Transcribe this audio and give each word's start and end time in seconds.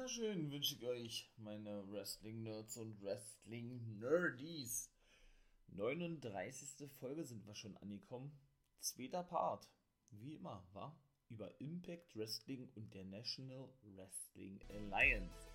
wunderschön 0.00 0.50
wünsche 0.50 0.76
ich 0.76 0.86
euch, 0.86 1.30
meine 1.36 1.84
Wrestling-Nerds 1.92 2.78
und 2.78 3.02
Wrestling-Nerdies. 3.02 4.90
39. 5.66 6.90
Folge 6.90 7.22
sind 7.22 7.46
wir 7.46 7.54
schon 7.54 7.76
angekommen. 7.76 8.32
Zweiter 8.78 9.22
Part. 9.22 9.68
Wie 10.10 10.36
immer, 10.36 10.66
war 10.72 10.98
über 11.28 11.50
Impact 11.60 12.16
Wrestling 12.16 12.70
und 12.76 12.94
der 12.94 13.04
National 13.04 13.68
Wrestling 13.94 14.58
Alliance. 14.70 15.50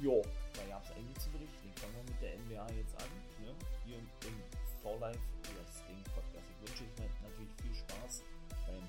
Jo, 0.00 0.20
da 0.54 0.66
gab 0.66 0.84
es 0.86 0.90
einiges 0.90 1.22
zu 1.22 1.30
berichten. 1.30 1.72
Fangen 1.76 1.94
wir 1.94 2.12
mit 2.12 2.22
der 2.22 2.40
NBA 2.40 2.74
jetzt 2.76 2.96
an. 2.96 3.08
Ne? 3.40 3.54
Hier 3.84 3.98
im 3.98 4.08
For 4.82 4.98
Life 4.98 5.20
Wrestling 5.54 6.02
Podcast. 6.12 6.48
Ich 6.50 6.68
wünsche 6.68 6.82
euch 6.82 7.20
natürlich 7.22 7.54
viel 7.62 7.74
Spaß 7.76 8.24
beim 8.66 8.82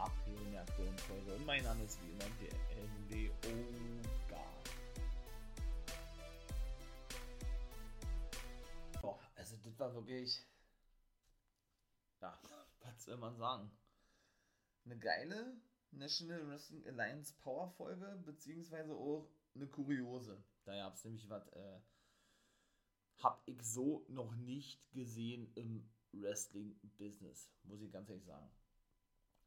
Abhören 0.00 0.50
der 0.50 0.62
aktuellen 0.62 0.98
Folge. 0.98 1.34
Und 1.36 1.46
mein 1.46 1.62
Name 1.62 1.84
ist 1.84 2.00
wie 2.02 2.10
immer 2.10 2.26
der 2.40 2.52
NWO 2.82 3.94
das 9.74 9.80
war 9.80 9.94
wirklich. 9.94 10.46
Ja, 12.20 12.38
was 12.80 13.04
soll 13.04 13.16
man 13.16 13.36
sagen? 13.36 13.70
Eine 14.84 14.98
geile 14.98 15.56
National 15.90 16.46
Wrestling 16.48 16.86
Alliance 16.86 17.34
Power 17.42 17.70
Folge, 17.70 18.22
beziehungsweise 18.24 18.94
auch 18.94 19.28
eine 19.54 19.66
kuriose. 19.66 20.40
Da 20.64 20.76
gab 20.76 20.94
es 20.94 21.04
nämlich 21.04 21.28
was, 21.28 21.44
äh, 21.48 21.80
hab 23.18 23.42
ich 23.46 23.60
so 23.62 24.04
noch 24.08 24.36
nicht 24.36 24.80
gesehen 24.92 25.50
im 25.54 25.90
Wrestling-Business, 26.12 27.50
muss 27.64 27.82
ich 27.82 27.90
ganz 27.90 28.08
ehrlich 28.08 28.24
sagen. 28.24 28.48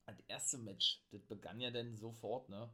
Das 0.05 0.19
erste 0.27 0.57
Match, 0.57 1.01
das 1.11 1.23
begann 1.23 1.61
ja 1.61 1.71
dann 1.71 1.95
sofort, 1.95 2.49
ne? 2.49 2.69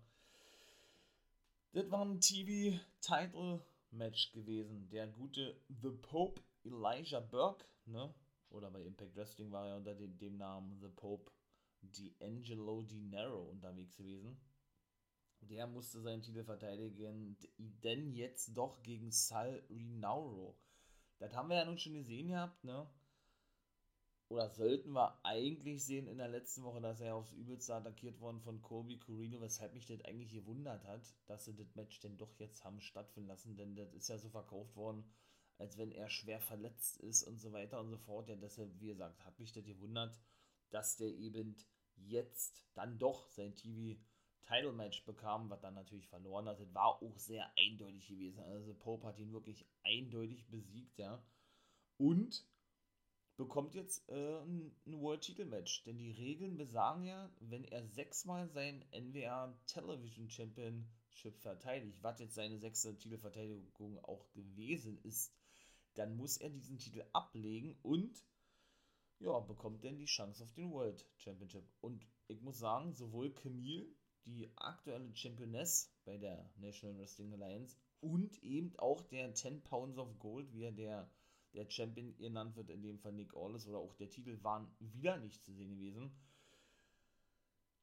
Das 1.74 1.92
war 1.92 2.04
ein 2.06 2.20
TV-Title-Match 2.20 4.32
gewesen. 4.32 4.90
Der 4.90 5.06
gute 5.08 5.60
The 5.82 5.90
Pope 5.90 6.42
Elijah 6.64 7.20
Burke, 7.20 7.66
ne? 7.86 8.14
Oder 8.50 8.70
bei 8.70 8.84
Impact 8.84 9.16
Wrestling 9.16 9.52
war 9.52 9.68
er 9.68 9.78
unter 9.78 9.96
dem, 9.96 10.18
dem 10.18 10.38
Namen 10.38 10.80
The 10.80 10.90
Pope 10.90 11.32
D'Angelo 11.82 12.84
Di 12.84 13.02
Nero 13.02 13.50
unterwegs 13.50 13.98
gewesen. 13.98 14.38
Der 15.42 15.68
musste 15.68 16.00
seinen 16.02 16.22
Titel 16.22 16.44
verteidigen, 16.44 17.38
denn 17.58 18.14
jetzt 18.14 18.56
doch 18.56 18.82
gegen 18.82 19.12
Sal 19.12 19.64
Rinauro. 19.70 20.58
Das 21.20 21.34
haben 21.34 21.50
wir 21.50 21.58
ja 21.58 21.66
nun 21.66 21.78
schon 21.78 21.94
gesehen 21.94 22.30
gehabt, 22.30 22.64
ne? 22.64 22.88
Oder 24.30 24.50
sollten 24.50 24.94
wir 24.94 25.20
eigentlich 25.24 25.84
sehen 25.86 26.08
in 26.08 26.18
der 26.18 26.30
letzten 26.30 26.64
Woche, 26.64 26.82
dass 26.82 27.02
er 27.02 27.16
aufs 27.16 27.34
Übelste 27.34 27.76
attackiert 27.76 28.20
worden 28.20 28.40
von 28.42 28.62
Kobe 28.62 28.98
Corino, 28.98 29.42
weshalb 29.42 29.74
mich 29.74 29.86
das 29.86 30.02
eigentlich 30.06 30.32
gewundert 30.32 30.86
hat, 30.86 31.14
dass 31.26 31.46
sie 31.46 31.56
das 31.56 31.76
Match 31.76 32.00
denn 32.00 32.18
doch 32.18 32.34
jetzt 32.40 32.64
haben 32.64 32.80
stattfinden 32.80 33.28
lassen, 33.28 33.58
denn 33.58 33.76
das 33.76 33.94
ist 33.94 34.08
ja 34.08 34.18
so 34.18 34.30
verkauft 34.30 34.76
worden, 34.76 35.04
als 35.64 35.78
wenn 35.78 35.92
er 35.92 36.10
schwer 36.10 36.42
verletzt 36.42 36.98
ist 36.98 37.24
und 37.24 37.40
so 37.40 37.54
weiter 37.54 37.80
und 37.80 37.90
so 37.90 37.98
fort. 37.98 38.28
Ja, 38.28 38.36
deshalb, 38.36 38.70
wie 38.80 38.88
gesagt, 38.88 39.24
hat 39.26 39.40
mich 39.40 39.54
das 39.54 39.64
gewundert, 39.64 40.20
dass 40.72 40.98
der 40.98 41.08
eben 41.08 41.56
jetzt 41.96 42.66
dann 42.74 43.00
doch 43.00 43.30
sein 43.30 43.56
TV 43.56 44.00
Title 44.46 44.74
Match 44.74 45.06
bekam, 45.06 45.50
was 45.50 45.62
dann 45.62 45.74
natürlich 45.74 46.08
verloren 46.08 46.48
hat. 46.50 46.60
Das 46.60 46.74
war 46.74 47.02
auch 47.02 47.18
sehr 47.18 47.50
eindeutig 47.58 48.08
gewesen. 48.10 48.42
Also 48.42 48.74
Pope 48.74 49.08
hat 49.08 49.20
ihn 49.20 49.32
wirklich 49.32 49.66
eindeutig 49.84 50.50
besiegt, 50.50 50.98
ja. 50.98 51.24
Und 51.98 52.46
bekommt 53.38 53.74
jetzt 53.74 54.08
äh, 54.10 54.42
ein, 54.42 54.76
World 54.86 55.22
Title 55.22 55.46
Match. 55.46 55.84
Denn 55.86 55.98
die 55.98 56.12
Regeln 56.12 56.58
besagen 56.58 57.06
ja, 57.06 57.32
wenn 57.40 57.64
er 57.64 57.86
sechsmal 57.88 58.50
sein 58.50 58.84
NWA 58.92 59.58
Television 59.66 60.30
Championship 60.30 61.40
verteidigt, 61.40 61.98
was 62.02 62.20
jetzt 62.20 62.36
seine 62.36 62.60
sechste 62.60 62.98
Titelverteidigung 62.98 64.04
auch 64.04 64.30
gewesen 64.34 65.00
ist, 65.04 65.34
dann 65.96 66.16
muss 66.16 66.38
er 66.38 66.50
diesen 66.50 66.78
Titel 66.78 67.04
ablegen 67.14 67.78
und 67.82 68.24
ja, 69.20 69.40
bekommt 69.40 69.84
dann 69.84 69.98
die 69.98 70.06
Chance 70.06 70.44
auf 70.44 70.54
den 70.54 70.72
World 70.72 71.08
Championship. 71.16 71.66
Und 71.82 72.06
ich 72.28 72.42
muss 72.42 72.60
sagen, 72.60 72.94
sowohl 72.94 73.34
Camille, 73.34 73.88
die 74.26 74.50
aktuelle 74.58 75.14
Championess 75.16 75.94
bei 76.06 76.18
der 76.18 76.50
National 76.58 76.98
Wrestling 76.98 77.34
Alliance, 77.34 77.78
und 78.02 78.44
eben 78.44 78.78
auch 78.80 79.02
der 79.02 79.34
10 79.34 79.64
Pounds 79.64 79.98
of 79.98 80.20
Gold, 80.20 80.52
wie 80.52 80.64
er 80.64 80.74
der, 80.74 81.10
der 81.54 81.70
Champion 81.70 82.16
genannt 82.18 82.56
wird, 82.58 82.70
in 82.70 82.82
dem 82.82 83.00
Fall 83.00 83.14
Nick 83.14 83.34
Aldis, 83.34 83.66
oder 83.68 83.78
auch 83.78 83.94
der 83.94 84.10
Titel, 84.10 84.44
waren 84.44 84.68
wieder 84.80 85.18
nicht 85.18 85.44
zu 85.44 85.54
sehen 85.54 85.76
gewesen. 85.76 86.12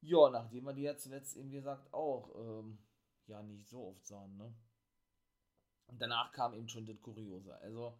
Ja, 0.01 0.29
nachdem 0.29 0.65
wir 0.65 0.73
die 0.73 0.83
ja 0.83 0.95
zuletzt 0.95 1.35
eben, 1.35 1.49
gesagt, 1.49 1.91
auch 1.93 2.35
ähm, 2.35 2.77
ja 3.25 3.41
nicht 3.41 3.67
so 3.67 3.87
oft 3.87 4.05
sahen, 4.05 4.37
ne? 4.37 4.53
Und 5.91 6.01
danach 6.01 6.31
kam 6.31 6.53
eben 6.53 6.69
schon 6.69 6.85
das 6.85 7.01
Kuriose. 7.01 7.53
Also, 7.57 7.93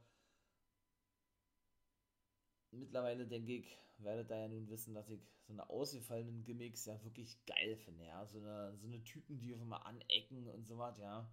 mittlerweile 2.72 3.28
denke 3.28 3.54
ich, 3.58 3.78
werdet 3.98 4.32
ihr 4.32 4.38
ja 4.38 4.48
nun 4.48 4.70
wissen, 4.70 4.94
dass 4.94 5.10
ich 5.10 5.22
so 5.44 5.54
eine 5.54 5.70
ausgefallenen 5.70 6.44
Gimmicks 6.44 6.86
ja 6.86 7.04
wirklich 7.04 7.38
geil 7.46 7.76
finde, 7.76 8.06
ja. 8.06 8.26
So 8.26 8.40
eine, 8.40 8.78
so 8.78 8.88
eine 8.88 9.04
Typen, 9.04 9.40
die 9.40 9.54
auf 9.54 9.62
einmal 9.62 9.82
anecken 9.84 10.48
und 10.48 10.66
so 10.66 10.78
was, 10.78 10.98
ja. 10.98 11.30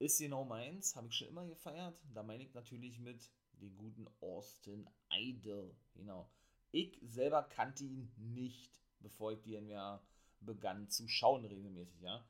Ist 0.00 0.18
genau 0.18 0.44
meins, 0.44 0.96
habe 0.96 1.06
ich 1.06 1.16
schon 1.16 1.28
immer 1.28 1.46
gefeiert. 1.46 1.96
Da 2.12 2.24
meine 2.24 2.42
ich 2.42 2.52
natürlich 2.52 2.98
mit 2.98 3.30
den 3.52 3.76
guten 3.76 4.08
Austin 4.20 4.88
Idol, 5.12 5.74
genau. 5.94 6.28
Ich 6.72 6.98
selber 7.02 7.44
kannte 7.44 7.84
ihn 7.84 8.12
nicht, 8.16 8.80
bevor 8.98 9.32
ich 9.32 9.40
die 9.42 9.60
NWA 9.60 10.04
begann 10.40 10.90
zu 10.90 11.06
schauen 11.06 11.44
regelmäßig, 11.44 12.00
ja. 12.00 12.26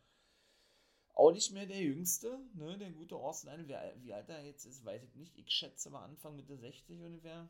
Auch 1.15 1.31
nicht 1.31 1.53
mehr 1.53 1.67
der 1.67 1.81
Jüngste, 1.81 2.41
ne, 2.55 2.77
der 2.77 2.91
gute 2.91 3.17
Austin 3.17 3.51
Idol. 3.51 3.69
Wie, 3.69 4.05
wie 4.05 4.13
alt 4.13 4.29
er 4.29 4.45
jetzt 4.45 4.65
ist, 4.65 4.85
weiß 4.85 5.03
ich 5.05 5.15
nicht. 5.15 5.39
Ich 5.39 5.49
schätze 5.49 5.89
mal 5.91 6.05
Anfang 6.05 6.35
Mitte 6.35 6.57
60 6.57 7.01
ungefähr. 7.01 7.49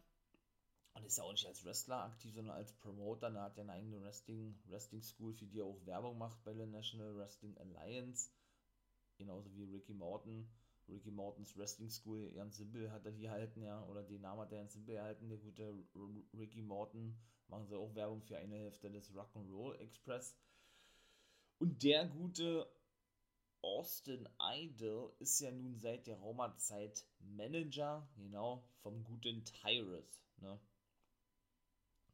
Und 0.93 1.05
ist 1.05 1.19
ja 1.19 1.25
auch 1.25 1.33
nicht 1.33 1.47
als 1.47 1.65
Wrestler 1.65 2.05
aktiv, 2.05 2.35
sondern 2.35 2.57
als 2.57 2.73
Promoter. 2.73 3.29
Er 3.35 3.43
hat 3.43 3.57
ja 3.57 3.63
eine 3.63 3.73
eigene 3.73 4.01
Wrestling, 4.03 4.57
Wrestling 4.67 5.03
School, 5.03 5.33
für 5.35 5.47
die 5.47 5.59
er 5.59 5.65
auch 5.65 5.85
Werbung 5.87 6.19
macht 6.19 6.45
bei 6.45 6.53
der 6.53 6.67
National 6.67 7.17
Wrestling 7.17 7.57
Alliance. 7.59 8.31
Genauso 9.17 9.53
wie 9.55 9.65
Ricky 9.65 9.95
Morton. 9.95 10.47
Ricky 10.87 11.11
Mortons 11.11 11.57
Wrestling 11.57 11.89
School, 11.89 12.31
ganz 12.33 12.59
simpel 12.59 12.93
hat 12.93 13.07
er 13.07 13.13
die 13.13 13.25
erhalten, 13.25 13.63
ja. 13.63 13.83
Oder 13.87 14.03
den 14.03 14.21
Namen 14.21 14.43
hat 14.43 14.53
er 14.53 14.59
ganz 14.59 14.75
simpel 14.75 14.97
erhalten. 14.97 15.31
Der 15.31 15.39
gute 15.39 15.63
R 15.63 15.75
Ricky 16.35 16.61
Morton. 16.61 17.17
Machen 17.49 17.67
sie 17.67 17.77
auch 17.77 17.95
Werbung 17.95 18.23
für 18.23 18.37
eine 18.37 18.57
Hälfte 18.57 18.91
des 18.91 19.11
Rock'n'Roll 19.13 19.77
Express. 19.77 20.37
Und 21.59 21.83
der 21.83 22.07
gute 22.07 22.69
Austin 23.65 24.29
Idol 24.39 25.11
ist 25.21 25.41
ja 25.41 25.51
nun 25.51 25.79
seit 25.79 26.07
der 26.07 26.17
Roma-Zeit 26.17 27.07
Manager, 27.19 28.07
genau, 28.15 28.63
vom 28.83 29.03
guten 29.05 29.43
Tyrus, 29.45 30.21
ne. 30.37 30.61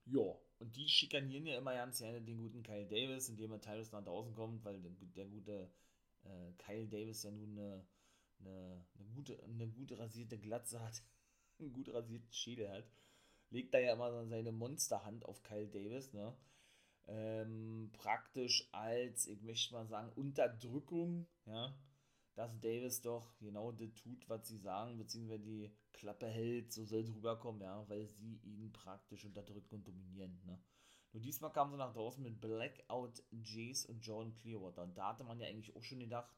Ja, 0.06 0.39
und 0.60 0.77
die 0.77 0.89
schikanieren 0.89 1.47
ja 1.47 1.59
immer 1.59 1.75
ganz 1.75 1.99
gerne 1.99 2.22
den 2.22 2.39
guten 2.39 2.62
Kyle 2.62 2.87
Davis, 2.87 3.28
indem 3.28 3.50
er 3.53 3.60
Tyrus 3.60 3.91
nach 3.91 4.05
draußen 4.05 4.34
kommt, 4.34 4.65
weil 4.65 4.81
der, 4.81 4.93
der 4.93 5.27
gute 5.27 5.71
äh, 6.22 6.53
Kyle 6.59 6.87
Davis 6.87 7.25
ja 7.25 7.33
nun 7.33 7.59
eine, 7.59 7.84
eine, 8.39 8.87
eine, 8.94 9.09
gute, 9.09 9.43
eine 9.43 9.69
gut 9.69 9.93
rasierte 9.99 10.39
Glatze 10.39 10.81
hat, 10.81 11.03
einen 11.59 11.72
gut 11.72 11.89
rasierten 11.93 12.33
Schädel 12.33 12.71
hat. 12.71 12.89
Legt 13.50 13.75
da 13.75 13.81
ja 13.81 13.94
immer 13.94 14.25
seine 14.28 14.53
Monsterhand 14.53 15.25
auf 15.25 15.43
Kyle 15.43 15.66
Davis, 15.66 16.12
ne? 16.12 16.33
Ähm, 17.06 17.91
praktisch 17.93 18.69
als, 18.72 19.27
ich 19.27 19.43
möchte 19.43 19.75
mal 19.75 19.87
sagen, 19.87 20.12
Unterdrückung, 20.15 21.27
ja, 21.47 21.75
dass 22.34 22.61
Davis 22.61 23.00
doch 23.00 23.37
genau 23.38 23.72
das 23.72 23.93
tut, 23.94 24.28
was 24.28 24.47
sie 24.47 24.59
sagen, 24.59 24.97
beziehungsweise 24.97 25.44
die 25.44 25.71
Klappe 25.93 26.27
hält, 26.27 26.72
so 26.72 26.84
soll 26.84 27.00
es 27.00 27.15
rüberkommen, 27.15 27.62
ja, 27.62 27.89
weil 27.89 28.06
sie 28.06 28.37
ihn 28.44 28.72
praktisch 28.72 29.25
unterdrücken 29.25 29.77
und 29.77 29.89
dominieren, 29.89 30.41
ne. 30.44 30.62
Nur 31.12 31.22
diesmal 31.22 31.53
kamen 31.53 31.72
sie 31.72 31.77
nach 31.77 31.93
draußen 31.93 32.22
mit 32.22 32.41
Blackout 32.41 33.25
Jace 33.33 33.87
und 33.87 33.99
John 34.06 34.33
Clearwater. 34.33 34.84
Und 34.84 34.97
da 34.97 35.09
hatte 35.09 35.25
man 35.25 35.41
ja 35.41 35.49
eigentlich 35.49 35.75
auch 35.75 35.83
schon 35.83 35.99
gedacht, 35.99 36.33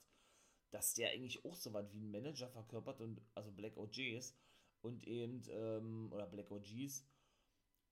dass 0.70 0.94
der 0.94 1.10
eigentlich 1.10 1.44
auch 1.44 1.54
so 1.54 1.72
was 1.74 1.92
wie 1.92 2.00
ein 2.00 2.10
Manager 2.10 2.48
verkörpert 2.48 3.02
und 3.02 3.20
also 3.34 3.52
Blackout 3.52 3.94
Jace 3.94 4.34
und 4.80 5.06
eben, 5.06 5.42
ähm, 5.50 6.10
oder 6.10 6.26
Blackout 6.26 6.64
G's 6.64 7.06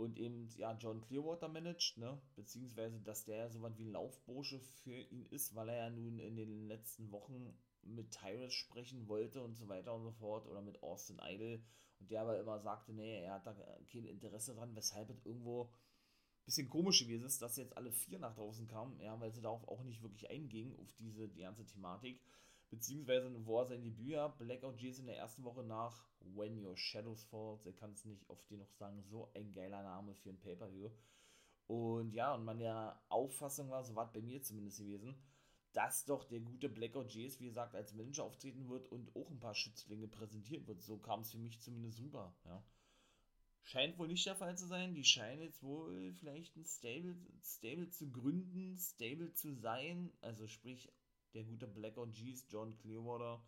und 0.01 0.19
eben, 0.19 0.49
ja, 0.57 0.73
John 0.79 1.03
Clearwater 1.03 1.49
managt, 1.49 1.99
ne, 1.99 2.19
beziehungsweise, 2.35 3.01
dass 3.01 3.25
der 3.27 3.51
so 3.51 3.61
was 3.61 3.77
wie 3.77 3.85
ein 3.85 3.93
Laufbursche 3.93 4.59
für 4.59 4.99
ihn 4.99 5.27
ist, 5.27 5.55
weil 5.55 5.69
er 5.69 5.77
ja 5.77 5.91
nun 5.91 6.19
in 6.19 6.37
den 6.37 6.69
letzten 6.69 7.13
Wochen 7.13 7.55
mit 7.83 8.11
Tyrus 8.11 8.55
sprechen 8.55 9.09
wollte 9.09 9.43
und 9.43 9.57
so 9.57 9.69
weiter 9.69 9.95
und 9.95 10.03
so 10.03 10.13
fort 10.13 10.47
oder 10.47 10.63
mit 10.63 10.83
Austin 10.83 11.21
Idol. 11.23 11.63
Und 11.99 12.11
der 12.11 12.23
aber 12.23 12.41
immer 12.41 12.59
sagte, 12.61 12.95
nee, 12.95 13.23
er 13.23 13.35
hat 13.35 13.47
da 13.47 13.55
kein 13.93 14.07
Interesse 14.07 14.55
dran, 14.55 14.75
weshalb 14.75 15.11
es 15.11 15.25
irgendwo 15.27 15.65
ein 15.65 16.45
bisschen 16.47 16.71
komisch 16.71 17.01
gewesen 17.01 17.27
ist, 17.27 17.43
dass 17.43 17.57
jetzt 17.57 17.77
alle 17.77 17.93
vier 17.93 18.19
nach 18.19 18.35
draußen 18.35 18.67
kamen, 18.69 18.99
ja, 19.01 19.21
weil 19.21 19.33
sie 19.33 19.43
darauf 19.43 19.69
auch 19.69 19.83
nicht 19.83 20.03
wirklich 20.03 20.31
eingingen, 20.31 20.79
auf 20.79 20.91
diese 20.99 21.29
die 21.29 21.43
ganze 21.43 21.67
Thematik, 21.67 22.23
beziehungsweise 22.71 23.31
wo 23.47 23.59
er 23.61 23.67
sein 23.67 23.83
Debüt 23.83 24.17
hat, 24.17 24.39
Blackout 24.39 24.79
G's 24.79 24.99
in 24.99 25.07
der 25.07 25.19
ersten 25.19 25.45
Woche 25.45 25.63
nach 25.63 26.09
When 26.21 26.65
Your 26.65 26.77
Shadows 26.77 27.25
Fall, 27.25 27.59
ich 27.65 27.77
kann 27.77 27.93
es 27.93 28.05
nicht 28.05 28.29
oft 28.29 28.51
noch 28.51 28.73
sagen, 28.73 29.03
so 29.03 29.31
ein 29.35 29.53
geiler 29.53 29.83
Name 29.83 30.15
für 30.15 30.31
ein 30.31 30.41
Pay-Per-View 30.41 30.91
und 31.71 32.15
ja, 32.15 32.35
und 32.35 32.45
meine 32.45 32.99
Auffassung 33.09 33.71
war, 33.71 33.85
so 33.85 33.95
war 33.95 34.07
es 34.07 34.13
bei 34.13 34.21
mir 34.21 34.43
zumindest 34.43 34.79
gewesen, 34.79 35.15
dass 35.73 36.05
doch 36.05 36.25
der 36.25 36.41
gute 36.41 36.69
Blackout 36.69 37.13
Jays, 37.15 37.39
wie 37.39 37.47
gesagt, 37.47 37.77
als 37.77 37.95
Manager 37.95 38.25
auftreten 38.25 38.69
wird 38.69 38.89
und 38.91 39.15
auch 39.15 39.31
ein 39.31 39.39
paar 39.39 39.55
Schützlinge 39.55 40.09
präsentieren 40.09 40.67
wird. 40.67 40.83
So 40.83 40.99
kam 40.99 41.21
es 41.21 41.31
für 41.31 41.39
mich 41.39 41.61
zumindest 41.61 42.01
rüber, 42.01 42.35
ja. 42.45 42.65
Scheint 43.63 43.99
wohl 43.99 44.09
nicht 44.09 44.27
der 44.27 44.35
Fall 44.35 44.59
zu 44.59 44.67
sein. 44.67 44.95
Die 44.95 45.05
scheinen 45.05 45.43
jetzt 45.43 45.63
wohl 45.63 46.13
vielleicht 46.15 46.57
ein 46.57 46.65
Stable, 46.65 47.17
Stable 47.41 47.89
zu 47.91 48.11
gründen, 48.11 48.77
Stable 48.77 49.33
zu 49.33 49.55
sein. 49.55 50.13
Also 50.23 50.49
sprich, 50.49 50.91
der 51.35 51.45
gute 51.45 51.67
Blackout 51.67 52.13
G's, 52.15 52.47
John 52.49 52.77
Clearwater 52.79 53.43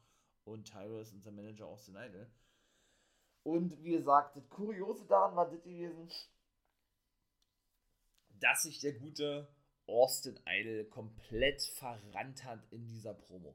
und 0.44 0.64
Tyrus, 0.64 1.12
unser 1.12 1.30
Manager 1.30 1.66
Austin 1.66 1.96
Idol. 1.96 2.30
Und 3.42 3.82
wie 3.82 3.92
gesagt, 3.92 4.36
das 4.36 4.48
Kuriose 4.48 5.06
daran 5.06 5.34
war 5.34 5.50
das 5.50 5.62
gewesen, 5.62 6.10
dass 8.40 8.62
sich 8.62 8.80
der 8.80 8.92
gute 8.92 9.48
Austin 9.86 10.38
Idol 10.46 10.84
komplett 10.84 11.62
verrannt 11.62 12.44
hat 12.44 12.64
in 12.70 12.86
dieser 12.86 13.14
Promo. 13.14 13.54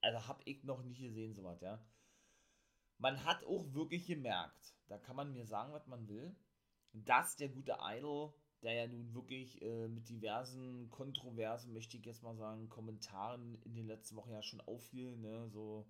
Also 0.00 0.26
habe 0.26 0.42
ich 0.44 0.62
noch 0.64 0.82
nicht 0.82 1.00
gesehen, 1.00 1.34
sowas, 1.34 1.60
ja. 1.60 1.82
Man 2.98 3.24
hat 3.24 3.44
auch 3.44 3.72
wirklich 3.72 4.06
gemerkt, 4.06 4.74
da 4.86 4.98
kann 4.98 5.16
man 5.16 5.32
mir 5.32 5.46
sagen, 5.46 5.72
was 5.72 5.86
man 5.86 6.06
will, 6.08 6.36
dass 6.92 7.36
der 7.36 7.48
gute 7.48 7.76
Idol, 7.80 8.32
der 8.64 8.72
ja 8.72 8.86
nun 8.86 9.14
wirklich 9.14 9.60
äh, 9.62 9.88
mit 9.88 10.08
diversen 10.08 10.90
kontroversen, 10.90 11.72
möchte 11.72 11.96
ich 11.96 12.04
jetzt 12.04 12.22
mal 12.22 12.36
sagen, 12.36 12.68
Kommentaren 12.68 13.58
in 13.64 13.74
den 13.74 13.86
letzten 13.86 14.16
Wochen 14.16 14.32
ja 14.32 14.42
schon 14.42 14.60
auffiel, 14.62 15.16
ne, 15.16 15.48
so, 15.50 15.86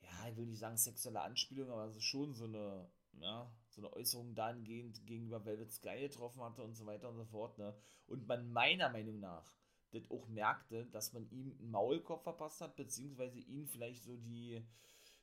ja, 0.00 0.28
ich 0.30 0.36
will 0.36 0.46
nicht 0.46 0.60
sagen 0.60 0.76
sexuelle 0.76 1.22
Anspielung, 1.22 1.70
aber 1.70 1.86
es 1.86 1.96
ist 1.96 2.04
schon 2.04 2.34
so 2.34 2.44
eine, 2.44 2.88
ja, 3.20 3.50
so 3.70 3.80
eine 3.80 3.92
Äußerung 3.92 4.34
dahingehend 4.34 5.06
gegenüber 5.06 5.44
Velvet 5.44 5.72
Sky 5.72 6.00
getroffen 6.00 6.42
hatte 6.42 6.62
und 6.62 6.74
so 6.74 6.86
weiter 6.86 7.08
und 7.08 7.16
so 7.16 7.24
fort, 7.24 7.58
ne, 7.58 7.74
und 8.06 8.28
man 8.28 8.52
meiner 8.52 8.90
Meinung 8.90 9.18
nach 9.18 9.56
das 9.92 10.10
auch 10.10 10.28
merkte, 10.28 10.86
dass 10.86 11.12
man 11.12 11.28
ihm 11.30 11.56
einen 11.58 11.70
Maulkorb 11.70 12.22
verpasst 12.22 12.60
hat, 12.60 12.76
beziehungsweise 12.76 13.38
ihn 13.38 13.66
vielleicht 13.66 14.02
so 14.04 14.16
die, 14.16 14.62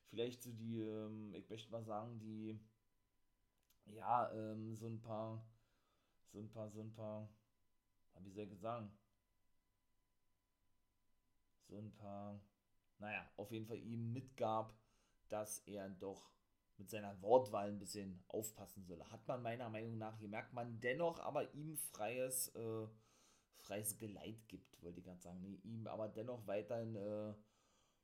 vielleicht 0.10 0.42
so 0.42 0.52
die, 0.52 0.80
ähm, 0.80 1.34
ich 1.36 1.50
möchte 1.50 1.72
mal 1.72 1.84
sagen, 1.84 2.20
die, 2.20 2.60
ja, 3.86 4.32
ähm, 4.34 4.76
so 4.76 4.88
ein 4.88 5.02
paar, 5.02 5.46
so 6.34 6.40
ein 6.40 6.50
paar, 6.50 6.70
so 6.72 6.82
ein 6.82 6.92
paar, 6.92 7.30
wie 8.20 8.32
soll 8.32 8.52
ich 8.52 8.60
sagen, 8.60 8.92
so 11.68 11.78
ein 11.78 11.94
paar, 11.94 12.42
naja, 12.98 13.30
auf 13.38 13.52
jeden 13.52 13.68
Fall 13.68 13.78
ihm 13.78 14.12
mitgab, 14.12 14.74
dass 15.30 15.60
er 15.60 15.90
doch 15.90 16.34
mit 16.78 16.90
seiner 16.90 17.22
Wortwahl 17.22 17.70
ein 17.70 17.80
bisschen 17.80 18.24
aufpassen 18.28 18.84
solle. 18.84 19.10
Hat 19.12 19.28
man 19.28 19.44
meiner 19.44 19.70
Meinung 19.70 19.98
nach 19.98 20.20
gemerkt, 20.20 20.54
man 20.54 20.80
dennoch 20.82 21.20
aber 21.20 21.54
ihm 21.54 21.78
freies, 21.78 22.50
äh, 22.56 22.88
freies 23.58 23.98
Geleit 24.00 24.48
gibt, 24.48 24.82
wollte 24.82 25.00
ich 25.00 25.06
gerade 25.06 25.22
sagen. 25.22 25.40
Nee, 25.42 25.60
ihm 25.64 25.86
aber 25.88 26.10
dennoch 26.10 26.46
weiterhin 26.48 26.96
äh, 26.96 27.36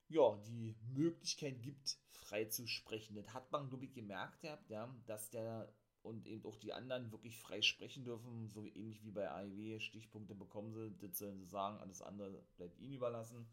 ja, 0.08 0.38
die 0.46 0.76
Möglichkeit 0.94 1.62
gibt, 1.62 1.98
frei 2.12 2.46
zu 2.46 2.68
sprechen. 2.68 3.16
Das 3.16 3.34
hat 3.34 3.52
man, 3.52 3.70
glaube 3.70 3.86
ich, 3.86 3.94
gemerkt, 3.94 4.44
ja, 4.70 4.94
dass 5.08 5.30
der 5.32 5.74
und 6.02 6.26
eben 6.28 6.46
auch 6.46 6.56
die 6.56 6.74
anderen 6.74 7.12
wirklich 7.12 7.38
frei 7.38 7.62
sprechen 7.62 8.04
dürfen, 8.04 8.50
so 8.50 8.66
ähnlich 8.66 9.04
wie 9.04 9.12
bei 9.12 9.30
AEW, 9.30 9.80
Stichpunkte 9.80 10.36
bekommen 10.36 10.74
sie, 10.74 10.96
das 11.00 11.18
sollen 11.18 11.40
sie 11.40 11.48
sagen, 11.48 11.78
alles 11.80 12.02
andere 12.02 12.44
bleibt 12.58 12.80
ihnen 12.80 12.94
überlassen. 12.94 13.48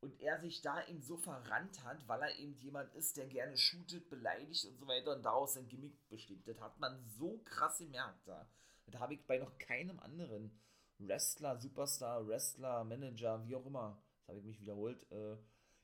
Und 0.00 0.20
er 0.20 0.38
sich 0.38 0.62
da 0.62 0.86
eben 0.86 1.02
so 1.02 1.16
verrannt 1.16 1.82
hat, 1.82 2.06
weil 2.06 2.22
er 2.22 2.38
eben 2.38 2.54
jemand 2.60 2.94
ist, 2.94 3.16
der 3.16 3.26
gerne 3.26 3.56
shootet, 3.56 4.08
beleidigt 4.08 4.64
und 4.66 4.78
so 4.78 4.86
weiter 4.86 5.16
und 5.16 5.24
daraus 5.24 5.56
ein 5.56 5.68
Gimmick 5.68 6.08
besteht. 6.08 6.46
Das 6.46 6.60
hat 6.60 6.78
man 6.78 7.04
so 7.04 7.38
krass 7.44 7.78
gemerkt 7.78 8.28
da. 8.28 8.48
Das 8.86 9.00
habe 9.00 9.14
ich 9.14 9.26
bei 9.26 9.38
noch 9.38 9.58
keinem 9.58 9.98
anderen 9.98 10.52
Wrestler, 10.98 11.56
Superstar, 11.56 12.26
Wrestler, 12.26 12.84
Manager, 12.84 13.44
wie 13.46 13.54
auch 13.54 13.66
immer, 13.66 14.00
das 14.20 14.28
habe 14.28 14.38
ich 14.38 14.44
mich 14.44 14.60
wiederholt, 14.60 15.04
äh, 15.12 15.36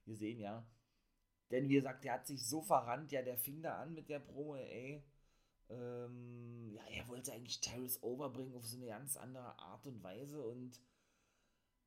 gesehen, 0.05 0.41
ja. 0.41 0.67
Denn 1.51 1.69
wie 1.69 1.75
gesagt, 1.75 2.05
der 2.05 2.15
hat 2.15 2.27
sich 2.27 2.45
so 2.45 2.63
verrannt, 2.63 3.13
ja, 3.13 3.23
der 3.23 3.37
fing 3.37 3.63
da 3.63 3.81
an 3.81 3.95
mit 3.95 4.09
der 4.09 4.19
Promo, 4.19 4.57
ey. 4.57 5.05
Ähm, 5.71 6.71
ja, 6.71 6.83
er 6.91 7.09
wollte 7.09 7.33
eigentlich 7.33 7.61
Tyrus 7.61 8.03
overbringen 8.03 8.55
auf 8.55 8.67
so 8.67 8.77
eine 8.77 8.87
ganz 8.87 9.17
andere 9.17 9.59
Art 9.59 9.87
und 9.87 10.03
Weise 10.03 10.41
und 10.43 10.81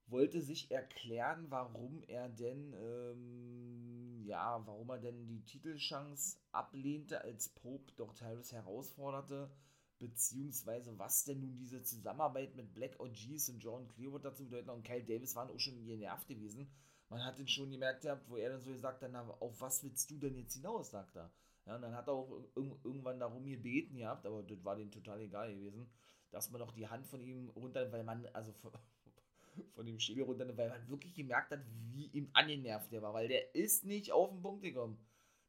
wollte 0.07 0.41
sich 0.41 0.71
erklären, 0.71 1.47
warum 1.49 2.01
er 2.07 2.29
denn, 2.29 2.73
ähm, 2.73 4.23
ja, 4.25 4.65
warum 4.65 4.89
er 4.89 4.99
denn 4.99 5.27
die 5.27 5.43
Titelchance 5.43 6.37
ablehnte, 6.51 7.21
als 7.21 7.49
Pope 7.49 7.91
doch 7.97 8.13
Tyrus 8.13 8.51
herausforderte, 8.51 9.51
beziehungsweise 9.99 10.97
was 10.97 11.25
denn 11.25 11.41
nun 11.41 11.57
diese 11.57 11.83
Zusammenarbeit 11.83 12.55
mit 12.55 12.73
Black 12.73 12.99
OGs 12.99 13.49
und 13.49 13.59
John 13.59 13.87
Clearwater 13.89 14.29
dazu 14.29 14.45
bedeuten 14.45 14.69
und 14.69 14.83
Kyle 14.83 15.03
Davis 15.03 15.35
waren 15.35 15.49
auch 15.49 15.59
schon 15.59 15.85
genervt 15.85 16.27
gewesen 16.27 16.69
man 17.09 17.23
hat 17.23 17.39
ihn 17.39 17.47
schon 17.47 17.71
gemerkt 17.71 18.05
wo 18.27 18.35
er 18.37 18.49
dann 18.49 18.61
so 18.61 18.71
gesagt 18.71 19.01
hat, 19.01 19.15
auf 19.15 19.61
was 19.61 19.83
willst 19.83 20.09
du 20.11 20.17
denn 20.17 20.35
jetzt 20.35 20.55
hinaus, 20.55 20.91
sagt 20.91 21.15
er. 21.15 21.31
Ja, 21.67 21.75
und 21.75 21.81
dann 21.81 21.95
hat 21.95 22.07
er 22.07 22.13
auch 22.13 22.29
irgendwann 22.55 23.19
darum 23.19 23.45
gebeten 23.45 23.97
gehabt, 23.97 24.25
aber 24.25 24.41
das 24.41 24.63
war 24.63 24.77
denen 24.77 24.91
total 24.91 25.19
egal 25.19 25.53
gewesen, 25.53 25.89
dass 26.31 26.49
man 26.49 26.61
noch 26.61 26.71
die 26.71 26.87
Hand 26.87 27.05
von 27.05 27.21
ihm 27.21 27.49
runter, 27.49 27.91
weil 27.91 28.05
man, 28.05 28.25
also 28.27 28.53
von, 29.75 29.85
dem 29.85 29.99
Schädel 29.99 30.23
runter, 30.23 30.45
weil 30.55 30.69
man 30.69 30.87
wirklich 30.87 31.13
gemerkt 31.13 31.51
hat, 31.51 31.59
wie 31.91 32.07
ihm 32.07 32.29
angenervt 32.31 32.91
der 32.91 33.01
war, 33.01 33.13
weil 33.13 33.27
der 33.27 33.53
ist 33.53 33.83
nicht 33.83 34.13
auf 34.13 34.29
den 34.29 34.41
Punkt 34.41 34.63
gekommen, 34.63 34.97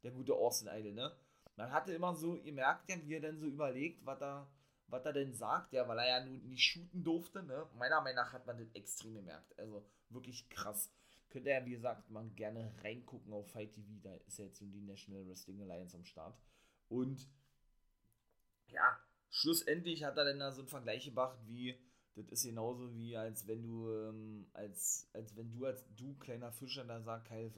der 0.03 0.11
gute 0.11 0.35
Austin 0.35 0.69
Idol, 0.69 0.93
ne? 0.93 1.12
Man 1.55 1.73
hatte 1.73 1.93
immer 1.93 2.15
so 2.15 2.41
gemerkt, 2.41 2.88
wie 2.88 3.15
er 3.15 3.20
dann 3.20 3.38
so 3.38 3.47
überlegt, 3.47 4.05
was 4.05 4.20
er, 4.20 4.49
was 4.88 5.05
er 5.05 5.12
denn 5.12 5.35
sagt, 5.35 5.73
ja, 5.73 5.87
weil 5.87 5.99
er 5.99 6.09
ja 6.09 6.25
nun 6.25 6.49
nicht 6.49 6.65
shooten 6.65 7.05
durfte, 7.05 7.44
ne? 7.44 7.69
Meiner 7.76 8.00
Meinung 8.00 8.25
nach 8.25 8.32
hat 8.32 8.47
man 8.47 8.59
das 8.59 8.73
extrem 8.75 9.15
gemerkt, 9.15 9.56
also 9.56 9.85
wirklich 10.09 10.49
krass. 10.49 10.93
Könnt 11.28 11.46
ihr 11.46 11.52
ja, 11.52 11.64
wie 11.66 11.72
gesagt, 11.72 12.10
mal 12.10 12.28
gerne 12.30 12.72
reingucken 12.82 13.32
auf 13.32 13.50
Fight 13.50 13.72
TV. 13.72 14.00
Da 14.02 14.14
ist 14.26 14.38
ja 14.38 14.46
jetzt 14.46 14.60
die 14.60 14.80
National 14.80 15.26
Wrestling 15.26 15.60
Alliance 15.62 15.96
am 15.96 16.04
Start. 16.04 16.38
Und 16.88 17.28
ja, 18.69 18.98
schlussendlich 19.28 20.04
hat 20.04 20.16
er 20.16 20.25
dann 20.25 20.38
da 20.38 20.52
so 20.52 20.62
einen 20.62 20.69
Vergleich 20.69 21.04
gebracht, 21.04 21.38
wie 21.46 21.78
das 22.19 22.28
ist 22.28 22.44
genauso 22.44 22.94
wie 22.94 23.16
als 23.16 23.46
wenn 23.46 23.62
du 23.62 23.90
ähm, 23.90 24.48
als 24.52 25.08
als 25.12 25.36
wenn 25.36 25.52
du 25.52 25.66
als 25.66 25.84
du 25.94 26.14
kleiner 26.16 26.50
Fischer 26.50 26.84
da 26.84 27.00
sagt 27.00 27.28
Kyle 27.28 27.52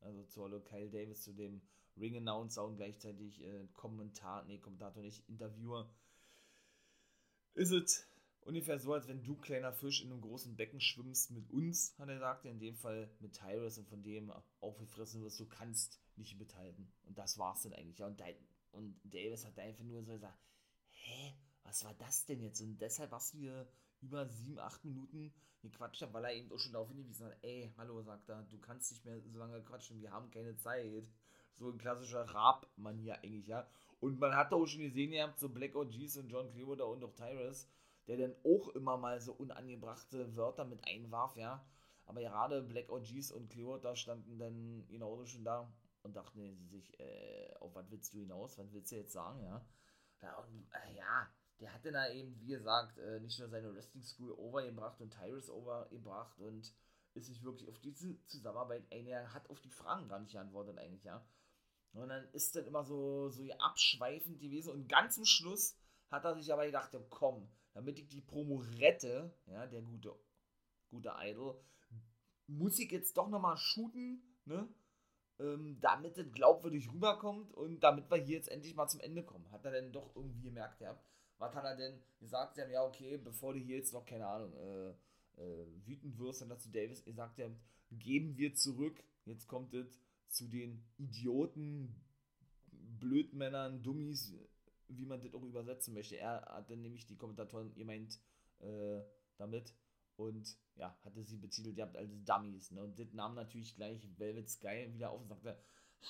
also 0.00 0.24
zu 0.24 0.42
Hallo 0.42 0.60
Kyle 0.60 0.90
Davis 0.90 1.22
zu 1.22 1.34
dem 1.34 1.60
Ring 1.98 2.16
Announcer 2.16 2.64
und 2.64 2.76
gleichzeitig 2.76 3.42
äh, 3.44 3.66
Kommentar 3.74 4.44
nee 4.44 4.58
Kommentator 4.58 5.02
nicht 5.02 5.28
Interviewer 5.28 5.94
ist 7.54 7.72
es 7.72 8.06
Ungefähr 8.46 8.78
so, 8.78 8.92
als 8.92 9.08
wenn 9.08 9.24
du, 9.24 9.34
kleiner 9.34 9.72
Fisch, 9.72 10.02
in 10.02 10.12
einem 10.12 10.20
großen 10.20 10.54
Becken 10.54 10.80
schwimmst 10.80 11.32
mit 11.32 11.50
uns, 11.50 11.98
hat 11.98 12.08
er 12.08 12.14
gesagt, 12.14 12.44
in 12.44 12.60
dem 12.60 12.76
Fall 12.76 13.10
mit 13.18 13.32
Tyrus 13.32 13.76
und 13.76 13.88
von 13.88 14.04
dem 14.04 14.32
aufgefressen 14.60 15.20
wirst, 15.24 15.40
du 15.40 15.46
kannst 15.46 16.00
nicht 16.14 16.38
mithalten. 16.38 16.92
Und 17.06 17.18
das 17.18 17.38
war's 17.38 17.62
dann 17.62 17.72
eigentlich. 17.72 17.98
Ja, 17.98 18.06
und, 18.06 18.22
und 18.70 19.00
Davis 19.02 19.44
hat 19.44 19.58
einfach 19.58 19.82
nur 19.82 20.04
so 20.04 20.12
gesagt, 20.12 20.38
hä, 20.90 21.34
was 21.64 21.84
war 21.84 21.94
das 21.94 22.24
denn 22.26 22.40
jetzt? 22.40 22.60
Und 22.60 22.78
deshalb 22.80 23.10
hast 23.10 23.34
du 23.34 23.38
hier 23.38 23.68
über 24.00 24.28
sieben, 24.28 24.60
acht 24.60 24.84
Minuten 24.84 25.34
gequatscht, 25.62 26.06
weil 26.12 26.24
er 26.26 26.34
eben 26.34 26.52
auch 26.52 26.60
schon 26.60 26.72
darauf 26.72 26.86
hingewiesen 26.86 27.26
hat, 27.26 27.38
ey, 27.42 27.72
hallo, 27.76 28.00
sagt 28.02 28.28
er, 28.28 28.44
du 28.44 28.58
kannst 28.60 28.92
nicht 28.92 29.04
mehr 29.04 29.20
so 29.20 29.36
lange 29.36 29.60
quatschen, 29.64 30.00
wir 30.00 30.12
haben 30.12 30.30
keine 30.30 30.56
Zeit. 30.56 31.08
So 31.56 31.68
ein 31.70 31.78
klassischer 31.78 32.22
Rab-Manier 32.22 33.18
eigentlich, 33.24 33.48
ja. 33.48 33.68
Und 33.98 34.20
man 34.20 34.36
hat 34.36 34.52
auch 34.52 34.66
schon 34.66 34.82
gesehen, 34.82 35.10
ihr 35.10 35.24
habt 35.24 35.40
so 35.40 35.48
Black 35.48 35.74
OGs 35.74 36.18
und 36.18 36.28
John 36.28 36.48
Clearwater 36.52 36.86
und 36.86 37.02
auch 37.02 37.14
Tyrus, 37.14 37.66
der 38.08 38.16
dann 38.16 38.34
auch 38.44 38.68
immer 38.70 38.96
mal 38.96 39.20
so 39.20 39.32
unangebrachte 39.32 40.36
Wörter 40.36 40.64
mit 40.64 40.86
einwarf, 40.86 41.36
ja. 41.36 41.64
Aber 42.04 42.20
gerade 42.20 42.62
Black 42.62 42.90
OGs 42.90 43.32
und 43.32 43.50
Clearwater 43.50 43.96
standen 43.96 44.38
dann 44.38 44.86
genauso 44.88 45.26
schon 45.26 45.44
da 45.44 45.72
und 46.02 46.14
dachten 46.14 46.68
sich, 46.68 46.98
äh, 47.00 47.52
auf 47.58 47.74
was 47.74 47.90
willst 47.90 48.14
du 48.14 48.18
hinaus? 48.18 48.58
Was 48.58 48.72
willst 48.72 48.92
du 48.92 48.96
jetzt 48.96 49.12
sagen, 49.12 49.42
ja? 49.42 49.64
Ja, 50.22 50.36
und, 50.38 50.68
äh, 50.72 50.96
ja 50.96 51.28
der 51.60 51.72
hat 51.72 51.84
dann 51.84 51.94
da 51.94 52.08
eben, 52.08 52.38
wie 52.40 52.48
gesagt, 52.48 52.98
äh, 52.98 53.20
nicht 53.20 53.38
nur 53.38 53.48
seine 53.48 53.74
Wrestling 53.74 54.02
School 54.02 54.32
overgebracht 54.32 55.00
und 55.00 55.10
Tyrus 55.10 55.48
overgebracht 55.48 56.38
und 56.38 56.72
ist 57.14 57.26
sich 57.26 57.42
wirklich 57.42 57.68
auf 57.68 57.78
diese 57.78 58.22
Zusammenarbeit 58.26 58.84
ein, 58.92 59.06
er 59.06 59.32
hat 59.32 59.48
auf 59.48 59.60
die 59.60 59.70
Fragen 59.70 60.08
gar 60.08 60.18
nicht 60.20 60.32
geantwortet 60.32 60.78
eigentlich, 60.78 61.04
ja. 61.04 61.26
Und 61.92 62.10
dann 62.10 62.28
ist 62.32 62.54
dann 62.54 62.66
immer 62.66 62.84
so, 62.84 63.30
so 63.30 63.42
abschweifend 63.58 64.38
gewesen 64.38 64.70
und 64.72 64.88
ganz 64.88 65.14
zum 65.14 65.24
Schluss 65.24 65.78
hat 66.10 66.24
er 66.24 66.34
sich 66.34 66.52
aber 66.52 66.66
gedacht, 66.66 66.92
ja, 66.92 67.00
komm, 67.08 67.48
damit 67.76 67.98
ich 67.98 68.08
die 68.08 68.22
Promo 68.22 68.64
rette, 68.78 69.30
ja, 69.44 69.66
der 69.66 69.82
gute, 69.82 70.16
gute 70.88 71.12
Idol, 71.18 71.60
muss 72.46 72.78
ich 72.78 72.90
jetzt 72.90 73.18
doch 73.18 73.28
nochmal 73.28 73.58
shooten, 73.58 74.22
ne? 74.46 74.66
Ähm, 75.38 75.78
damit 75.82 76.16
es 76.16 76.32
glaubwürdig 76.32 76.90
rüberkommt 76.90 77.52
und 77.52 77.80
damit 77.80 78.10
wir 78.10 78.16
hier 78.16 78.36
jetzt 78.36 78.48
endlich 78.48 78.74
mal 78.74 78.88
zum 78.88 79.00
Ende 79.00 79.22
kommen. 79.22 79.50
Hat 79.50 79.66
er 79.66 79.72
denn 79.72 79.92
doch 79.92 80.16
irgendwie 80.16 80.40
gemerkt, 80.40 80.80
ja? 80.80 80.98
Was 81.36 81.54
hat 81.54 81.64
er 81.64 81.76
denn 81.76 82.00
gesagt? 82.18 82.56
Ja, 82.56 82.82
okay, 82.82 83.18
bevor 83.18 83.52
du 83.52 83.60
hier 83.60 83.76
jetzt 83.76 83.92
noch, 83.92 84.06
keine 84.06 84.26
Ahnung, 84.26 84.54
äh, 84.54 85.42
äh, 85.42 85.66
wütend 85.84 86.18
wirst, 86.18 86.40
dann 86.40 86.48
dazu 86.48 86.70
Davis 86.70 87.04
gesagt, 87.04 87.36
ja, 87.36 87.50
geben 87.90 88.38
wir 88.38 88.54
zurück. 88.54 89.04
Jetzt 89.26 89.48
kommt 89.48 89.74
es 89.74 90.00
zu 90.28 90.48
den 90.48 90.82
Idioten, 90.96 91.94
Blödmännern, 92.72 93.82
Dummies, 93.82 94.32
wie 94.88 95.06
man 95.06 95.20
das 95.20 95.34
auch 95.34 95.42
übersetzen 95.42 95.94
möchte. 95.94 96.16
Er 96.16 96.42
hat 96.42 96.70
dann 96.70 96.82
nämlich 96.82 97.06
die 97.06 97.16
Kommentatoren 97.16 97.74
gemeint 97.74 98.18
äh, 98.60 99.00
damit 99.36 99.74
und 100.16 100.56
ja, 100.76 100.96
hatte 101.04 101.22
sie 101.24 101.36
betitelt 101.36 101.76
gehabt 101.76 101.96
als 101.96 102.10
Dummies. 102.24 102.70
Ne? 102.70 102.82
Und 102.82 102.98
das 102.98 103.12
nahm 103.12 103.34
natürlich 103.34 103.74
gleich 103.74 104.06
Velvet 104.18 104.48
Sky 104.48 104.88
wieder 104.92 105.10
auf 105.10 105.20
und 105.20 105.28
sagte, 105.28 105.58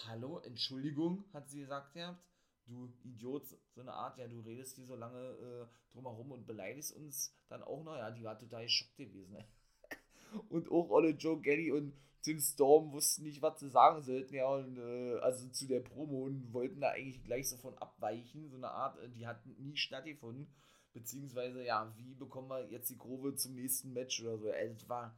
hallo, 0.06 0.38
Entschuldigung, 0.40 1.24
hat 1.32 1.48
sie 1.48 1.60
gesagt 1.60 1.94
gehabt, 1.94 2.22
du 2.66 2.92
Idiot, 3.02 3.46
so 3.74 3.80
eine 3.80 3.92
Art, 3.92 4.18
ja, 4.18 4.26
du 4.26 4.40
redest 4.40 4.76
hier 4.76 4.86
so 4.86 4.96
lange 4.96 5.18
äh, 5.18 5.92
drumherum 5.92 6.32
und 6.32 6.46
beleidigst 6.46 6.94
uns 6.96 7.34
dann 7.48 7.62
auch 7.62 7.84
noch, 7.84 7.96
ja, 7.96 8.10
die 8.10 8.24
war 8.24 8.38
total 8.38 8.64
geschockt 8.64 8.96
gewesen. 8.96 9.32
Ne? 9.32 9.44
und 10.48 10.70
auch 10.70 10.90
Olle 10.90 11.10
Joe 11.10 11.40
Gelly 11.40 11.70
und 11.70 11.92
Tim 12.26 12.40
Storm 12.40 12.90
wussten 12.90 13.22
nicht, 13.22 13.40
was 13.40 13.60
sie 13.60 13.68
sagen 13.68 14.02
sollten, 14.02 14.34
ja, 14.34 14.48
und 14.48 14.78
äh, 14.78 15.16
also 15.20 15.48
zu 15.50 15.68
der 15.68 15.78
Promo 15.78 16.24
und 16.24 16.52
wollten 16.52 16.80
da 16.80 16.90
eigentlich 16.90 17.22
gleich 17.22 17.48
so 17.48 17.56
von 17.56 17.78
abweichen, 17.78 18.48
so 18.48 18.56
eine 18.56 18.68
Art, 18.68 18.98
äh, 18.98 19.08
die 19.08 19.28
hatten 19.28 19.54
nie 19.60 19.76
stattgefunden, 19.76 20.52
beziehungsweise, 20.92 21.64
ja, 21.64 21.94
wie 21.96 22.16
bekommen 22.16 22.48
wir 22.48 22.68
jetzt 22.68 22.90
die 22.90 22.96
Kurve 22.96 23.36
zum 23.36 23.54
nächsten 23.54 23.92
Match 23.92 24.20
oder 24.22 24.38
so, 24.38 24.48
ey, 24.48 24.68
das 24.70 24.88
war, 24.88 25.16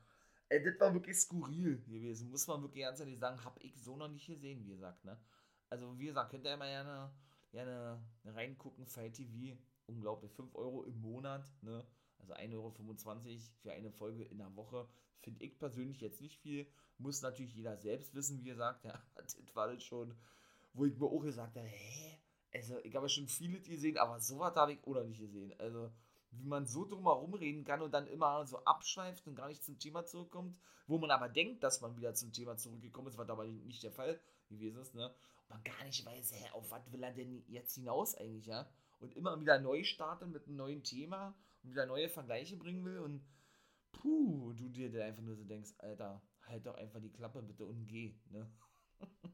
ey, 0.51 0.63
das 0.63 0.79
war 0.79 0.93
wirklich 0.93 1.17
skurril 1.17 1.81
gewesen, 1.81 2.31
muss 2.31 2.47
man 2.47 2.61
wirklich 2.61 2.85
ganz 2.85 3.01
ehrlich 3.01 3.19
sagen, 3.19 3.43
hab 3.43 3.59
ich 3.65 3.75
so 3.83 3.97
noch 3.97 4.09
nicht 4.09 4.27
gesehen, 4.27 4.63
wie 4.67 4.73
gesagt, 4.73 5.03
ne, 5.07 5.19
also, 5.71 5.99
wie 5.99 6.09
gesagt, 6.09 6.31
könnt 6.31 6.45
ihr 6.45 6.53
immer 6.53 6.67
gerne, 6.67 7.11
gerne 7.53 8.05
reingucken, 8.27 8.87
Fight 8.87 9.15
TV, 9.15 9.59
unglaublich, 9.87 10.31
5 10.33 10.55
Euro 10.55 10.83
im 10.83 11.01
Monat, 11.01 11.51
ne, 11.63 11.87
also 12.19 12.35
1,25 12.35 12.55
Euro 12.55 12.73
für 13.63 13.73
eine 13.73 13.91
Folge 13.91 14.25
in 14.25 14.39
der 14.39 14.55
Woche, 14.57 14.89
finde 15.21 15.45
ich 15.45 15.59
persönlich 15.59 16.01
jetzt 16.01 16.21
nicht 16.21 16.39
viel. 16.39 16.67
Muss 16.99 17.23
natürlich 17.23 17.55
jeder 17.55 17.77
selbst 17.77 18.15
wissen, 18.15 18.43
wie 18.43 18.51
er 18.51 18.57
sagt. 18.57 18.85
Ja, 18.85 19.01
das 19.17 19.37
war 19.55 19.73
das 19.73 19.83
schon, 19.83 20.15
wo 20.73 20.85
ich 20.85 20.97
mir 20.97 21.07
auch 21.07 21.21
gesagt 21.21 21.57
habe, 21.57 21.67
hä? 21.67 22.19
Also, 22.53 22.79
ich 22.83 22.95
habe 22.95 23.09
schon 23.09 23.29
viele 23.29 23.61
gesehen, 23.61 23.99
aber 23.99 24.21
sowas 24.21 24.57
habe 24.57 24.73
ich 24.73 24.83
auch 24.85 24.95
noch 24.95 25.05
nicht 25.05 25.21
gesehen. 25.21 25.53
Also, 25.59 25.93
wie 26.31 26.45
man 26.45 26.67
so 26.67 26.85
drum 26.87 27.05
herum 27.05 27.35
reden 27.35 27.65
kann 27.65 27.83
und 27.83 27.93
dann 27.93 28.07
immer 28.07 28.47
so 28.47 28.59
abschweift 28.65 29.27
und 29.27 29.35
gar 29.35 29.49
nicht 29.49 29.65
zum 29.65 29.79
Thema 29.79 30.05
zurückkommt, 30.05 30.59
wo 30.87 30.99
man 30.99 31.11
aber 31.11 31.29
denkt, 31.29 31.63
dass 31.63 31.81
man 31.81 31.97
wieder 31.97 32.15
zum 32.15 32.33
Thema 32.33 32.57
zurückgekommen 32.57 33.09
ist, 33.09 33.19
was 33.19 33.29
aber 33.29 33.47
nicht 33.47 33.83
der 33.83 33.93
Fall 33.93 34.21
gewesen 34.49 34.81
ist, 34.81 34.95
ne? 34.95 35.09
Und 35.09 35.51
man 35.51 35.65
gar 35.65 35.85
nicht 35.85 36.05
weiß, 36.05 36.33
hä, 36.33 36.51
auf 36.53 36.71
was 36.71 36.93
will 36.93 37.03
er 37.03 37.13
denn 37.13 37.45
jetzt 37.49 37.75
hinaus 37.75 38.15
eigentlich, 38.15 38.47
ja? 38.47 38.69
Und 39.01 39.15
immer 39.15 39.41
wieder 39.41 39.59
neu 39.61 39.85
starten 39.85 40.33
mit 40.33 40.47
einem 40.47 40.57
neuen 40.57 40.83
Thema 40.83 41.35
und 41.63 41.71
wieder 41.71 41.87
neue 41.87 42.09
Vergleiche 42.09 42.57
bringen 42.57 42.85
will 42.85 42.99
und 42.99 43.23
puh, 43.93 44.53
du 44.55 44.69
dir 44.69 44.91
da 44.91 45.05
einfach 45.05 45.23
nur 45.23 45.37
so 45.37 45.45
denkst, 45.45 45.73
Alter, 45.79 46.23
halt 46.43 46.67
doch 46.67 46.75
einfach 46.77 47.01
die 47.01 47.13
Klappe 47.13 47.43
bitte 47.43 47.65
und 47.67 47.87
geh, 47.87 48.15
ne? 48.31 48.51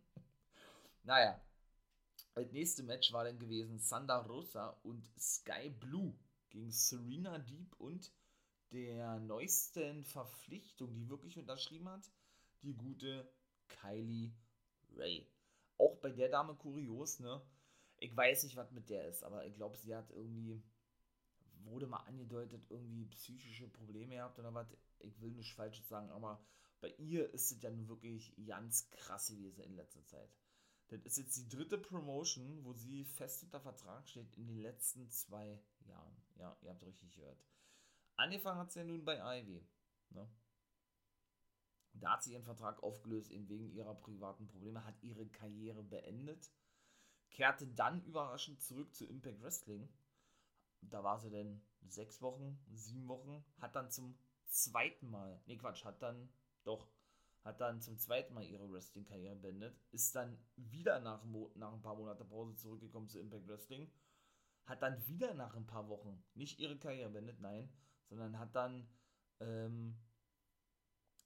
naja, 1.02 1.40
das 2.34 2.50
nächste 2.52 2.82
Match 2.82 3.12
war 3.12 3.24
dann 3.24 3.38
gewesen 3.38 3.78
Sanda 3.78 4.18
Rosa 4.18 4.70
und 4.82 5.08
Sky 5.18 5.70
Blue 5.70 6.14
gegen 6.50 6.70
Serena 6.70 7.38
Deep 7.38 7.74
und 7.78 8.12
der 8.72 9.20
neuesten 9.20 10.04
Verpflichtung, 10.04 10.92
die 10.94 11.08
wirklich 11.08 11.38
unterschrieben 11.38 11.88
hat, 11.88 12.10
die 12.62 12.74
gute 12.74 13.30
Kylie 13.68 14.32
Ray. 14.96 15.26
Auch 15.78 15.96
bei 15.96 16.10
der 16.10 16.28
Dame 16.28 16.54
kurios, 16.54 17.20
ne? 17.20 17.42
Ich 17.98 18.16
weiß 18.16 18.44
nicht, 18.44 18.56
was 18.56 18.70
mit 18.72 18.90
der 18.90 19.08
ist, 19.08 19.24
aber 19.24 19.46
ich 19.46 19.54
glaube, 19.54 19.76
sie 19.76 19.94
hat 19.94 20.10
irgendwie 20.10 20.62
wurde 21.64 21.86
mal 21.86 21.98
angedeutet, 21.98 22.64
irgendwie 22.70 23.06
psychische 23.06 23.68
Probleme 23.68 24.14
gehabt 24.16 24.38
oder 24.38 24.52
was. 24.54 24.66
Ich 25.00 25.20
will 25.20 25.32
nicht 25.32 25.54
falsch 25.54 25.82
sagen, 25.84 26.10
aber 26.10 26.44
bei 26.80 26.88
ihr 26.98 27.32
ist 27.32 27.50
es 27.50 27.62
ja 27.62 27.70
nun 27.70 27.88
wirklich 27.88 28.34
ganz 28.46 28.90
krass 28.90 29.28
gewesen 29.28 29.64
in 29.64 29.76
letzter 29.76 30.04
Zeit. 30.06 30.30
Das 30.88 31.00
ist 31.04 31.18
jetzt 31.18 31.36
die 31.36 31.48
dritte 31.48 31.78
Promotion, 31.78 32.64
wo 32.64 32.74
sie 32.74 33.04
fest 33.04 33.42
unter 33.42 33.60
Vertrag 33.60 34.06
steht 34.08 34.36
in 34.36 34.46
den 34.46 34.58
letzten 34.58 35.10
zwei 35.10 35.58
Jahren. 35.86 36.22
Ja, 36.36 36.56
ihr 36.62 36.70
habt 36.70 36.84
richtig 36.84 37.14
gehört. 37.14 37.42
Angefangen 38.16 38.60
hat 38.60 38.72
sie 38.72 38.80
ja 38.80 38.84
nun 38.84 39.04
bei 39.04 39.40
Ivy. 39.40 39.66
Ne? 40.10 40.28
Da 41.94 42.14
hat 42.14 42.24
sie 42.24 42.32
ihren 42.32 42.44
Vertrag 42.44 42.82
aufgelöst, 42.82 43.30
eben 43.30 43.48
wegen 43.48 43.70
ihrer 43.70 43.94
privaten 43.94 44.46
Probleme, 44.48 44.84
hat 44.84 45.00
ihre 45.02 45.26
Karriere 45.26 45.82
beendet, 45.82 46.50
kehrte 47.30 47.66
dann 47.66 48.02
überraschend 48.04 48.60
zurück 48.62 48.94
zu 48.94 49.06
Impact 49.06 49.40
Wrestling. 49.42 49.88
Da 50.80 51.02
war 51.02 51.18
sie 51.18 51.30
denn 51.30 51.62
sechs 51.88 52.20
Wochen, 52.20 52.58
sieben 52.72 53.08
Wochen, 53.08 53.44
hat 53.58 53.76
dann 53.76 53.90
zum 53.90 54.18
zweiten 54.46 55.10
Mal, 55.10 55.40
nee 55.46 55.56
Quatsch, 55.56 55.84
hat 55.84 56.02
dann, 56.02 56.28
doch, 56.64 56.88
hat 57.42 57.60
dann 57.60 57.80
zum 57.80 57.98
zweiten 57.98 58.34
Mal 58.34 58.44
ihre 58.44 58.70
Wrestling-Karriere 58.70 59.36
beendet, 59.36 59.78
ist 59.90 60.14
dann 60.14 60.38
wieder 60.56 61.00
nach, 61.00 61.24
nach 61.54 61.72
ein 61.72 61.82
paar 61.82 61.96
Monaten 61.96 62.26
Pause 62.28 62.54
zurückgekommen 62.56 63.08
zu 63.08 63.20
Impact 63.20 63.46
Wrestling, 63.48 63.90
hat 64.66 64.82
dann 64.82 65.06
wieder 65.06 65.34
nach 65.34 65.54
ein 65.54 65.66
paar 65.66 65.88
Wochen 65.88 66.24
nicht 66.34 66.58
ihre 66.58 66.78
Karriere 66.78 67.10
beendet, 67.10 67.40
nein, 67.40 67.70
sondern 68.08 68.38
hat 68.38 68.54
dann, 68.54 68.88
ähm, 69.40 69.98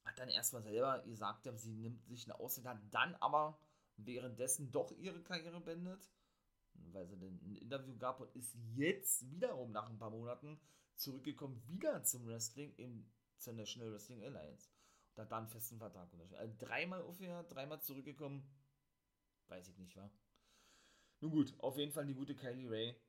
hat 0.08 0.18
dann 0.18 0.28
erstmal 0.28 0.62
selber 0.62 1.00
gesagt, 1.00 1.48
sie 1.54 1.72
nimmt 1.72 2.04
sich 2.06 2.24
eine 2.24 2.38
Auszeit, 2.38 2.66
hat 2.66 2.80
dann 2.90 3.14
aber 3.16 3.58
währenddessen 3.96 4.70
doch 4.70 4.92
ihre 4.92 5.22
Karriere 5.22 5.60
beendet 5.60 6.08
weil 6.92 7.06
sie 7.06 7.18
dann 7.18 7.38
ein 7.42 7.56
Interview 7.56 7.96
gab 7.96 8.20
und 8.20 8.34
ist 8.34 8.56
jetzt 8.74 9.30
wiederum 9.30 9.72
nach 9.72 9.88
ein 9.88 9.98
paar 9.98 10.10
Monaten 10.10 10.60
zurückgekommen, 10.96 11.62
wieder 11.66 12.02
zum 12.04 12.26
Wrestling 12.26 12.74
zur 13.38 13.52
National 13.52 13.92
Wrestling 13.92 14.22
Alliance. 14.24 14.70
Und 15.14 15.22
hat 15.22 15.32
da 15.32 15.38
einen 15.38 15.48
festen 15.48 15.78
Vertrag 15.78 16.12
unterschrieben. 16.12 16.40
Also 16.40 16.54
dreimal 16.58 17.02
aufgehört, 17.02 17.52
dreimal 17.52 17.80
zurückgekommen. 17.80 18.48
Weiß 19.48 19.68
ich 19.68 19.78
nicht, 19.78 19.96
wa? 19.96 20.10
Nun 21.20 21.30
gut, 21.30 21.54
auf 21.58 21.76
jeden 21.78 21.92
Fall 21.92 22.06
die 22.06 22.14
gute 22.14 22.34
Kylie 22.34 22.70
Ray 22.70 23.00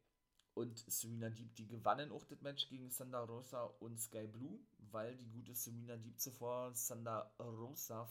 und 0.54 0.78
Serena 0.92 1.30
Deep, 1.30 1.56
die 1.56 1.68
gewannen 1.68 2.12
auch 2.12 2.26
das 2.26 2.42
Match 2.42 2.68
gegen 2.70 2.90
Sanda 2.90 3.24
Rosa 3.24 3.64
und 3.80 4.00
Sky 4.00 4.28
Blue, 4.28 4.60
weil 4.92 5.16
die 5.18 5.30
gute 5.30 5.54
Serena 5.54 5.98
Deep 5.98 6.20
zuvor 6.20 6.74
Sanda 6.74 7.34
Rosa 7.40 8.06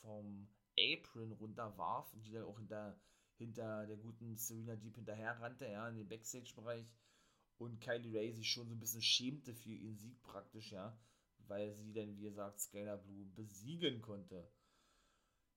vom 0.00 0.48
Apron 0.78 1.32
runterwarf 1.32 2.12
und 2.14 2.26
die 2.26 2.32
dann 2.32 2.44
auch 2.44 2.58
in 2.58 2.68
der 2.68 2.98
hinter 3.40 3.86
der 3.86 3.96
guten 3.96 4.36
Serena 4.36 4.76
Deep 4.76 4.96
hinterher 4.96 5.40
rannte, 5.40 5.66
ja, 5.66 5.88
in 5.88 5.96
den 5.96 6.08
Backstage-Bereich. 6.08 6.86
Und 7.56 7.80
Kylie 7.80 8.18
Ray 8.18 8.32
sich 8.32 8.50
schon 8.50 8.68
so 8.68 8.74
ein 8.74 8.80
bisschen 8.80 9.02
schämte 9.02 9.54
für 9.54 9.70
ihren 9.70 9.96
Sieg 9.96 10.22
praktisch, 10.22 10.72
ja, 10.72 10.96
weil 11.46 11.72
sie 11.72 11.92
dann, 11.92 12.16
wie 12.16 12.22
gesagt, 12.22 12.60
Skylar 12.60 12.98
Blue 12.98 13.26
besiegen 13.34 14.02
konnte. 14.02 14.46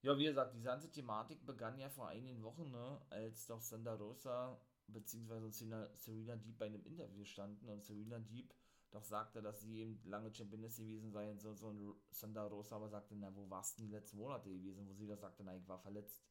Ja, 0.02 0.16
wie 0.18 0.24
gesagt, 0.24 0.54
diese 0.54 0.64
ganze 0.64 0.90
Thematik 0.90 1.44
begann 1.46 1.78
ja 1.78 1.88
vor 1.88 2.08
einigen 2.08 2.42
Wochen, 2.42 2.70
ne, 2.70 3.00
als 3.10 3.46
doch 3.46 3.60
Santa 3.60 3.94
Rosa 3.94 4.58
bzw. 4.88 5.50
Serena 5.96 6.36
Deep 6.36 6.58
bei 6.58 6.66
einem 6.66 6.84
Interview 6.84 7.24
standen 7.24 7.68
und 7.68 7.84
Serena 7.84 8.18
Deep 8.18 8.54
doch 8.94 9.02
sagte, 9.02 9.42
dass 9.42 9.60
sie 9.60 9.80
eben 9.80 10.00
lange 10.04 10.32
Championess 10.32 10.76
gewesen 10.76 11.10
sei 11.10 11.28
und 11.28 11.40
so, 11.40 11.52
so 11.52 11.66
und 11.66 11.96
Santa 12.10 12.46
Rosa 12.46 12.76
aber 12.76 12.88
sagte, 12.88 13.16
na, 13.16 13.34
wo 13.34 13.50
warst 13.50 13.76
du 13.76 13.82
die 13.82 13.90
letzten 13.90 14.18
Monate 14.18 14.48
gewesen? 14.48 14.86
Wo 14.86 14.94
sie 14.94 15.08
das 15.08 15.20
sagte, 15.20 15.42
na, 15.42 15.56
ich 15.56 15.66
war 15.66 15.80
verletzt. 15.80 16.22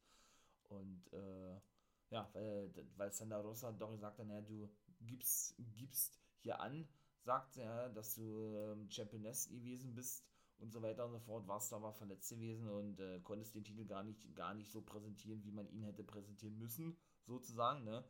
Und 0.70 1.12
äh, 1.12 1.60
ja, 2.08 2.28
weil, 2.32 2.72
weil 2.96 3.12
Santa 3.12 3.38
Rosa 3.38 3.70
doch 3.72 3.90
gesagt 3.90 4.18
hat, 4.18 4.26
naja, 4.26 4.40
du 4.40 4.70
gibst, 5.02 5.54
gibst 5.76 6.18
hier 6.38 6.58
an, 6.58 6.88
sagt 7.20 7.58
er, 7.58 7.90
dass 7.90 8.14
du 8.14 8.56
ähm, 8.56 8.88
Championess 8.88 9.48
gewesen 9.48 9.94
bist 9.94 10.24
und 10.58 10.72
so 10.72 10.80
weiter 10.80 11.04
und 11.04 11.12
so 11.12 11.18
fort, 11.18 11.46
warst 11.46 11.72
aber 11.74 11.92
verletzt 11.92 12.30
gewesen 12.30 12.68
und 12.68 12.98
äh, 12.98 13.20
konntest 13.20 13.54
den 13.54 13.64
Titel 13.64 13.84
gar 13.84 14.02
nicht, 14.02 14.34
gar 14.34 14.54
nicht 14.54 14.70
so 14.70 14.80
präsentieren, 14.80 15.44
wie 15.44 15.52
man 15.52 15.68
ihn 15.68 15.82
hätte 15.82 16.02
präsentieren 16.02 16.56
müssen, 16.58 16.96
sozusagen, 17.26 17.84
ne? 17.84 18.04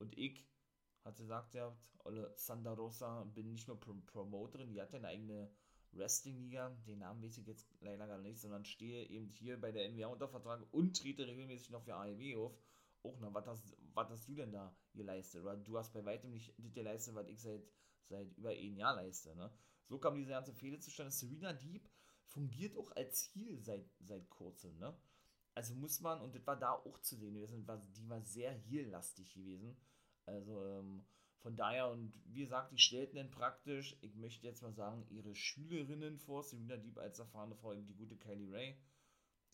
Und 0.00 0.16
ich, 0.18 0.44
hat 1.04 1.16
gesagt, 1.16 1.54
ja, 1.54 1.76
Olle 2.04 2.32
Santa 2.34 2.72
Rosa, 2.72 3.24
bin 3.24 3.50
nicht 3.50 3.68
nur 3.68 3.78
Prom 3.78 4.04
Promoterin, 4.06 4.72
die 4.72 4.80
hat 4.80 4.94
eine 4.94 5.08
eigene 5.08 5.50
Wrestling-Liga, 5.92 6.70
den 6.86 7.00
Namen 7.00 7.22
weiß 7.22 7.38
ich 7.38 7.46
jetzt 7.46 7.68
leider 7.80 8.06
gar 8.06 8.18
nicht, 8.18 8.40
sondern 8.40 8.64
stehe 8.64 9.04
eben 9.08 9.28
hier 9.28 9.60
bei 9.60 9.72
der 9.72 9.90
NWA 9.90 10.06
unter 10.08 10.28
Vertrag 10.28 10.66
und 10.72 10.96
trete 10.96 11.26
regelmäßig 11.26 11.70
noch 11.70 11.82
für 11.82 11.94
AEW 11.94 12.46
auf. 12.46 12.58
Auch, 13.02 13.18
na, 13.20 13.32
was 13.32 13.46
hast, 13.46 13.76
hast 13.96 14.28
du 14.28 14.34
denn 14.34 14.52
da 14.52 14.74
geleistet? 14.94 15.42
Oder 15.42 15.56
du 15.56 15.78
hast 15.78 15.92
bei 15.92 16.04
weitem 16.04 16.30
nicht 16.30 16.54
das 16.58 16.72
geleistet, 16.72 17.14
was 17.14 17.28
ich 17.28 17.40
seit, 17.40 17.62
seit 18.08 18.36
über 18.36 18.50
ein 18.50 18.76
Jahr 18.76 18.94
leiste, 18.94 19.34
ne? 19.36 19.50
So 19.88 19.98
kam 19.98 20.14
diese 20.14 20.30
ganze 20.30 20.52
Fehde 20.52 20.78
zustande. 20.78 21.10
Serena 21.10 21.52
Deep 21.52 21.88
fungiert 22.24 22.76
auch 22.76 22.92
als 22.92 23.32
Ziel 23.32 23.58
seit, 23.60 23.84
seit 24.00 24.28
kurzem, 24.28 24.78
ne? 24.78 24.94
Also 25.54 25.74
muss 25.74 26.00
man, 26.00 26.20
und 26.20 26.34
das 26.34 26.46
war 26.46 26.56
da 26.56 26.72
auch 26.72 27.00
zu 27.00 27.16
sehen 27.16 27.34
gewesen, 27.34 27.66
die 27.96 28.08
war 28.08 28.22
sehr 28.22 28.52
heel-lastig 28.52 29.34
gewesen. 29.34 29.76
Also, 30.26 30.64
ähm, 30.64 31.04
von 31.40 31.56
daher, 31.56 31.90
und 31.90 32.12
wie 32.26 32.40
gesagt, 32.40 32.70
die 32.72 32.78
stellten 32.78 33.16
dann 33.16 33.30
praktisch, 33.30 33.96
ich 34.02 34.14
möchte 34.14 34.46
jetzt 34.46 34.62
mal 34.62 34.74
sagen, 34.74 35.06
ihre 35.08 35.34
Schülerinnen 35.34 36.18
vor, 36.18 36.42
Serena 36.42 36.76
Deep 36.76 36.98
als 36.98 37.18
erfahrene 37.18 37.56
Frau, 37.56 37.72
eben 37.72 37.86
die 37.86 37.96
gute 37.96 38.16
Kylie 38.16 38.52
Ray, 38.52 38.76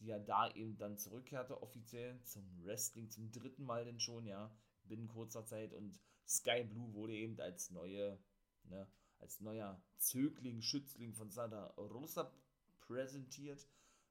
die 0.00 0.06
ja 0.06 0.18
da 0.18 0.50
eben 0.52 0.76
dann 0.76 0.98
zurückkehrte 0.98 1.62
offiziell 1.62 2.20
zum 2.24 2.44
Wrestling, 2.64 3.08
zum 3.08 3.30
dritten 3.30 3.64
Mal 3.64 3.84
denn 3.84 4.00
schon, 4.00 4.26
ja, 4.26 4.54
binnen 4.84 5.08
kurzer 5.08 5.44
Zeit 5.46 5.72
und 5.72 6.00
Sky 6.26 6.64
Blue 6.64 6.92
wurde 6.92 7.14
eben 7.14 7.38
als 7.40 7.70
neue, 7.70 8.18
ne, 8.64 8.88
als 9.18 9.40
neuer 9.40 9.80
Zögling, 9.98 10.62
Schützling 10.62 11.14
von 11.14 11.30
Santa 11.30 11.66
Rosa 11.76 12.32
präsentiert, 12.80 13.66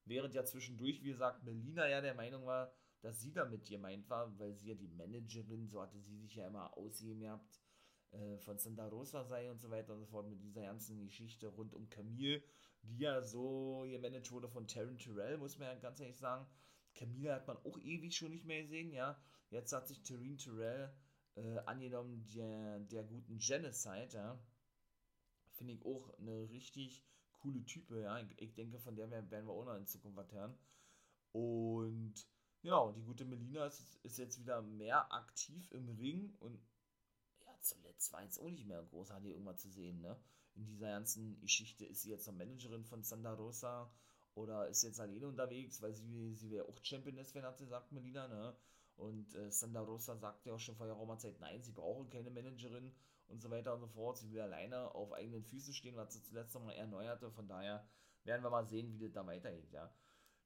während 0.06 0.34
ja 0.34 0.46
zwischendurch, 0.46 1.04
wie 1.04 1.10
gesagt, 1.10 1.44
Melina 1.44 1.88
ja 1.88 2.02
der 2.02 2.16
Meinung 2.16 2.46
war, 2.46 2.72
dass 3.02 3.22
sie 3.22 3.32
damit 3.32 3.66
gemeint 3.66 4.10
war, 4.10 4.38
weil 4.40 4.56
sie 4.56 4.70
ja 4.70 4.76
die 4.76 4.88
Managerin, 4.88 5.68
so 5.68 5.82
hatte 5.82 6.00
sie 6.00 6.18
sich 6.18 6.36
ja 6.36 6.48
immer 6.48 6.72
gehabt, 7.20 7.62
äh, 8.12 8.38
von 8.40 8.58
Santa 8.58 8.88
Rosa 8.88 9.24
sei 9.24 9.52
und 9.52 9.60
so 9.60 9.70
weiter 9.70 9.94
und 9.94 10.00
so 10.00 10.06
fort, 10.06 10.28
mit 10.28 10.42
dieser 10.42 10.62
ganzen 10.62 11.04
Geschichte 11.04 11.48
rund 11.48 11.74
um 11.74 11.90
Camille, 11.90 12.42
die 12.84 13.00
ja 13.00 13.22
so 13.22 13.86
gemanagt 13.88 14.32
wurde 14.32 14.48
von 14.48 14.68
Taryn 14.68 14.98
Terrell, 14.98 15.38
muss 15.38 15.58
man 15.58 15.68
ja 15.68 15.76
ganz 15.76 16.00
ehrlich 16.00 16.18
sagen. 16.18 16.48
Camille 16.94 17.34
hat 17.34 17.48
man 17.48 17.58
auch 17.58 17.78
ewig 17.80 18.16
schon 18.16 18.32
nicht 18.32 18.46
mehr 18.46 18.62
gesehen, 18.64 18.92
ja. 18.94 19.20
Jetzt 19.50 19.74
hat 19.74 19.88
sich 19.88 20.02
Taryn 20.04 20.38
Terrell 20.38 20.94
äh, 21.36 21.58
angenommen 21.66 22.26
der, 22.34 22.80
der 22.80 23.04
guten 23.04 23.38
Genocide, 23.38 24.10
ja. 24.14 24.40
Finde 25.52 25.74
ich 25.74 25.86
auch 25.86 26.18
eine 26.20 26.50
richtig 26.50 27.04
coole 27.46 27.64
Type, 27.64 28.02
ja. 28.02 28.20
Ich, 28.38 28.54
denke, 28.54 28.80
von 28.80 28.96
der 28.96 29.10
werden 29.12 29.48
wir 29.48 29.54
auch 29.54 29.66
noch 29.66 29.78
in 29.78 29.86
Zukunft 29.86 30.18
was 30.18 30.32
hören. 30.32 30.58
Und 31.32 32.14
genau, 32.62 32.92
die 32.92 33.04
gute 33.04 33.25
Melina 33.25 33.66
ist, 33.68 34.00
ist 34.04 34.18
jetzt 34.18 34.40
wieder 34.40 34.62
mehr 34.62 35.12
aktiv 35.14 35.72
im 35.72 35.90
Ring 35.90 36.34
und 36.40 36.60
ja, 37.46 37.52
zuletzt 37.62 38.12
war 38.14 38.24
jetzt 38.24 38.40
auch 38.40 38.50
nicht 38.50 38.66
mehr 38.66 38.82
großartig 38.84 39.32
irgendwas 39.32 39.62
zu 39.62 39.70
sehen, 39.70 40.02
ne? 40.02 40.18
In 40.56 40.66
dieser 40.66 40.88
ganzen 40.88 41.38
Geschichte 41.42 41.86
ist 41.86 42.02
sie 42.02 42.12
jetzt 42.12 42.25
noch 42.28 42.34
Managerin 42.34 42.86
von 42.86 43.04
Santa 43.04 43.34
Rosa 43.34 43.92
oder 44.34 44.68
ist 44.70 44.84
jetzt 44.84 45.00
alleine 45.00 45.28
unterwegs, 45.28 45.82
weil 45.82 45.94
sie, 45.94 46.34
sie 46.34 46.50
wäre 46.50 46.68
auch 46.68 46.80
Championess, 46.82 47.36
wenn 47.36 47.44
hat 47.44 47.58
sie 47.58 47.68
sagt, 47.68 47.92
Melina, 47.92 48.28
ne? 48.28 48.56
Und 48.96 49.36
äh, 49.36 49.52
Santa 49.52 49.82
Rosa 49.82 50.16
sagte 50.16 50.50
ja 50.50 50.56
auch 50.56 50.60
schon 50.60 50.78
vor 50.78 50.88
geraumer 50.88 51.18
Zeit, 51.18 51.40
nein, 51.42 51.62
sie 51.62 51.74
brauchen 51.74 52.10
keine 52.10 52.30
Managerin 52.30 52.96
und 53.27 53.41
so 53.41 53.50
weiter 53.50 53.74
und 53.74 53.79
so 53.79 53.88
fort. 53.88 54.17
Sie 54.17 54.32
will 54.32 54.41
alleine 54.41 54.94
auf 54.94 55.12
eigenen 55.13 55.44
Füßen 55.44 55.74
stehen, 55.74 55.96
was 55.96 56.13
sie 56.13 56.24
zuletzt 56.24 56.53
nochmal 56.53 56.75
erneuerte. 56.75 57.32
Von 57.32 57.48
daher 57.48 57.88
werden 58.24 58.44
wir 58.44 58.50
mal 58.50 58.67
sehen, 58.67 58.91
wie 58.91 59.00
das 59.00 59.13
da 59.13 59.25
weitergeht, 59.25 59.72
ja. 59.72 59.94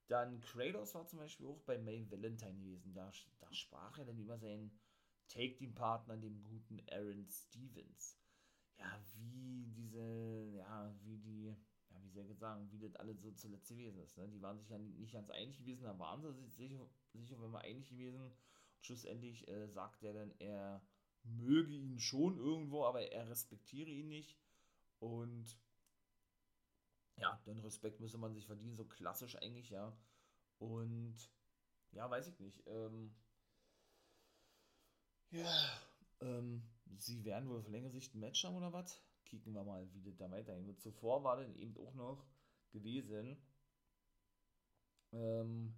Dann 0.08 0.42
Kratos 0.42 0.96
war 0.96 1.06
zum 1.06 1.20
Beispiel 1.20 1.46
auch 1.46 1.62
bei 1.62 1.78
May 1.78 2.10
Valentine 2.10 2.60
gewesen. 2.60 2.94
Da, 2.94 3.12
da 3.40 3.54
sprach 3.54 3.98
er 4.00 4.06
dann 4.06 4.18
über 4.18 4.38
seinen 4.40 4.72
Take-Team-Partner, 5.28 6.18
dem 6.18 6.44
guten 6.44 6.82
Aaron 6.92 7.28
Stevens. 7.30 8.18
Ja, 8.78 9.00
wie 9.18 9.68
diese, 9.68 10.52
ja, 10.56 10.96
wie 11.04 11.20
die, 11.20 11.56
ja, 11.92 12.04
wie 12.04 12.10
soll 12.10 12.30
ich 12.32 12.40
sagen, 12.40 12.72
wie 12.72 12.80
das 12.80 12.96
alles 12.96 13.22
so 13.22 13.32
zuletzt 13.34 13.70
gewesen 13.70 14.00
ist. 14.00 14.18
Ne? 14.18 14.28
Die 14.30 14.42
waren 14.42 14.58
sich 14.58 14.70
ja 14.70 14.80
nicht 14.80 15.14
ganz 15.14 15.30
einig 15.30 15.60
gewesen, 15.60 15.84
da 15.84 16.00
waren 16.00 16.22
sie 16.22 16.34
sich 16.34 16.54
sicher, 16.56 16.90
sicher 17.14 17.40
wenn 17.40 17.52
wir 17.52 17.62
einig 17.62 17.88
gewesen. 17.88 18.20
Und 18.22 18.34
schlussendlich 18.82 19.48
äh, 19.48 19.68
sagt 19.68 20.02
er 20.04 20.14
dann, 20.14 20.34
er 20.40 20.82
möge 21.24 21.74
ihn 21.74 22.00
schon 22.00 22.38
irgendwo, 22.38 22.86
aber 22.86 23.12
er 23.12 23.30
respektiere 23.30 23.90
ihn 23.90 24.08
nicht. 24.08 24.38
Und 25.00 25.58
ja, 27.18 27.42
den 27.46 27.60
Respekt 27.60 28.00
müsse 28.00 28.18
man 28.18 28.34
sich 28.34 28.46
verdienen, 28.46 28.76
so 28.76 28.86
klassisch 28.86 29.36
eigentlich, 29.36 29.70
ja. 29.70 29.96
Und 30.58 31.16
ja, 31.92 32.10
weiß 32.10 32.28
ich 32.28 32.40
nicht. 32.40 32.64
Ähm, 32.68 33.16
ja, 35.32 35.82
ähm, 36.22 36.64
sie 36.98 37.24
werden 37.24 37.50
wohl 37.50 37.60
auf 37.60 37.68
längere 37.68 37.92
Sicht 37.92 38.16
ein 38.16 38.20
Match 38.20 38.44
haben 38.44 38.56
oder 38.56 38.74
was? 38.74 39.02
Kicken 39.26 39.54
wir 39.54 39.64
mal, 39.64 39.88
wie 39.94 40.02
das 40.02 40.18
da 40.18 40.32
weiterhin 40.32 40.66
wird. 40.66 40.82
Zuvor 40.82 41.24
war 41.24 41.38
dann 41.38 41.54
eben 41.56 41.78
auch 41.78 41.94
noch 41.94 42.26
gewesen 42.72 43.38
ähm, 45.12 45.74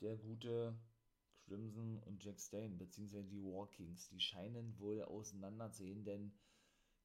der 0.00 0.16
gute 0.16 0.74
Crimson 1.46 1.98
und 2.04 2.22
Jack 2.22 2.40
Stane, 2.40 2.76
beziehungsweise 2.76 3.28
die 3.28 3.42
Walkings. 3.42 4.08
Die 4.08 4.20
scheinen 4.20 4.78
wohl 4.78 5.02
auseinanderzugehen, 5.02 6.04
denn 6.04 6.32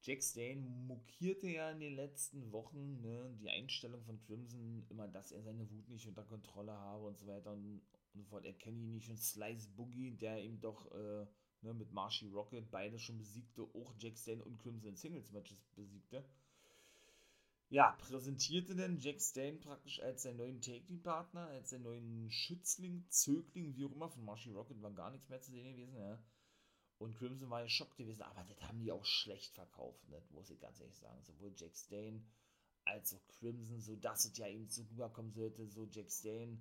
Jack 0.02 0.22
Stane 0.22 0.60
mokierte 0.86 1.48
ja 1.48 1.70
in 1.70 1.80
den 1.80 1.96
letzten 1.96 2.52
Wochen 2.52 3.00
ne, 3.00 3.34
die 3.40 3.50
Einstellung 3.50 4.02
von 4.04 4.20
Crimson 4.20 4.86
immer, 4.88 5.08
dass 5.08 5.32
er 5.32 5.42
seine 5.42 5.68
Wut 5.70 5.88
nicht 5.88 6.06
unter 6.06 6.22
Kontrolle 6.22 6.72
habe 6.72 7.06
und 7.06 7.18
so 7.18 7.26
weiter 7.26 7.52
und, 7.52 7.82
und 8.14 8.20
so 8.20 8.24
fort. 8.24 8.44
Er 8.44 8.54
kenne 8.54 8.78
ihn 8.78 8.92
nicht 8.92 9.10
und 9.10 9.18
Slice 9.18 9.68
Boogie, 9.70 10.12
der 10.12 10.42
ihm 10.42 10.60
doch 10.60 10.90
äh, 10.92 11.26
ne, 11.62 11.74
mit 11.74 11.92
Marshy 11.92 12.28
Rocket 12.28 12.70
beide 12.70 12.98
schon 12.98 13.18
besiegte, 13.18 13.62
auch 13.62 13.94
Jack 13.98 14.16
Stane 14.16 14.44
und 14.44 14.58
Crimson 14.58 14.94
Singles 14.94 15.32
Matches 15.32 15.66
besiegte. 15.74 16.24
Ja, 17.70 17.92
präsentierte 17.98 18.74
denn 18.74 18.98
Jack 18.98 19.20
Stane 19.20 19.58
praktisch 19.58 20.00
als 20.00 20.22
seinen 20.22 20.38
neuen 20.38 20.60
Take-Team-Partner, 20.62 21.48
als 21.48 21.70
seinen 21.70 21.82
neuen 21.82 22.30
Schützling, 22.30 23.04
Zögling, 23.10 23.76
wie 23.76 23.84
auch 23.84 23.92
immer, 23.92 24.08
von 24.08 24.24
Marshy 24.24 24.50
Rocket 24.50 24.80
war 24.80 24.90
gar 24.92 25.10
nichts 25.10 25.28
mehr 25.28 25.40
zu 25.42 25.50
sehen 25.50 25.76
gewesen, 25.76 25.96
ja. 25.96 26.18
Und 26.96 27.14
Crimson 27.16 27.50
war 27.50 27.60
ja 27.60 27.68
schockt 27.68 27.96
gewesen, 27.96 28.22
aber 28.22 28.42
das 28.44 28.60
haben 28.62 28.80
die 28.80 28.90
auch 28.90 29.04
schlecht 29.04 29.54
verkauft, 29.54 30.08
ne? 30.08 30.20
muss 30.30 30.50
ich 30.50 30.58
ganz 30.58 30.80
ehrlich 30.80 30.96
sagen. 30.96 31.22
Sowohl 31.22 31.52
Jack 31.54 31.76
Stane 31.76 32.24
als 32.84 33.14
auch 33.14 33.26
Crimson, 33.38 33.80
so 33.80 33.96
dass 33.96 34.24
es 34.24 34.36
ja 34.38 34.48
eben 34.48 34.68
so 34.68 34.82
rüberkommen 34.84 35.32
sollte, 35.32 35.66
so 35.68 35.86
Jack 35.86 36.10
Stane 36.10 36.58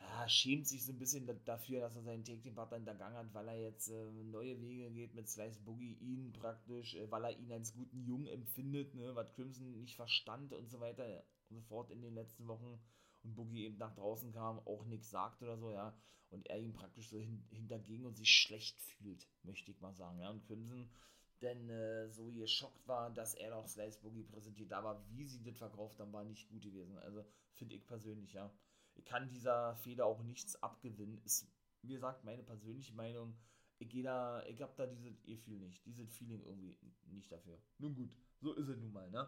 ja, 0.00 0.28
schämt 0.28 0.66
sich 0.66 0.84
so 0.84 0.92
ein 0.92 0.98
bisschen 0.98 1.28
dafür, 1.44 1.80
dass 1.80 1.96
er 1.96 2.02
seinen 2.02 2.24
Take 2.24 2.40
Team 2.40 2.54
Partner 2.54 2.78
hintergangen 2.78 3.18
hat, 3.18 3.34
weil 3.34 3.48
er 3.48 3.60
jetzt 3.60 3.88
äh, 3.88 4.10
neue 4.24 4.60
Wege 4.60 4.90
geht 4.90 5.14
mit 5.14 5.28
Slice 5.28 5.60
Boogie, 5.60 5.94
ihn 6.00 6.32
praktisch, 6.32 6.94
äh, 6.94 7.10
weil 7.10 7.24
er 7.24 7.38
ihn 7.38 7.52
als 7.52 7.74
guten 7.74 8.02
Jungen 8.04 8.26
empfindet, 8.26 8.94
ne, 8.94 9.14
was 9.14 9.32
Crimson 9.34 9.78
nicht 9.78 9.96
verstand 9.96 10.52
und 10.52 10.70
so 10.70 10.80
weiter 10.80 11.24
und 11.48 11.56
so 11.56 11.62
fort 11.62 11.90
in 11.90 12.02
den 12.02 12.14
letzten 12.14 12.46
Wochen. 12.48 12.80
Und 13.22 13.34
Boogie 13.34 13.66
eben 13.66 13.76
nach 13.76 13.94
draußen 13.94 14.32
kam, 14.32 14.60
auch 14.60 14.84
nichts 14.86 15.10
sagt 15.10 15.42
oder 15.42 15.58
so, 15.58 15.70
ja, 15.70 15.94
und 16.30 16.46
er 16.48 16.58
ihm 16.58 16.72
praktisch 16.72 17.10
so 17.10 17.18
hin, 17.18 17.44
hinterging 17.50 18.06
und 18.06 18.16
sich 18.16 18.30
schlecht 18.30 18.80
fühlt, 18.80 19.28
möchte 19.42 19.70
ich 19.70 19.80
mal 19.80 19.94
sagen, 19.94 20.20
ja, 20.20 20.30
und 20.30 20.46
Crimson 20.46 20.88
denn 21.42 21.70
äh, 21.70 22.08
so 22.10 22.30
geschockt 22.30 22.86
war, 22.86 23.10
dass 23.10 23.34
er 23.34 23.50
noch 23.50 23.66
Slice 23.66 23.98
Boogie 24.00 24.24
präsentiert, 24.24 24.72
aber 24.72 25.02
wie 25.10 25.26
sie 25.26 25.42
das 25.42 25.56
verkauft 25.56 25.98
haben, 25.98 26.12
war 26.12 26.24
nicht 26.24 26.48
gut 26.48 26.62
gewesen, 26.62 26.98
also 26.98 27.24
finde 27.54 27.76
ich 27.76 27.86
persönlich, 27.86 28.32
ja. 28.32 28.50
Ich 28.94 29.04
kann 29.04 29.28
dieser 29.28 29.76
Fehler 29.76 30.06
auch 30.06 30.22
nichts 30.22 30.62
abgewinnen, 30.62 31.20
ist, 31.24 31.50
wie 31.82 31.94
gesagt, 31.94 32.24
meine 32.24 32.42
persönliche 32.42 32.94
Meinung, 32.94 33.36
ich 33.78 33.88
gehe 33.88 34.02
da, 34.02 34.44
ich 34.46 34.60
habe 34.60 34.74
da 34.76 34.86
dieses 34.86 35.22
Gefühl 35.22 35.58
nicht, 35.58 35.84
dieses 35.86 36.12
Feeling 36.12 36.44
irgendwie 36.44 36.78
nicht 37.06 37.32
dafür. 37.32 37.58
Nun 37.78 37.94
gut, 37.94 38.14
so 38.40 38.52
ist 38.52 38.68
es 38.68 38.78
nun 38.78 38.92
mal, 38.92 39.10
ne? 39.10 39.26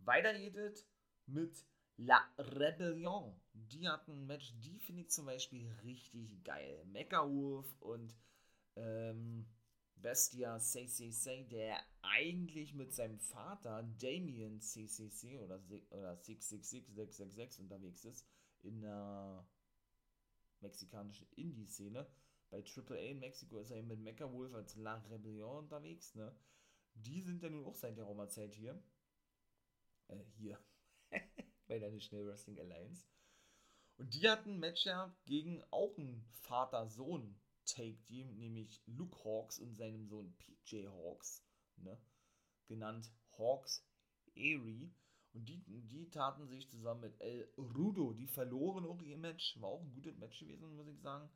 Weiter 0.00 0.36
geht 0.36 0.56
es 0.56 0.86
mit 1.26 1.64
La 1.96 2.20
Rebellion. 2.38 3.40
Die 3.52 3.88
hatten 3.88 4.12
ein 4.12 4.26
Match, 4.26 4.52
die 4.60 4.78
finde 4.78 5.02
ich 5.02 5.10
zum 5.10 5.26
Beispiel 5.26 5.70
richtig 5.84 6.42
geil. 6.44 6.84
Wolf 7.10 7.76
und 7.80 8.16
ähm, 8.76 9.46
Bestia 9.96 10.58
CCC, 10.58 11.44
der 11.44 11.80
eigentlich 12.02 12.74
mit 12.74 12.92
seinem 12.92 13.18
Vater 13.18 13.82
Damien 14.00 14.60
CCC 14.60 15.38
oder, 15.38 15.60
oder 15.90 16.16
666 16.16 17.60
unterwegs 17.60 18.04
ist 18.04 18.26
in 18.68 18.80
der 18.80 19.48
mexikanischen 20.60 21.28
Indie-Szene. 21.32 22.06
Bei 22.50 22.64
AAA 22.64 23.10
in 23.10 23.18
Mexiko 23.18 23.58
ist 23.58 23.70
er 23.70 23.78
eben 23.78 23.88
mit 24.02 24.20
Wolf 24.20 24.54
als 24.54 24.76
La 24.76 24.96
Rebellion 25.10 25.64
unterwegs. 25.64 26.14
Ne? 26.14 26.34
Die 26.94 27.20
sind 27.20 27.42
ja 27.42 27.50
nun 27.50 27.66
auch 27.66 27.74
seit 27.74 27.96
der 27.96 28.04
Roma-Zeit 28.04 28.54
hier. 28.54 28.82
Äh, 30.08 30.24
hier. 30.36 30.58
bei 31.68 31.78
der 31.78 31.90
National 31.90 32.26
Wrestling 32.26 32.58
Alliance. 32.58 33.06
Und 33.98 34.14
die 34.14 34.28
hatten 34.28 34.54
ein 34.54 34.60
Match 34.60 34.88
gegen 35.26 35.62
auch 35.70 35.96
einen 35.98 36.24
Vater-Sohn-Take-Team, 36.42 38.38
nämlich 38.38 38.82
Luke 38.86 39.22
Hawks 39.24 39.58
und 39.58 39.76
seinem 39.76 40.06
Sohn 40.06 40.34
PJ 40.38 40.86
Hawks, 40.86 41.44
ne? 41.76 42.00
genannt 42.66 43.12
Hawks 43.36 43.84
Erie. 44.34 44.90
Und 45.32 45.48
die, 45.48 45.62
die 45.66 46.10
taten 46.10 46.46
sich 46.46 46.68
zusammen 46.70 47.02
mit 47.02 47.20
El 47.20 47.48
Rudo, 47.56 48.12
die 48.12 48.26
verloren 48.26 48.86
auch 48.86 49.02
ihr 49.02 49.18
Match, 49.18 49.60
war 49.60 49.70
auch 49.70 49.82
ein 49.82 49.92
gutes 49.92 50.16
Match 50.16 50.40
gewesen, 50.40 50.74
muss 50.74 50.88
ich 50.88 51.00
sagen, 51.00 51.28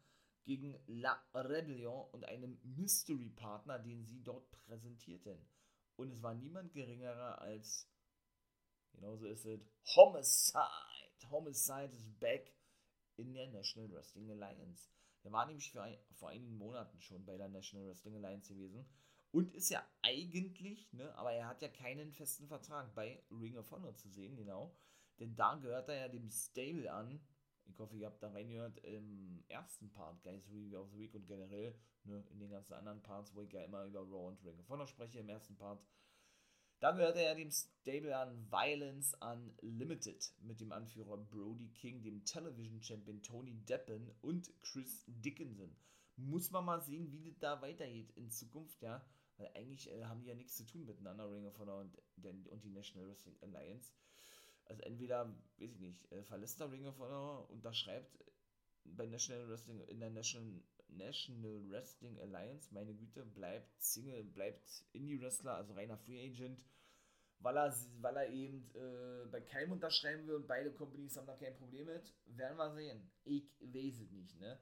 gegen 0.44 0.76
La 0.86 1.22
Rebellion 1.34 2.08
und 2.10 2.24
einem 2.24 2.58
Mystery-Partner, 2.64 3.78
den 3.78 4.04
sie 4.04 4.22
dort 4.22 4.50
präsentierten. 4.50 5.38
Und 5.96 6.10
es 6.10 6.22
war 6.22 6.34
niemand 6.34 6.72
geringerer 6.72 7.40
als 7.40 7.88
Genauso 8.92 9.26
ist 9.26 9.46
es 9.46 9.60
Homicide. 9.96 11.30
Homicide 11.30 11.94
ist 11.96 12.20
back 12.20 12.52
in 13.16 13.32
der 13.32 13.48
National 13.48 13.90
Wrestling 13.92 14.30
Alliance. 14.30 14.90
Der 15.24 15.32
war 15.32 15.46
nämlich 15.46 15.78
ein, 15.78 15.98
vor 16.12 16.30
einigen 16.30 16.56
Monaten 16.56 17.00
schon 17.00 17.24
bei 17.24 17.36
der 17.36 17.48
National 17.48 17.88
Wrestling 17.88 18.16
Alliance 18.16 18.52
gewesen 18.52 18.84
und 19.32 19.54
ist 19.54 19.70
ja 19.70 19.84
eigentlich, 20.02 20.92
ne, 20.92 21.14
aber 21.16 21.32
er 21.32 21.48
hat 21.48 21.62
ja 21.62 21.68
keinen 21.68 22.12
festen 22.12 22.46
Vertrag 22.46 22.94
bei 22.94 23.22
Ring 23.30 23.56
of 23.56 23.70
Honor 23.70 23.94
zu 23.96 24.08
sehen, 24.08 24.36
genau. 24.36 24.76
Denn 25.18 25.34
da 25.34 25.56
gehört 25.56 25.88
er 25.88 25.96
ja 25.96 26.08
dem 26.08 26.30
Stable 26.30 26.92
an. 26.92 27.20
Ich 27.64 27.78
hoffe, 27.78 27.96
ihr 27.96 28.06
habt 28.06 28.22
da 28.22 28.30
reingehört 28.30 28.78
im 28.78 29.44
ersten 29.48 29.90
Part, 29.90 30.22
Guys 30.22 30.48
Review 30.48 30.78
of 30.78 30.90
the 30.90 30.98
Week 30.98 31.14
und 31.14 31.26
generell 31.26 31.74
ne, 32.04 32.24
in 32.30 32.40
den 32.40 32.50
ganzen 32.50 32.74
anderen 32.74 33.02
Parts, 33.02 33.34
wo 33.34 33.42
ich 33.42 33.52
ja 33.52 33.62
immer 33.62 33.84
über 33.84 34.00
Raw 34.00 34.28
und 34.28 34.44
Ring 34.44 34.58
of 34.58 34.68
Honor 34.68 34.86
spreche. 34.86 35.20
Im 35.20 35.28
ersten 35.28 35.56
Part 35.56 35.82
dann 36.82 36.96
gehörte 36.96 37.22
er 37.22 37.36
dem 37.36 37.52
Stable 37.52 38.16
an 38.16 38.50
Violence 38.50 39.14
Unlimited 39.20 40.34
mit 40.40 40.60
dem 40.60 40.72
Anführer 40.72 41.16
Brody 41.16 41.68
King, 41.68 42.02
dem 42.02 42.24
Television 42.24 42.82
Champion 42.82 43.22
Tony 43.22 43.54
Deppen 43.54 44.10
und 44.20 44.52
Chris 44.62 45.04
Dickinson. 45.06 45.76
Muss 46.16 46.50
man 46.50 46.64
mal 46.64 46.82
sehen, 46.82 47.12
wie 47.12 47.22
das 47.22 47.38
da 47.38 47.62
weitergeht 47.62 48.10
in 48.16 48.30
Zukunft, 48.30 48.82
ja. 48.82 49.00
Weil 49.42 49.50
eigentlich 49.54 49.90
äh, 49.90 50.04
haben 50.04 50.22
die 50.22 50.28
ja 50.28 50.36
nichts 50.36 50.56
zu 50.56 50.64
tun 50.64 50.84
miteinander, 50.84 51.28
Ring 51.28 51.46
of 51.46 51.58
Honor 51.58 51.80
und, 51.80 51.98
und 52.48 52.64
die 52.64 52.70
National 52.70 53.08
Wrestling 53.08 53.36
Alliance. 53.40 53.92
Also 54.66 54.82
entweder, 54.82 55.26
weiß 55.58 55.72
ich 55.72 55.80
nicht, 55.80 56.12
äh, 56.12 56.22
verlässt 56.22 56.60
er 56.60 56.70
Ring 56.70 56.86
of 56.86 56.98
Honor, 56.98 57.50
unterschreibt 57.50 58.24
bei 58.84 59.06
National 59.06 59.48
Wrestling, 59.48 59.80
in 59.88 59.98
der 59.98 60.10
National, 60.10 60.62
National 60.90 61.68
Wrestling 61.70 62.20
Alliance, 62.20 62.72
meine 62.72 62.94
Güte, 62.94 63.24
bleibt 63.24 63.82
Single, 63.82 64.22
bleibt 64.22 64.84
Indie-Wrestler, 64.92 65.54
also 65.54 65.72
reiner 65.72 65.98
Free 65.98 66.24
Agent, 66.24 66.60
weil 67.40 67.56
er, 67.56 67.74
weil 68.00 68.16
er 68.16 68.30
eben 68.30 68.70
äh, 68.74 69.26
bei 69.28 69.40
keinem 69.40 69.72
unterschreiben 69.72 70.28
will 70.28 70.36
und 70.36 70.46
beide 70.46 70.72
Companies 70.72 71.16
haben 71.16 71.26
da 71.26 71.34
kein 71.34 71.56
Problem 71.56 71.86
mit. 71.86 72.14
Werden 72.26 72.56
wir 72.56 72.72
sehen. 72.74 73.10
Ich 73.24 73.44
weiß 73.60 73.98
es 73.98 74.12
nicht, 74.12 74.38
ne? 74.38 74.60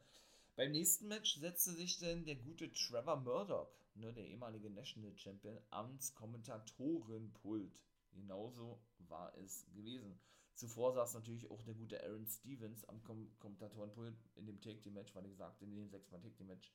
Beim 0.56 0.72
nächsten 0.72 1.08
Match 1.08 1.36
setzte 1.36 1.72
sich 1.72 1.98
denn 1.98 2.24
der 2.24 2.36
gute 2.36 2.72
Trevor 2.72 3.16
Murdoch, 3.16 3.72
ne, 3.94 4.12
der 4.12 4.26
ehemalige 4.26 4.70
National 4.70 5.16
Champion, 5.16 5.58
ans 5.70 6.14
Kommentatorenpult. 6.14 7.80
Genauso 8.12 8.82
war 8.98 9.36
es 9.38 9.66
gewesen. 9.72 10.18
Zuvor 10.54 10.92
saß 10.92 11.14
natürlich 11.14 11.50
auch 11.50 11.62
der 11.62 11.74
gute 11.74 12.02
Aaron 12.02 12.26
Stevens 12.26 12.84
am 12.84 13.02
Kom 13.02 13.30
Kommentatorenpult 13.38 14.16
in 14.34 14.46
dem 14.46 14.60
Take 14.60 14.80
Team 14.80 14.94
Match, 14.94 15.14
weil 15.14 15.28
gesagt, 15.28 15.62
in 15.62 15.74
dem 15.74 15.88
6-mal 15.88 16.20
Take 16.20 16.34
Team 16.34 16.48
Match. 16.48 16.72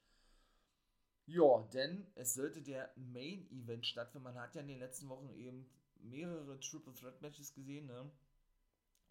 Ja, 1.27 1.67
denn 1.73 2.07
es 2.15 2.33
sollte 2.35 2.61
der 2.61 2.91
Main 2.95 3.49
Event 3.51 3.85
stattfinden. 3.85 4.23
Man 4.23 4.39
hat 4.39 4.55
ja 4.55 4.61
in 4.61 4.67
den 4.67 4.79
letzten 4.79 5.09
Wochen 5.09 5.29
eben 5.31 5.69
mehrere 5.99 6.59
Triple 6.59 6.93
Threat 6.93 7.21
Matches 7.21 7.53
gesehen, 7.53 7.87
ne? 7.87 8.11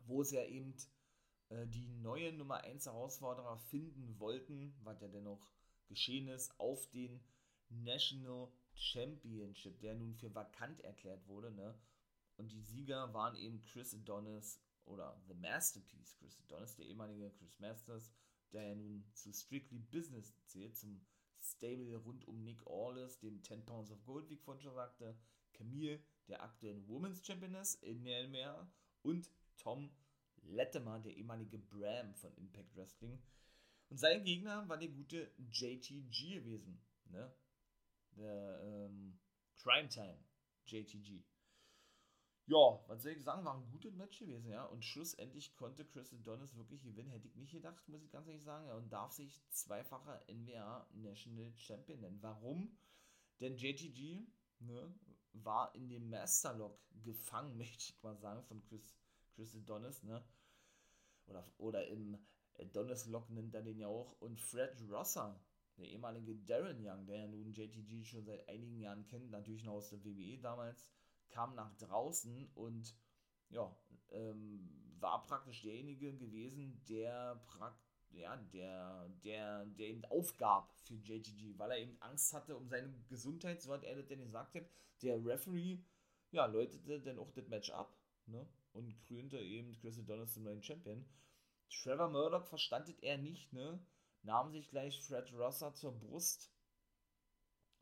wo 0.07 0.23
es 0.23 0.31
ja 0.31 0.45
eben 0.45 0.75
äh, 1.49 1.67
die 1.67 1.89
neue 1.89 2.33
Nummer 2.33 2.63
1 2.63 2.87
Herausforderer 2.87 3.59
finden 3.59 4.19
wollten, 4.19 4.75
was 4.83 5.01
ja 5.01 5.09
dennoch 5.09 5.51
geschehen 5.87 6.29
ist, 6.29 6.59
auf 6.59 6.89
den 6.91 7.21
National 7.71 8.53
Championship, 8.75 9.81
der 9.81 9.95
nun 9.95 10.15
für 10.15 10.35
vakant 10.35 10.81
erklärt 10.81 11.27
wurde, 11.27 11.51
ne? 11.53 11.79
Und 12.37 12.51
die 12.53 12.63
Sieger 12.63 13.13
waren 13.15 13.37
eben 13.37 13.63
Chris 13.63 13.95
Adonis 13.95 14.61
oder 14.87 15.21
The 15.29 15.35
Masterpiece 15.35 16.17
Chris 16.17 16.39
Adonis, 16.41 16.75
der 16.75 16.87
ehemalige 16.87 17.31
Chris 17.31 17.59
Masters, 17.61 18.13
der 18.53 18.69
ja 18.69 18.75
nun 18.75 19.05
zu 19.15 19.33
Strictly 19.33 19.79
Business 19.79 20.35
zählt, 20.47 20.77
zum 20.77 21.01
Stable 21.41 21.97
rund 21.97 22.27
um 22.27 22.43
Nick 22.43 22.67
Aldis, 22.67 23.19
dem 23.21 23.43
10 23.43 23.65
Pounds 23.65 23.91
of 23.91 24.05
Gold, 24.05 24.29
wie 24.29 24.35
ich 24.35 24.43
vorhin 24.43 24.63
schon 24.63 24.75
sagte, 24.75 25.17
Camille, 25.53 26.03
der 26.29 26.43
aktuellen 26.43 26.87
Women's 26.89 27.25
Championess 27.25 27.77
in 27.77 28.03
NMR 28.03 28.71
und 29.03 29.31
Tom 29.57 29.91
Lettemer, 30.43 30.99
der 31.01 31.17
ehemalige 31.17 31.59
Bram 31.59 32.15
von 32.15 32.35
Impact 32.37 32.75
Wrestling. 32.77 33.23
Und 33.91 33.99
sein 33.99 34.25
Gegner 34.25 34.69
war 34.69 34.79
der 34.79 34.89
gute 34.89 35.31
JTG 35.39 36.41
gewesen, 36.41 36.81
ne? 37.07 37.33
Der 38.17 38.61
ähm, 38.63 39.19
Crime 39.57 39.89
Time 39.89 40.19
JTG. 40.67 41.25
Ja, 42.47 42.85
was 42.89 43.03
soll 43.03 43.13
ich 43.13 43.23
sagen, 43.23 43.45
war 43.45 43.57
ein 43.57 43.71
gutes 43.71 43.95
Match 43.95 44.19
gewesen, 44.19 44.51
ja. 44.51 44.65
Und 44.67 44.85
schlussendlich 44.85 45.55
konnte 45.57 45.85
Chris 45.87 46.13
Adonis 46.13 46.55
wirklich 46.57 46.83
gewinnen, 46.83 47.11
hätte 47.11 47.27
ich 47.27 47.37
nicht 47.37 47.53
gedacht, 47.53 47.89
muss 47.89 48.03
ich 48.03 48.11
ganz 48.11 48.29
ehrlich 48.29 48.45
sagen. 48.45 48.67
Ja, 48.67 48.75
und 48.75 48.93
darf 48.93 49.13
sich 49.13 49.43
zweifacher 49.51 50.21
NWA 50.29 50.87
National 50.93 51.53
Champion 51.57 52.01
nennen. 52.01 52.19
Warum? 52.21 52.77
Denn 53.41 53.57
JTG 53.57 54.27
ne, 54.59 54.95
war 55.33 55.75
in 55.75 55.89
dem 55.89 56.11
Masterlock 56.11 56.79
gefangen, 57.03 57.57
möchte 57.57 57.93
ich 57.93 58.03
mal 58.03 58.17
sagen, 58.17 58.43
von 58.45 58.63
Chris, 58.63 58.95
Chris 59.35 59.57
Adonis, 59.57 60.03
ne? 60.03 60.23
Oder, 61.27 61.45
oder 61.57 61.87
im 61.87 62.19
Adonis-Lock 62.59 63.31
nennt 63.31 63.55
er 63.55 63.63
den 63.63 63.79
ja 63.79 63.89
auch. 63.89 64.21
Und 64.21 64.39
Fred 64.39 64.79
Rosser, 64.91 65.41
der 65.79 65.87
ehemalige 65.87 66.37
Darren 66.37 66.79
Young, 66.81 67.07
der 67.07 67.19
ja 67.19 67.27
nun 67.27 67.53
JTG 67.53 68.05
schon 68.05 68.25
seit 68.25 68.49
einigen 68.49 68.79
Jahren 68.79 69.05
kennt, 69.07 69.31
natürlich 69.31 69.65
noch 69.65 69.75
aus 69.75 69.91
der 69.91 70.05
WWE 70.05 70.39
damals, 70.39 70.91
kam 71.31 71.55
nach 71.55 71.75
draußen 71.77 72.49
und 72.55 72.95
ja, 73.49 73.77
ähm, 74.11 74.69
war 75.01 75.23
praktisch 75.25 75.63
derjenige 75.63 76.15
gewesen, 76.17 76.83
der 76.89 77.43
praktisch 77.47 77.95
ja, 78.17 78.37
der, 78.37 79.09
der, 79.25 79.67
der 79.67 79.89
eben 79.89 80.05
aufgab 80.07 80.73
für 80.79 80.95
JTG, 80.95 81.59
weil 81.59 81.71
er 81.73 81.79
eben 81.79 81.97
Angst 82.01 82.33
hatte 82.33 82.57
um 82.57 82.69
seine 82.69 82.93
Gesundheit, 83.09 83.63
so 83.63 83.73
hat 83.73 83.85
er 83.85 83.97
das 83.97 84.07
denn 84.07 84.21
gesagt 84.21 84.55
hat. 84.55 84.65
Der 85.03 85.25
Referee, 85.25 85.79
ja, 86.31 86.47
läutete 86.47 87.01
dann 87.01 87.19
auch 87.19 87.31
das 87.33 87.49
Match 87.49 87.71
ab, 87.71 87.97
ne, 88.27 88.47
und 88.73 88.97
krönte 89.03 89.39
eben 89.39 89.73
Chris 89.75 90.01
zum 90.33 90.45
neuen 90.45 90.63
Champion. 90.63 91.05
Trevor 91.71 92.09
Murdoch 92.09 92.45
verstand 92.45 92.89
das 92.89 92.99
er 93.01 93.19
nicht, 93.19 93.53
ne, 93.53 93.85
nahm 94.25 94.51
sich 94.51 94.69
gleich 94.69 95.01
Fred 95.01 95.33
Rosser 95.33 95.75
zur 95.75 95.99
Brust 95.99 96.51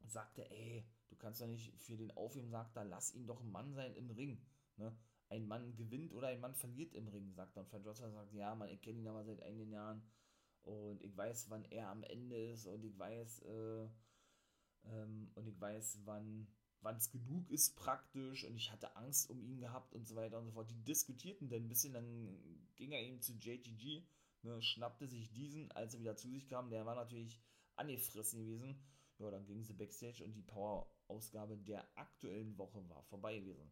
und 0.00 0.10
sagte, 0.10 0.48
ey, 0.50 0.84
Du 1.12 1.18
kannst 1.18 1.42
ja 1.42 1.46
nicht 1.46 1.78
für 1.78 1.96
den 1.96 2.10
aufheben, 2.16 2.50
sagt 2.50 2.74
er, 2.74 2.86
lass 2.86 3.14
ihn 3.14 3.26
doch 3.26 3.42
ein 3.42 3.52
Mann 3.52 3.74
sein 3.74 3.94
im 3.96 4.10
Ring. 4.10 4.40
Ne? 4.76 4.96
Ein 5.28 5.46
Mann 5.46 5.76
gewinnt 5.76 6.10
oder 6.14 6.28
ein 6.28 6.40
Mann 6.40 6.54
verliert 6.54 6.94
im 6.94 7.06
Ring, 7.06 7.34
sagt 7.34 7.54
dann 7.54 7.66
Fred 7.66 7.84
Rosser, 7.84 8.10
sagt, 8.10 8.32
ja, 8.32 8.54
man, 8.54 8.70
ich 8.70 8.80
kenne 8.80 9.00
ihn 9.00 9.06
aber 9.06 9.22
seit 9.22 9.42
einigen 9.42 9.70
Jahren 9.70 10.02
und 10.62 11.02
ich 11.02 11.14
weiß, 11.14 11.50
wann 11.50 11.64
er 11.66 11.88
am 11.88 12.02
Ende 12.02 12.52
ist 12.52 12.66
und 12.66 12.82
ich 12.82 12.98
weiß, 12.98 13.42
äh, 13.42 13.88
ähm, 14.84 15.30
und 15.34 15.46
ich 15.46 15.60
weiß, 15.60 16.00
wann 16.04 16.48
es 16.96 17.10
genug 17.10 17.50
ist 17.50 17.76
praktisch 17.76 18.44
und 18.44 18.56
ich 18.56 18.72
hatte 18.72 18.96
Angst 18.96 19.28
um 19.28 19.42
ihn 19.42 19.60
gehabt 19.60 19.92
und 19.92 20.08
so 20.08 20.16
weiter 20.16 20.38
und 20.38 20.46
so 20.46 20.52
fort. 20.52 20.70
Die 20.70 20.82
diskutierten 20.82 21.50
dann 21.50 21.64
ein 21.64 21.68
bisschen, 21.68 21.92
dann 21.92 22.66
ging 22.76 22.92
er 22.92 23.02
eben 23.02 23.20
zu 23.20 23.34
JTG, 23.34 24.02
ne, 24.42 24.60
schnappte 24.62 25.06
sich 25.06 25.32
diesen, 25.32 25.70
als 25.72 25.94
er 25.94 26.00
wieder 26.00 26.16
zu 26.16 26.28
sich 26.28 26.48
kam, 26.48 26.70
der 26.70 26.86
war 26.86 26.94
natürlich 26.94 27.40
angefressen 27.76 28.44
gewesen. 28.44 28.82
Ja, 29.18 29.30
dann 29.30 29.46
gingen 29.46 29.62
sie 29.62 29.74
Backstage 29.74 30.24
und 30.24 30.32
die 30.32 30.42
Power 30.42 30.90
Ausgabe 31.08 31.56
der 31.56 31.86
aktuellen 31.96 32.56
Woche 32.56 32.88
war 32.88 33.02
vorbei 33.04 33.38
gewesen. 33.38 33.70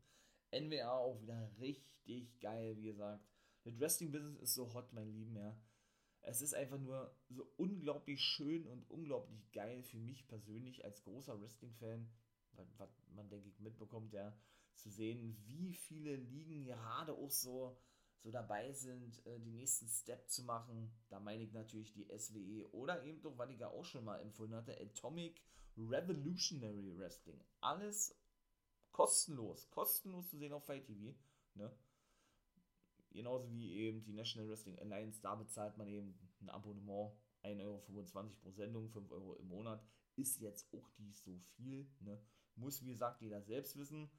NWA 0.53 0.99
auch 0.99 1.21
wieder 1.23 1.51
richtig 1.59 2.39
geil, 2.41 2.77
wie 2.77 2.85
gesagt. 2.85 3.25
Das 3.65 3.79
Wrestling-Business 3.79 4.41
ist 4.41 4.55
so 4.55 4.73
hot, 4.75 4.93
mein 4.93 5.13
Lieben, 5.13 5.37
ja. 5.37 5.57
Es 6.23 6.43
ist 6.43 6.55
einfach 6.55 6.79
nur 6.79 7.15
so 7.29 7.51
unglaublich 7.57 8.21
schön 8.21 8.67
und 8.67 8.89
unglaublich 8.91 9.51
geil 9.53 9.83
für 9.83 9.99
mich 9.99 10.27
persönlich 10.29 10.85
als 10.85 11.03
großer 11.03 11.41
Wrestling-Fan, 11.41 12.11
was 12.53 12.91
man, 13.15 13.29
denke 13.31 13.49
ich, 13.49 13.59
mitbekommt, 13.61 14.13
ja, 14.13 14.37
zu 14.75 14.91
sehen, 14.91 15.37
wie 15.47 15.73
viele 15.75 16.17
Ligen 16.17 16.65
gerade 16.65 17.13
auch 17.13 17.31
so, 17.31 17.77
so 18.23 18.31
dabei 18.31 18.73
sind, 18.73 19.25
äh, 19.27 19.39
die 19.41 19.51
nächsten 19.51 19.89
Step 19.89 20.29
zu 20.29 20.45
machen. 20.45 20.93
Da 21.09 21.21
meine 21.21 21.43
ich 21.43 21.53
natürlich 21.53 21.93
die 21.93 22.07
SWE 22.19 22.69
oder 22.73 23.03
eben 23.05 23.23
doch, 23.23 23.37
was 23.39 23.51
ich 23.51 23.59
ja 23.59 23.69
auch 23.69 23.85
schon 23.85 24.05
mal 24.05 24.21
empfohlen 24.21 24.55
hatte, 24.55 24.79
Atomic 24.81 25.43
Revolutionary 25.77 26.97
Wrestling. 26.99 27.43
Alles 27.61 28.15
kostenlos, 28.93 29.71
kostenlos 29.71 30.29
zu 30.29 30.37
sehen 30.37 30.53
auf 30.53 30.65
Fight 30.65 30.85
TV. 30.87 31.17
Ne? 31.55 31.75
Genauso 33.13 33.51
wie 33.51 33.75
eben 33.75 34.05
die 34.05 34.13
National 34.13 34.49
Wrestling 34.49 34.79
Alliance, 34.79 35.21
da 35.21 35.35
bezahlt 35.35 35.77
man 35.77 35.89
eben 35.89 36.15
ein 36.41 36.51
Abonnement, 36.51 37.13
1,25 37.43 37.65
Euro 37.65 37.79
pro 38.43 38.51
Sendung, 38.51 38.89
5 38.91 39.11
Euro 39.13 39.35
im 39.37 39.49
Monat. 39.49 39.83
Ist 40.17 40.41
jetzt 40.41 40.73
auch 40.75 40.99
nicht 40.99 41.19
so 41.19 41.39
viel. 41.57 41.89
Ne? 42.01 42.21
Muss, 42.57 42.83
wie 42.83 42.91
gesagt, 42.91 43.23
jeder 43.23 43.41
selbst 43.41 43.77
wissen. 43.77 44.11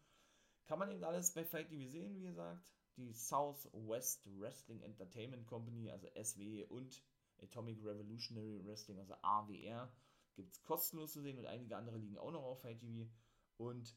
Kann 0.65 0.79
man 0.79 0.89
eben 0.91 1.03
alles 1.03 1.33
bei 1.33 1.45
Fight 1.45 1.69
TV 1.69 1.89
sehen, 1.89 2.15
wie 2.15 2.23
gesagt. 2.23 2.65
Die 2.97 3.13
Southwest 3.13 4.27
Wrestling 4.39 4.81
Entertainment 4.81 5.47
Company, 5.47 5.91
also 5.91 6.07
SWE 6.21 6.65
und 6.67 7.01
Atomic 7.41 7.83
Revolutionary 7.83 8.63
Wrestling, 8.65 8.99
also 8.99 9.15
AWR 9.21 9.91
gibt 10.35 10.53
es 10.53 10.63
kostenlos 10.63 11.13
zu 11.13 11.21
sehen 11.21 11.37
und 11.37 11.45
einige 11.45 11.75
andere 11.75 11.97
liegen 11.97 12.17
auch 12.17 12.31
noch 12.31 12.43
auf 12.43 12.61
TV 12.61 13.09
und 13.57 13.95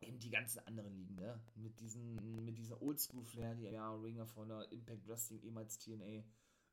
eben 0.00 0.18
die 0.18 0.30
ganzen 0.30 0.60
anderen 0.66 0.94
liegen, 0.94 1.14
ne? 1.14 1.40
Mit 1.56 1.78
diesen, 1.80 2.44
mit 2.44 2.58
dieser 2.58 2.80
Oldschool-Flair, 2.80 3.54
die 3.54 3.64
ja 3.64 3.92
Ring 3.94 4.20
of 4.20 4.34
Honor, 4.36 4.70
Impact 4.72 5.06
Wrestling, 5.06 5.42
ehemals 5.42 5.78
TNA, 5.78 6.24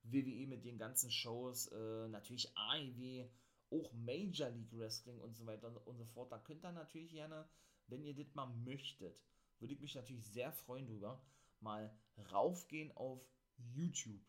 WWE 0.03 0.47
mit 0.47 0.63
den 0.63 0.77
ganzen 0.77 1.11
Shows, 1.11 1.67
äh, 1.67 2.07
natürlich 2.07 2.49
AEW, 2.55 3.27
auch 3.71 3.91
Major 3.93 4.49
League 4.49 4.71
Wrestling 4.77 5.19
und 5.19 5.35
so 5.35 5.45
weiter 5.45 5.85
und 5.85 5.97
so 5.97 6.05
fort. 6.05 6.31
Da 6.31 6.37
könnt 6.37 6.63
ihr 6.63 6.71
natürlich 6.71 7.11
gerne, 7.11 7.45
wenn 7.87 8.03
ihr 8.03 8.15
das 8.15 8.33
mal 8.33 8.47
möchtet, 8.47 9.19
würde 9.59 9.73
ich 9.73 9.79
mich 9.79 9.95
natürlich 9.95 10.25
sehr 10.27 10.51
freuen 10.51 10.87
drüber, 10.87 11.21
mal 11.59 11.95
raufgehen 12.31 12.91
auf 12.91 13.21
YouTube. 13.57 14.25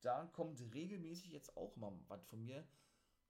Da 0.00 0.26
kommt 0.26 0.60
regelmäßig 0.72 1.30
jetzt 1.32 1.56
auch 1.56 1.76
mal 1.76 1.92
was 2.08 2.24
von 2.26 2.44
mir 2.44 2.66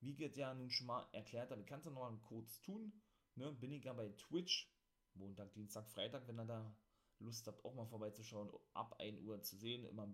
wie 0.01 0.13
ich 0.13 0.37
ja 0.37 0.55
nun 0.55 0.71
schon 0.71 0.87
mal 0.87 1.07
erklärt 1.13 1.51
habe, 1.51 1.65
kannst 1.65 1.87
du 1.87 1.91
noch 1.91 2.11
mal 2.11 2.19
kurz 2.21 2.61
tun. 2.63 2.93
Ne? 3.37 3.53
Bin 3.53 3.73
ich 3.73 3.85
ja 3.85 3.93
bei 3.93 4.09
Twitch, 4.11 4.73
Montag, 5.15 5.53
Dienstag, 5.53 5.87
Freitag, 5.89 6.27
wenn 6.27 6.41
ihr 6.41 6.47
da 6.47 6.75
Lust 7.19 7.47
habt, 7.47 7.65
auch 7.65 7.75
mal 7.75 7.87
vorbeizuschauen, 7.87 8.51
ab 8.73 8.97
1 8.99 9.21
Uhr 9.21 9.43
zu 9.43 9.57
sehen, 9.57 9.85
immer, 9.85 10.11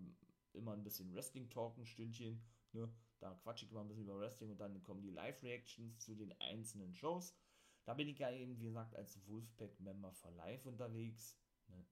immer 0.53 0.73
ein 0.73 0.83
bisschen 0.83 1.13
Wrestling 1.13 1.49
talken, 1.49 1.85
Stündchen. 1.85 2.43
Ne? 2.73 2.93
Da 3.19 3.33
quatsche 3.35 3.65
ich 3.65 3.71
immer 3.71 3.81
ein 3.81 3.87
bisschen 3.87 4.03
über 4.03 4.19
Wrestling 4.19 4.51
und 4.51 4.59
dann 4.59 4.83
kommen 4.83 5.01
die 5.01 5.09
Live-Reactions 5.09 5.99
zu 5.99 6.15
den 6.15 6.33
einzelnen 6.41 6.93
Shows. 6.93 7.33
Da 7.87 7.93
bin 7.93 8.09
ich 8.09 8.19
ja 8.19 8.29
eben, 8.29 8.59
wie 8.59 8.65
gesagt, 8.65 8.93
als 8.97 9.17
Wolfpack-Member 9.27 10.11
for 10.11 10.31
Live 10.31 10.65
unterwegs. 10.65 11.39
Ne? 11.69 11.85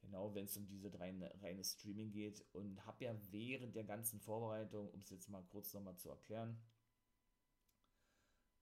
Genau, 0.00 0.34
wenn 0.34 0.46
es 0.46 0.56
um 0.56 0.66
diese 0.66 0.98
reine, 0.98 1.32
reine 1.42 1.62
Streaming 1.62 2.10
geht. 2.10 2.44
Und 2.52 2.84
habe 2.84 3.04
ja 3.04 3.14
während 3.30 3.76
der 3.76 3.84
ganzen 3.84 4.18
Vorbereitung, 4.18 4.90
um 4.90 5.00
es 5.02 5.10
jetzt 5.10 5.28
mal 5.28 5.44
kurz 5.44 5.72
nochmal 5.74 5.96
zu 5.96 6.10
erklären, 6.10 6.60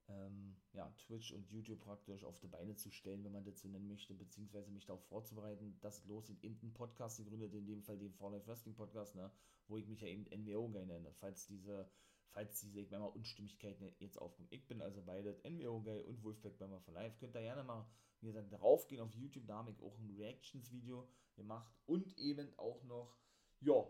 ähm, 0.08 0.58
ja, 0.74 0.92
Twitch 0.98 1.32
und 1.32 1.48
YouTube 1.48 1.80
praktisch 1.80 2.24
auf 2.24 2.38
die 2.38 2.48
Beine 2.48 2.76
zu 2.76 2.90
stellen, 2.90 3.24
wenn 3.24 3.32
man 3.32 3.44
das 3.44 3.60
so 3.60 3.68
nennen 3.68 3.88
möchte, 3.88 4.12
beziehungsweise 4.12 4.70
mich 4.70 4.84
darauf 4.84 5.02
vorzubereiten, 5.06 5.78
dass 5.80 6.00
es 6.00 6.04
losgeht, 6.04 6.44
eben 6.44 6.60
einen 6.60 6.74
Podcast 6.74 7.16
gegründet, 7.16 7.54
in 7.54 7.64
dem 7.64 7.82
Fall 7.82 7.96
den 7.96 8.12
For 8.12 8.30
Life 8.30 8.46
Wrestling 8.46 8.74
Podcast, 8.74 9.14
ne, 9.14 9.30
wo 9.66 9.78
ich 9.78 9.86
mich 9.86 10.02
ja 10.02 10.08
eben 10.08 10.24
NWO 10.24 10.68
nenne. 10.68 11.10
Falls 11.14 11.46
diese 11.46 11.88
falls 12.32 12.60
diese, 12.60 12.82
mal, 12.98 13.06
Unstimmigkeiten 13.06 13.92
jetzt 13.98 14.18
aufkommen. 14.18 14.48
Ich 14.50 14.66
bin 14.66 14.82
also 14.82 15.02
beide 15.02 15.38
NWO 15.44 15.80
Guy 15.80 16.00
und 16.02 16.22
Wolfpack 16.22 16.58
Bummer 16.58 16.80
for 16.80 16.94
Life. 16.94 17.16
Könnt 17.18 17.34
ihr 17.36 17.42
gerne 17.42 17.62
mal, 17.62 17.86
wie 18.20 18.28
gesagt, 18.28 18.52
darauf 18.52 18.86
gehen 18.88 19.00
auf 19.00 19.14
YouTube. 19.14 19.46
Da 19.46 19.58
habe 19.58 19.70
ich 19.70 19.82
auch 19.82 19.96
ein 19.98 20.10
Reactions-Video 20.16 21.08
gemacht 21.36 21.72
und 21.86 22.16
eben 22.18 22.52
auch 22.58 22.82
noch, 22.84 23.16
ja, 23.60 23.86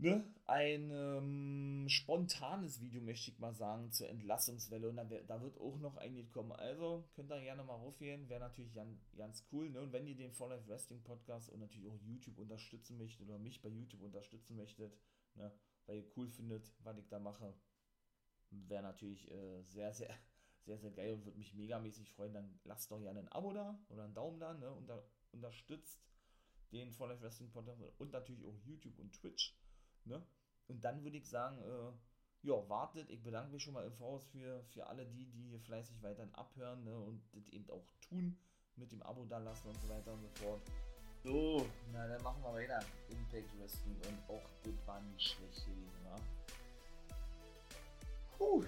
ne, 0.00 0.24
ein 0.46 0.90
ähm, 0.90 1.88
spontanes 1.88 2.80
Video, 2.80 3.00
möchte 3.02 3.30
ich 3.30 3.38
mal 3.38 3.54
sagen, 3.54 3.92
zur 3.92 4.08
Entlassungswelle. 4.08 4.88
Und 4.88 4.96
da, 4.96 5.04
da 5.04 5.42
wird 5.42 5.58
auch 5.60 5.78
noch 5.78 5.96
einiges 5.96 6.32
kommen. 6.32 6.52
Also 6.52 7.04
könnt 7.14 7.30
ihr 7.30 7.40
gerne 7.40 7.62
mal 7.62 7.74
raufgehen. 7.74 8.28
Wäre 8.28 8.40
natürlich 8.40 8.72
ganz, 8.72 8.98
ganz 9.16 9.46
cool. 9.52 9.70
Ne? 9.70 9.80
Und 9.80 9.92
wenn 9.92 10.06
ihr 10.06 10.16
den 10.16 10.32
For 10.32 10.48
Life 10.48 10.68
Wrestling 10.68 11.02
Podcast 11.02 11.50
und 11.50 11.60
natürlich 11.60 11.88
auch 11.88 11.98
YouTube 12.02 12.38
unterstützen 12.38 12.98
möchtet 12.98 13.28
oder 13.28 13.38
mich 13.38 13.60
bei 13.60 13.68
YouTube 13.68 14.02
unterstützen 14.02 14.56
möchtet, 14.56 14.92
ne, 15.34 15.52
weil 15.86 15.98
ihr 15.98 16.10
cool 16.16 16.28
findet, 16.28 16.72
was 16.80 16.98
ich 16.98 17.08
da 17.08 17.18
mache, 17.18 17.54
wäre 18.50 18.82
natürlich 18.82 19.30
äh, 19.30 19.62
sehr, 19.62 19.92
sehr, 19.92 20.14
sehr, 20.64 20.78
sehr 20.78 20.90
geil 20.90 21.14
und 21.14 21.24
würde 21.24 21.38
mich 21.38 21.54
megamäßig 21.54 22.10
freuen. 22.12 22.34
Dann 22.34 22.60
lasst 22.64 22.90
doch 22.90 23.00
gerne 23.00 23.20
ein 23.20 23.32
Abo 23.32 23.52
da 23.52 23.78
oder 23.88 24.04
einen 24.04 24.14
Daumen 24.14 24.40
da, 24.40 24.54
ne? 24.54 24.72
Unter, 24.72 25.04
unterstützt 25.32 26.00
den 26.72 26.92
For 26.92 27.08
Life 27.08 27.22
Wrestling 27.22 27.50
Podcast 27.50 27.82
und 27.98 28.12
natürlich 28.12 28.44
auch 28.44 28.56
YouTube 28.64 28.98
und 28.98 29.12
Twitch. 29.12 29.56
Ne? 30.04 30.24
Und 30.68 30.84
dann 30.84 31.02
würde 31.02 31.16
ich 31.16 31.28
sagen, 31.28 31.58
äh, 31.58 31.92
ja, 32.42 32.68
wartet. 32.68 33.10
Ich 33.10 33.22
bedanke 33.22 33.52
mich 33.52 33.62
schon 33.62 33.74
mal 33.74 33.84
im 33.84 33.92
Voraus 33.92 34.24
für, 34.26 34.62
für 34.64 34.86
alle 34.86 35.06
die, 35.06 35.26
die 35.26 35.48
hier 35.48 35.60
fleißig 35.60 36.00
weiterhin 36.02 36.34
abhören 36.34 36.84
ne? 36.84 36.96
und 36.98 37.22
das 37.34 37.48
eben 37.48 37.68
auch 37.70 37.90
tun 38.08 38.38
mit 38.76 38.92
dem 38.92 39.02
Abo 39.02 39.24
da 39.26 39.38
lassen 39.38 39.68
und 39.68 39.80
so 39.80 39.88
weiter 39.88 40.12
und 40.12 40.22
so 40.22 40.28
fort. 40.28 40.62
So, 41.22 41.66
na 41.92 42.06
dann 42.08 42.22
machen 42.22 42.42
wir 42.42 42.54
weiter. 42.54 42.80
Impact 43.10 43.58
Wrestling 43.58 43.96
und 44.08 44.34
auch 44.34 44.48
das 44.62 44.86
war 44.86 45.00
nicht 45.00 45.22
schlecht 45.22 45.66
gewesen, 45.66 46.04
wa? 46.04 46.16
Puh, 48.38 48.64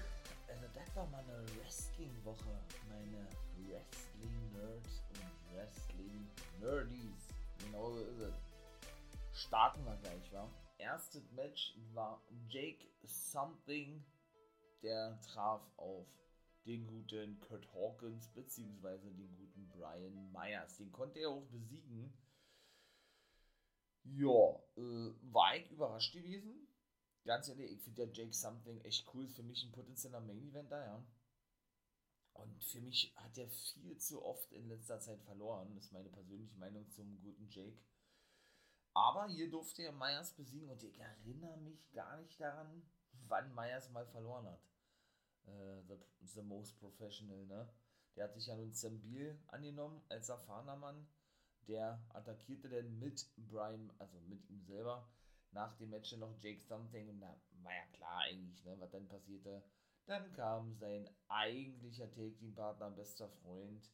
also 0.48 0.66
das 0.74 0.96
war 0.96 1.06
meine 1.06 1.44
Wrestling-Woche. 1.56 2.58
Meine 2.88 3.26
Wrestling-Nerds 3.56 5.02
und 5.10 5.56
Wrestling-Nerdies. 5.56 7.28
Genau 7.58 7.90
so 7.90 8.00
ist 8.00 8.20
es. 8.20 8.34
Starten 9.32 9.84
wir 9.84 9.96
gleich, 9.96 10.32
wa? 10.32 10.48
erstes 10.82 11.30
Match 11.32 11.74
war 11.94 12.20
Jake 12.48 12.86
Something, 13.04 14.04
der 14.82 15.18
traf 15.20 15.62
auf 15.76 16.06
den 16.66 16.86
guten 16.86 17.38
Kurt 17.40 17.66
Hawkins 17.72 18.28
beziehungsweise 18.28 19.10
den 19.10 19.34
guten 19.36 19.68
Brian 19.70 20.30
Myers. 20.32 20.76
Den 20.76 20.92
konnte 20.92 21.20
er 21.20 21.30
auch 21.30 21.46
besiegen. 21.46 22.12
Ja, 24.04 24.58
äh, 24.76 25.12
war 25.32 25.56
ich 25.56 25.70
überrascht 25.70 26.12
gewesen. 26.12 26.66
Ganz 27.24 27.48
ehrlich, 27.48 27.70
ich 27.70 27.82
finde 27.82 28.04
ja 28.04 28.12
Jake 28.12 28.34
Something 28.34 28.80
echt 28.82 29.06
cool. 29.14 29.28
Für 29.28 29.42
mich 29.42 29.64
ein 29.64 29.72
potenzieller 29.72 30.20
Main 30.20 30.42
Eventer, 30.42 30.84
ja. 30.84 31.04
Und 32.34 32.64
für 32.64 32.80
mich 32.80 33.12
hat 33.16 33.36
er 33.38 33.48
viel 33.48 33.96
zu 33.98 34.24
oft 34.24 34.52
in 34.52 34.68
letzter 34.68 34.98
Zeit 34.98 35.22
verloren. 35.22 35.74
Das 35.74 35.84
ist 35.84 35.92
meine 35.92 36.08
persönliche 36.08 36.56
Meinung 36.56 36.88
zum 36.90 37.20
guten 37.22 37.48
Jake. 37.48 37.78
Aber 38.94 39.26
hier 39.28 39.50
durfte 39.50 39.82
er 39.82 39.92
Meyers 39.92 40.34
besiegen 40.34 40.68
und 40.68 40.82
ich 40.82 40.98
erinnere 40.98 41.56
mich 41.58 41.90
gar 41.92 42.16
nicht 42.18 42.40
daran, 42.40 42.82
wann 43.28 43.54
Meyers 43.54 43.90
mal 43.90 44.06
verloren 44.06 44.46
hat. 44.46 44.62
Äh, 45.46 45.82
the, 45.88 46.26
the 46.26 46.42
Most 46.42 46.78
Professional, 46.78 47.46
ne? 47.46 47.72
Der 48.16 48.24
hat 48.24 48.34
sich 48.34 48.46
ja 48.46 48.56
nun 48.56 48.74
Zambil 48.74 49.38
angenommen 49.46 50.02
als 50.08 50.28
erfahrener 50.28 50.76
Mann. 50.76 51.06
Der 51.68 52.04
attackierte 52.10 52.68
dann 52.68 52.98
mit 52.98 53.26
Brian, 53.36 53.92
also 53.98 54.18
mit 54.20 54.48
ihm 54.50 54.62
selber, 54.64 55.08
nach 55.52 55.76
dem 55.76 55.90
Match 55.90 56.12
noch 56.16 56.36
Jake 56.40 56.60
Something. 56.62 57.08
Und 57.08 57.20
da 57.20 57.40
war 57.62 57.72
ja 57.72 57.86
klar 57.92 58.18
eigentlich, 58.20 58.64
ne, 58.64 58.74
was 58.78 58.90
dann 58.90 59.08
passierte. 59.08 59.62
Dann 60.06 60.32
kam 60.32 60.74
sein 60.74 61.08
eigentlicher 61.28 62.10
Take-Team-Partner, 62.10 62.90
bester 62.90 63.28
Freund, 63.28 63.88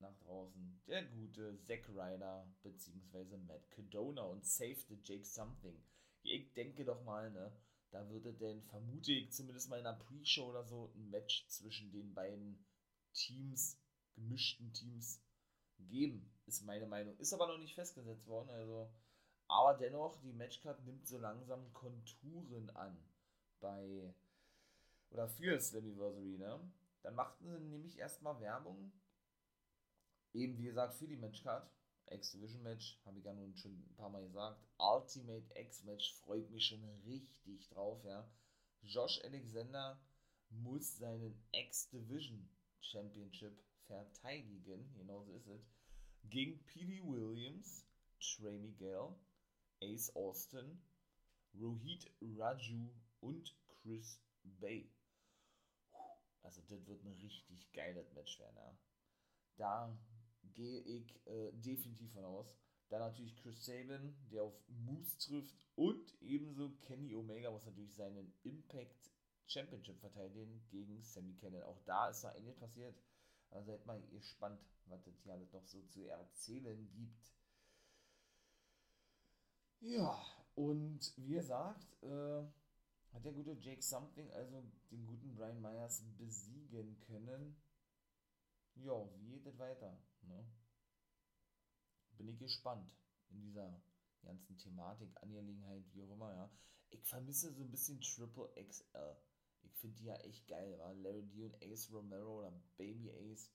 nach 0.00 0.16
draußen. 0.18 0.82
Der 0.86 1.04
gute 1.04 1.58
Zack 1.62 1.88
Ryder 1.88 2.46
bzw. 2.62 3.36
Matt 3.38 3.70
Cadona 3.70 4.22
und 4.22 4.44
safety 4.44 4.98
Jake 5.02 5.24
Something. 5.24 5.82
Ich 6.22 6.52
denke 6.52 6.84
doch 6.84 7.02
mal, 7.04 7.30
ne, 7.30 7.52
da 7.90 8.08
würde 8.10 8.32
denn, 8.32 8.62
vermute 8.64 9.12
ich, 9.12 9.32
zumindest 9.32 9.68
mal 9.68 9.80
in 9.80 9.86
einer 9.86 9.98
Pre-Show 9.98 10.48
oder 10.50 10.64
so, 10.64 10.92
ein 10.94 11.10
Match 11.10 11.46
zwischen 11.48 11.90
den 11.90 12.14
beiden 12.14 12.64
Teams, 13.12 13.80
gemischten 14.14 14.72
Teams 14.72 15.22
geben, 15.78 16.30
ist 16.58 16.66
meine 16.66 16.86
Meinung. 16.86 17.16
Ist 17.18 17.32
aber 17.32 17.46
noch 17.46 17.58
nicht 17.58 17.74
festgesetzt 17.74 18.26
worden, 18.26 18.50
also. 18.50 18.90
Aber 19.48 19.76
dennoch, 19.76 20.16
die 20.20 20.32
Matchcard 20.32 20.84
nimmt 20.84 21.06
so 21.06 21.18
langsam 21.18 21.72
Konturen 21.72 22.70
an 22.70 22.96
bei 23.60 24.14
oder 25.10 25.28
für 25.28 25.58
Slammiversary, 25.58 26.38
ne? 26.38 26.60
Dann 27.02 27.16
machten 27.16 27.48
sie 27.48 27.58
nämlich 27.58 27.98
erstmal 27.98 28.38
Werbung 28.40 28.92
Eben 30.32 30.56
wie 30.58 30.64
gesagt 30.64 30.94
für 30.94 31.08
die 31.08 31.16
Matchcard. 31.16 31.68
X-Division 32.06 32.62
Match, 32.62 33.00
habe 33.04 33.18
ich 33.18 33.24
ja 33.24 33.32
nun 33.32 33.54
schon 33.56 33.72
ein 33.72 33.94
paar 33.96 34.10
Mal 34.10 34.24
gesagt. 34.24 34.60
Ultimate 34.78 35.46
X-Match 35.54 36.14
freut 36.14 36.50
mich 36.50 36.66
schon 36.66 36.84
richtig 37.06 37.68
drauf, 37.68 38.02
ja. 38.04 38.28
Josh 38.82 39.20
Alexander 39.24 40.00
muss 40.50 40.98
seinen 40.98 41.40
X-Division 41.52 42.48
Championship 42.80 43.56
verteidigen, 43.86 44.92
genauso 44.96 45.32
ist 45.34 45.46
es, 45.46 45.62
gegen 46.28 46.64
P.D. 46.66 47.02
Williams, 47.04 47.86
Trey 48.20 48.58
Miguel, 48.58 49.14
Ace 49.82 50.14
Austin, 50.14 50.82
Rohit 51.54 52.10
Raju 52.20 52.90
und 53.20 53.56
Chris 53.66 54.20
Bay. 54.42 54.90
Also 56.42 56.62
das 56.62 56.86
wird 56.86 57.04
ein 57.04 57.12
richtig 57.14 57.72
geiles 57.72 58.12
Match 58.12 58.38
werden, 58.38 58.56
ja. 58.56 58.78
Da 59.56 59.98
gehe 60.54 60.80
ich 60.80 61.14
äh, 61.26 61.52
definitiv 61.52 62.12
von 62.12 62.24
aus. 62.24 62.56
Dann 62.88 63.00
natürlich 63.00 63.36
Chris 63.36 63.64
Sabin, 63.64 64.16
der 64.30 64.42
auf 64.42 64.54
Moose 64.68 65.18
trifft 65.18 65.54
und 65.76 66.14
ebenso 66.20 66.70
Kenny 66.80 67.14
Omega 67.14 67.50
muss 67.50 67.64
natürlich 67.64 67.94
seinen 67.94 68.34
Impact 68.42 69.10
Championship 69.46 69.98
verteidigen 70.00 70.64
gegen 70.70 71.02
Sammy 71.02 71.34
Cannon. 71.34 71.62
Auch 71.62 71.80
da 71.84 72.08
ist 72.08 72.22
da 72.22 72.30
einiges 72.30 72.56
passiert. 72.56 72.96
Also 73.50 73.72
seid 73.72 73.86
mal 73.86 74.00
gespannt, 74.08 74.60
was 74.86 75.04
hier 75.04 75.32
alles 75.32 75.52
noch 75.52 75.66
so 75.66 75.82
zu 75.82 76.06
erzählen 76.06 76.88
gibt. 76.92 77.32
Ja, 79.80 80.22
und 80.54 81.12
wie 81.16 81.34
gesagt, 81.34 82.02
äh, 82.02 82.42
hat 83.12 83.24
der 83.24 83.32
gute 83.32 83.52
Jake 83.52 83.82
Something 83.82 84.30
also 84.32 84.62
den 84.90 85.06
guten 85.06 85.34
Brian 85.34 85.60
Myers 85.60 86.02
besiegen 86.18 86.98
können. 87.00 87.56
Ja, 88.74 89.08
wie 89.18 89.30
geht 89.30 89.46
das 89.46 89.58
weiter? 89.58 89.98
Ne? 90.22 90.44
Bin 92.18 92.28
ich 92.28 92.38
gespannt 92.38 92.92
in 93.30 93.40
dieser 93.40 93.80
ganzen 94.22 94.56
Thematik, 94.58 95.10
Angelegenheit, 95.22 95.82
wie 95.92 96.02
auch 96.02 96.10
immer, 96.10 96.32
ja. 96.34 96.50
Ich 96.90 97.04
vermisse 97.04 97.52
so 97.52 97.62
ein 97.62 97.70
bisschen 97.70 98.00
Triple 98.00 98.50
XL. 98.62 99.16
Ich 99.72 99.80
finde 99.80 99.96
die 99.96 100.04
ja 100.04 100.16
echt 100.16 100.46
geil, 100.46 100.78
war 100.78 100.94
Larry 100.94 101.22
D 101.22 101.44
und 101.44 101.54
Ace 101.62 101.90
Romero 101.92 102.40
oder 102.40 102.52
Baby 102.76 103.10
Ace. 103.10 103.50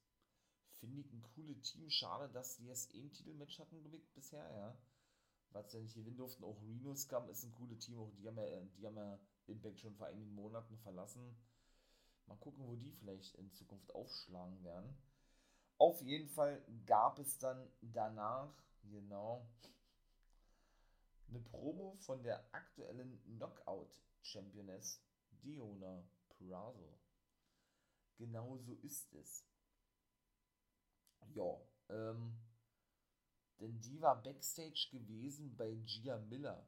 Finde 0.79 1.01
ich 1.01 1.11
ein 1.13 1.21
cooles 1.21 1.61
Team. 1.61 1.89
Schade, 1.89 2.31
dass 2.33 2.57
die 2.57 2.67
jetzt 2.67 2.93
eh 2.93 3.01
ein 3.01 3.13
Titelmatch 3.13 3.59
hatten, 3.59 3.79
glaube 3.81 3.97
ich, 3.97 4.07
bisher, 4.13 4.49
ja. 4.51 4.77
Was 5.51 5.71
sie 5.71 5.79
nicht 5.79 5.95
gewinnen 5.95 6.17
durften. 6.17 6.43
Auch 6.43 6.61
Reno 6.63 6.95
Scum 6.95 7.29
ist 7.29 7.43
ein 7.43 7.53
cooles 7.53 7.79
Team. 7.79 7.99
Auch 7.99 8.11
die 8.11 8.27
haben 8.27 8.37
ja, 8.37 8.61
die 8.77 8.85
haben 8.85 8.97
ja 8.97 9.19
Impact 9.47 9.79
schon 9.79 9.95
vor 9.95 10.07
einigen 10.07 10.33
Monaten 10.33 10.77
verlassen. 10.79 11.35
Mal 12.27 12.37
gucken, 12.37 12.67
wo 12.67 12.75
die 12.75 12.91
vielleicht 12.91 13.35
in 13.35 13.51
Zukunft 13.53 13.93
aufschlagen 13.93 14.63
werden. 14.63 14.97
Auf 15.77 16.01
jeden 16.01 16.29
Fall 16.29 16.61
gab 16.85 17.19
es 17.19 17.37
dann 17.37 17.69
danach, 17.81 18.53
genau, 18.83 19.47
eine 21.27 21.39
Promo 21.39 21.95
von 21.99 22.23
der 22.23 22.43
aktuellen 22.53 23.21
Knockout-Championess 23.37 25.01
Diona 25.43 26.03
Purazo. 26.29 26.99
Genau 28.17 28.57
so 28.57 28.73
ist 28.75 29.13
es. 29.13 29.45
Ja, 31.33 31.59
ähm, 31.89 32.37
denn 33.59 33.79
die 33.81 34.01
war 34.01 34.21
Backstage 34.21 34.89
gewesen 34.91 35.55
bei 35.55 35.75
Gia 35.85 36.17
Miller. 36.17 36.67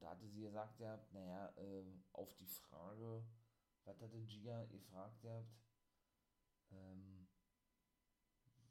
Da 0.00 0.10
hatte 0.10 0.28
sie 0.28 0.40
gesagt, 0.40 0.78
ja, 0.80 1.00
naja, 1.12 1.52
äh, 1.56 1.84
auf 2.12 2.34
die 2.34 2.46
Frage, 2.46 3.24
was 3.84 4.00
hatte 4.00 4.20
Gia 4.26 4.64
gefragt 4.66 5.20
gehabt? 5.22 5.48
Ähm, 6.70 7.28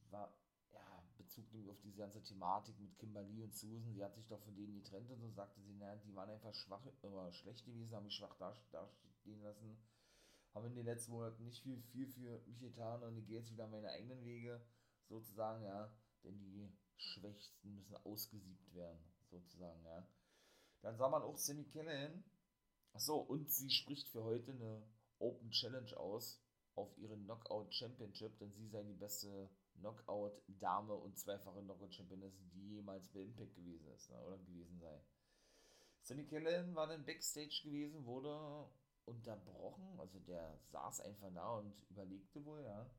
war, 0.10 0.34
ja, 0.72 1.04
Bezug 1.18 1.52
nämlich 1.52 1.72
auf 1.72 1.82
diese 1.82 1.98
ganze 1.98 2.22
Thematik 2.22 2.78
mit 2.80 2.98
Kimberly 3.00 3.44
und 3.44 3.56
Susan. 3.56 3.94
Sie 3.94 4.04
hat 4.04 4.16
sich 4.16 4.28
doch 4.28 4.42
von 4.42 4.56
denen 4.56 4.76
getrennt 4.76 5.10
und 5.10 5.22
so 5.22 5.32
sagte 5.32 5.62
sie, 5.62 5.74
naja, 5.74 5.96
die 6.06 6.16
waren 6.16 6.30
einfach 6.30 6.54
schwach 6.54 6.86
oder 7.02 7.32
schlecht 7.32 7.66
gewesen, 7.66 7.96
haben 7.96 8.06
mich 8.06 8.16
schwach 8.16 8.38
dastehen 9.24 9.42
lassen. 9.42 9.78
Haben 10.54 10.68
in 10.68 10.76
den 10.76 10.86
letzten 10.86 11.14
Monaten 11.14 11.44
nicht 11.44 11.64
viel, 11.64 11.82
viel 11.82 12.08
für 12.08 12.42
mich 12.46 12.60
getan 12.60 13.02
und 13.04 13.18
ich 13.18 13.26
gehe 13.26 13.40
jetzt 13.40 13.52
wieder 13.52 13.68
meine 13.68 13.90
eigenen 13.90 14.24
Wege, 14.24 14.62
sozusagen, 15.10 15.64
ja. 15.64 15.92
Denn 16.24 16.38
die 16.40 16.72
Schwächsten 16.98 17.76
müssen 17.76 17.96
ausgesiebt 17.98 18.74
werden, 18.74 19.00
sozusagen, 19.32 19.84
ja. 19.84 20.08
Dann 20.82 20.96
sah 20.98 21.10
man 21.10 21.24
auch 21.24 21.38
Sammy 21.38 21.66
Callahan 21.66 22.24
Achso, 22.94 23.18
und 23.18 23.52
sie 23.52 23.72
spricht 23.72 24.08
für 24.10 24.24
heute 24.24 24.52
eine 24.52 24.84
Open 25.18 25.50
Challenge 25.50 25.98
aus 25.98 26.40
auf 26.76 26.96
ihre 27.00 27.18
Knockout 27.18 27.74
Championship, 27.74 28.38
denn 28.38 28.54
sie 28.54 28.68
sei 28.68 28.84
die 28.84 28.94
beste 28.94 29.50
Knockout-Dame 29.80 30.94
und 30.94 31.18
zweifache 31.18 31.64
Knockout-Championess, 31.64 32.38
die 32.54 32.76
jemals 32.76 33.08
bei 33.08 33.22
Impact 33.22 33.56
gewesen 33.56 33.88
ist 33.96 34.12
ne, 34.12 34.24
oder 34.24 34.38
gewesen 34.38 34.78
sei. 34.80 35.02
Sammy 36.04 36.26
Kellen 36.26 36.76
war 36.76 36.86
dann 36.86 37.04
Backstage 37.04 37.62
gewesen, 37.64 38.06
wurde 38.06 38.70
unterbrochen, 39.06 40.00
also 40.00 40.20
der 40.20 40.58
saß 40.72 41.02
einfach 41.02 41.32
da 41.34 41.58
und 41.58 41.74
überlegte 41.90 42.44
wohl, 42.46 42.62
ja, 42.64 42.90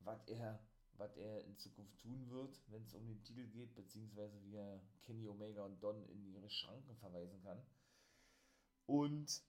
was 0.00 0.26
er, 0.26 0.60
was 0.94 1.16
er 1.16 1.44
in 1.44 1.56
Zukunft 1.58 1.98
tun 2.00 2.28
wird, 2.30 2.60
wenn 2.68 2.82
es 2.84 2.94
um 2.94 3.06
den 3.06 3.22
Titel 3.22 3.46
geht, 3.48 3.74
beziehungsweise 3.74 4.42
wie 4.44 4.56
er 4.56 4.80
Kenny 5.02 5.28
Omega 5.28 5.64
und 5.64 5.82
Don 5.82 6.02
in 6.08 6.26
ihre 6.26 6.50
Schranken 6.50 6.96
verweisen 6.96 7.40
kann. 7.42 7.62
Und 8.86 9.42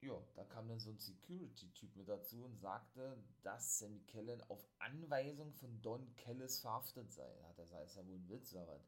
ja, 0.00 0.20
da 0.34 0.44
kam 0.44 0.68
dann 0.68 0.80
so 0.80 0.90
ein 0.90 0.98
Security-Typ 0.98 1.94
mit 1.94 2.08
dazu 2.08 2.44
und 2.44 2.58
sagte, 2.58 3.16
dass 3.42 3.78
Sammy 3.78 4.00
Kellen 4.00 4.42
auf 4.48 4.66
Anweisung 4.80 5.52
von 5.54 5.80
Don 5.80 6.14
Kellis 6.16 6.58
verhaftet 6.58 7.12
sei. 7.12 7.32
Hat 7.44 7.58
er 7.58 7.64
gesagt, 7.64 7.86
ist 7.86 7.96
ja 7.96 8.06
wohl 8.06 8.16
ein 8.16 8.28
Witz 8.28 8.52
oder 8.52 8.66
was? 8.66 8.82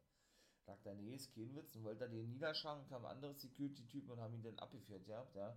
Sagt 0.67 0.87
er, 0.87 0.95
nee, 0.95 1.15
ist 1.15 1.35
kein 1.35 1.55
Witz. 1.55 1.75
Und 1.77 1.85
wollte 1.85 2.05
er 2.05 2.11
den 2.11 2.31
niederschlagen, 2.31 2.87
kamen 2.87 3.07
andere 3.07 3.35
Security-Typen 3.35 4.11
und 4.11 4.21
haben 4.21 4.35
ihn 4.35 4.43
dann 4.43 4.59
abgeführt 4.59 5.07
gehabt, 5.07 5.35
ja. 5.35 5.57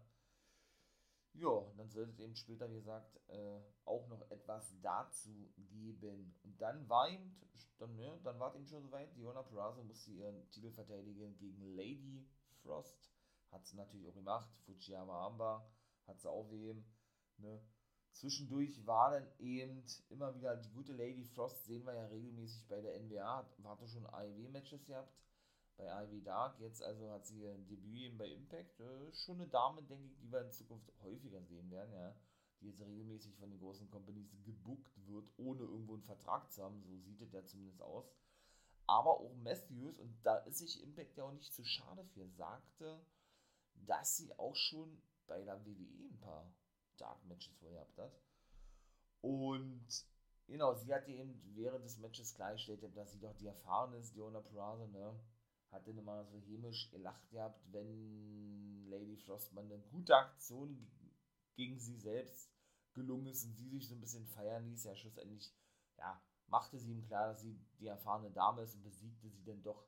Ja, 1.33 1.71
dann 1.77 1.89
sollte 1.89 2.11
es 2.11 2.19
eben 2.19 2.35
später, 2.35 2.69
wie 2.71 2.77
gesagt, 2.77 3.19
äh, 3.27 3.59
auch 3.85 4.07
noch 4.07 4.21
etwas 4.31 4.73
dazu 4.81 5.53
geben. 5.55 6.35
Und 6.43 6.59
dann 6.59 6.89
war 6.89 7.09
ihm, 7.09 7.35
dann, 7.77 7.97
ja, 7.99 8.15
dann 8.23 8.39
war 8.39 8.55
ihm 8.55 8.65
schon 8.65 8.81
soweit, 8.81 9.15
Diona 9.15 9.43
Peraza 9.43 9.83
musste 9.83 10.11
ihren 10.11 10.49
Titel 10.49 10.71
verteidigen 10.71 11.37
gegen 11.37 11.75
Lady 11.75 12.27
Frost 12.63 13.11
hat 13.51 13.65
sie 13.65 13.75
natürlich 13.75 14.07
auch 14.07 14.13
gemacht. 14.13 14.49
Fujiyama 14.65 15.25
Amba 15.25 15.69
hat 16.05 16.19
sie 16.19 16.29
auch 16.29 16.51
eben. 16.51 16.85
Ne? 17.37 17.61
Zwischendurch 18.17 18.83
war 18.87 19.11
dann 19.11 19.27
eben 19.37 19.83
immer 20.09 20.33
wieder 20.33 20.57
die 20.57 20.71
gute 20.71 20.93
Lady 20.93 21.23
Frost, 21.23 21.65
sehen 21.65 21.85
wir 21.85 21.93
ja 21.93 22.07
regelmäßig 22.07 22.67
bei 22.67 22.81
der 22.81 22.99
NWA, 22.99 23.47
doch 23.59 23.87
schon 23.87 24.07
AEW-Matches 24.07 24.85
gehabt, 24.85 25.13
bei 25.77 25.91
AEW 25.91 26.21
Dark, 26.21 26.59
jetzt 26.59 26.81
also 26.81 27.11
hat 27.11 27.27
sie 27.27 27.47
ein 27.47 27.67
Debüt 27.67 28.17
bei 28.17 28.27
Impact, 28.27 28.79
äh, 28.79 29.13
schon 29.13 29.35
eine 29.35 29.47
Dame, 29.47 29.83
denke 29.83 30.07
ich, 30.07 30.17
die 30.17 30.31
wir 30.31 30.41
in 30.41 30.51
Zukunft 30.51 30.91
häufiger 31.03 31.43
sehen 31.43 31.69
werden, 31.69 31.93
ja, 31.93 32.15
die 32.59 32.69
jetzt 32.69 32.81
regelmäßig 32.81 33.35
von 33.35 33.51
den 33.51 33.59
großen 33.59 33.87
Companies 33.91 34.35
gebuckt 34.43 34.97
wird, 35.05 35.29
ohne 35.37 35.61
irgendwo 35.61 35.93
einen 35.93 36.03
Vertrag 36.03 36.51
zu 36.51 36.63
haben, 36.63 36.81
so 36.81 36.97
sieht 36.97 37.21
es 37.21 37.31
ja 37.31 37.45
zumindest 37.45 37.83
aus. 37.83 38.11
Aber 38.87 39.19
auch 39.19 39.35
Matthews, 39.43 39.99
und 39.99 40.17
da 40.23 40.37
ist 40.37 40.57
sich 40.57 40.81
Impact 40.81 41.17
ja 41.17 41.25
auch 41.25 41.33
nicht 41.33 41.53
zu 41.53 41.63
schade 41.63 42.03
für, 42.15 42.27
sagte, 42.29 42.99
dass 43.85 44.17
sie 44.17 44.33
auch 44.39 44.55
schon 44.55 44.99
bei 45.27 45.43
der 45.43 45.63
WWE 45.63 46.09
ein 46.09 46.19
paar 46.19 46.51
Dark 46.97 47.23
Matches 47.25 47.55
vorher 47.57 47.85
gehabt 47.85 47.97
hat. 47.97 48.21
Und 49.21 49.87
genau, 50.47 50.73
sie 50.75 50.93
hat 50.93 51.07
eben 51.07 51.41
während 51.55 51.85
des 51.85 51.97
Matches 51.97 52.33
klargestellt, 52.35 52.83
dass 52.95 53.11
sie 53.11 53.19
doch 53.19 53.35
die 53.35 53.47
erfahrene 53.47 53.97
ist, 53.97 54.15
Diona 54.15 54.41
Peraza, 54.41 54.87
ne? 54.87 55.19
Hat 55.71 55.85
dann 55.87 55.97
immer 55.97 56.23
so 56.25 56.39
hämisch 56.39 56.89
gelacht 56.91 57.29
gehabt, 57.29 57.61
wenn 57.71 58.87
Lady 58.89 59.17
Frostman 59.17 59.65
eine 59.65 59.79
gute 59.79 60.15
Aktion 60.15 60.87
gegen 61.55 61.77
sie 61.77 61.97
selbst 61.97 62.49
gelungen 62.93 63.27
ist 63.27 63.43
und 63.43 63.53
sie 63.53 63.67
sich 63.67 63.87
so 63.87 63.95
ein 63.95 63.99
bisschen 63.99 64.25
feiern 64.27 64.65
ließ. 64.69 64.85
Ja, 64.85 64.95
schlussendlich, 64.95 65.53
ja, 65.97 66.21
machte 66.47 66.79
sie 66.79 66.91
ihm 66.91 67.03
klar, 67.03 67.27
dass 67.27 67.41
sie 67.41 67.59
die 67.79 67.87
erfahrene 67.87 68.31
Dame 68.31 68.61
ist 68.61 68.75
und 68.75 68.83
besiegte 68.83 69.29
sie 69.29 69.43
dann 69.43 69.61
doch 69.61 69.85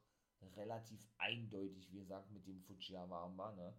relativ 0.56 1.06
eindeutig, 1.18 1.92
wie 1.92 2.00
gesagt, 2.00 2.30
mit 2.32 2.46
dem 2.48 2.62
Fujiyama-Armband. 2.62 3.58
Ne? 3.58 3.74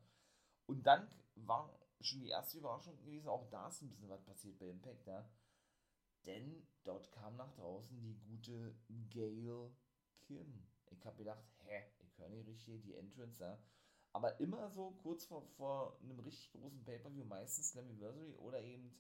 Und 0.67 0.87
dann 0.87 1.09
war 1.35 1.79
schon 2.01 2.21
die 2.21 2.29
erste 2.29 2.59
Überraschung 2.59 2.97
gewesen, 2.99 3.29
auch 3.29 3.49
da 3.51 3.69
ist 3.69 3.83
ein 3.83 3.89
bisschen 3.89 4.09
was 4.09 4.23
passiert 4.25 4.59
bei 4.59 4.69
Impact, 4.69 5.07
ja. 5.07 5.29
Denn 6.27 6.67
dort 6.85 7.11
kam 7.13 7.37
nach 7.37 7.53
draußen 7.55 8.01
die 8.01 8.19
gute 8.19 8.75
Gail 9.11 9.71
Kim. 10.21 10.67
Ich 10.91 11.05
habe 11.07 11.17
gedacht, 11.17 11.45
hä, 11.65 11.83
ich 12.01 12.19
höre 12.19 12.29
nicht 12.29 12.47
richtig 12.47 12.83
die 12.83 12.95
Entrance, 12.95 13.43
ja. 13.43 13.59
Aber 14.13 14.39
immer 14.41 14.71
so 14.71 14.91
kurz 15.03 15.25
vor, 15.25 15.47
vor 15.57 15.99
einem 16.01 16.19
richtig 16.21 16.51
großen 16.53 16.85
Pay-Per-View, 16.85 17.25
meistens 17.25 17.71
Slammiversary 17.71 18.35
oder 18.35 18.61
eben 18.61 18.93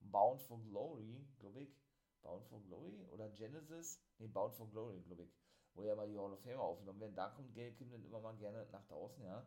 Bound 0.00 0.42
for 0.42 0.62
Glory, 0.62 1.26
glaube 1.38 1.62
ich. 1.62 1.80
Bound 2.22 2.44
for 2.46 2.62
Glory 2.64 3.04
oder 3.10 3.30
Genesis? 3.30 4.00
Ne, 4.18 4.28
Bound 4.28 4.54
for 4.54 4.68
Glory, 4.70 5.00
glaube 5.02 5.22
ich 5.22 5.38
wo 5.78 5.84
ja 5.84 5.94
mal 5.94 6.08
die 6.08 6.18
Hall 6.18 6.32
of 6.32 6.40
Fame 6.42 6.58
aufgenommen 6.58 7.00
werden. 7.00 7.14
Da 7.14 7.28
kommt 7.28 7.54
Gail 7.54 7.72
Kim 7.72 7.90
dann 7.90 8.04
immer 8.04 8.20
mal 8.20 8.36
gerne 8.36 8.66
nach 8.72 8.84
draußen, 8.86 9.24
ja. 9.24 9.46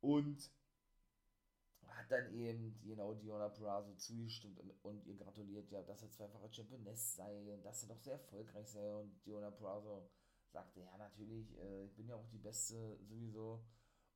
Und 0.00 0.50
hat 1.96 2.10
dann 2.10 2.32
eben 2.32 2.78
genau 2.82 3.14
Diona 3.14 3.48
Purrazzo 3.48 3.94
zugestimmt 3.94 4.58
und, 4.60 4.70
und, 4.82 5.06
ihr 5.06 5.16
gratuliert, 5.16 5.70
ja, 5.70 5.82
dass 5.82 6.02
er 6.02 6.10
zweifache 6.10 6.52
Championess 6.52 7.16
sei 7.16 7.52
und 7.52 7.64
dass 7.64 7.82
er 7.82 7.88
doch 7.88 8.00
sehr 8.00 8.14
erfolgreich 8.14 8.68
sei. 8.68 8.94
Und 8.94 9.24
Diona 9.24 9.50
Purrazzo 9.50 10.08
sagte, 10.52 10.80
ja, 10.80 10.96
natürlich, 10.96 11.56
äh, 11.58 11.84
ich 11.84 11.94
bin 11.94 12.08
ja 12.08 12.16
auch 12.16 12.28
die 12.28 12.38
Beste 12.38 12.98
sowieso. 13.02 13.64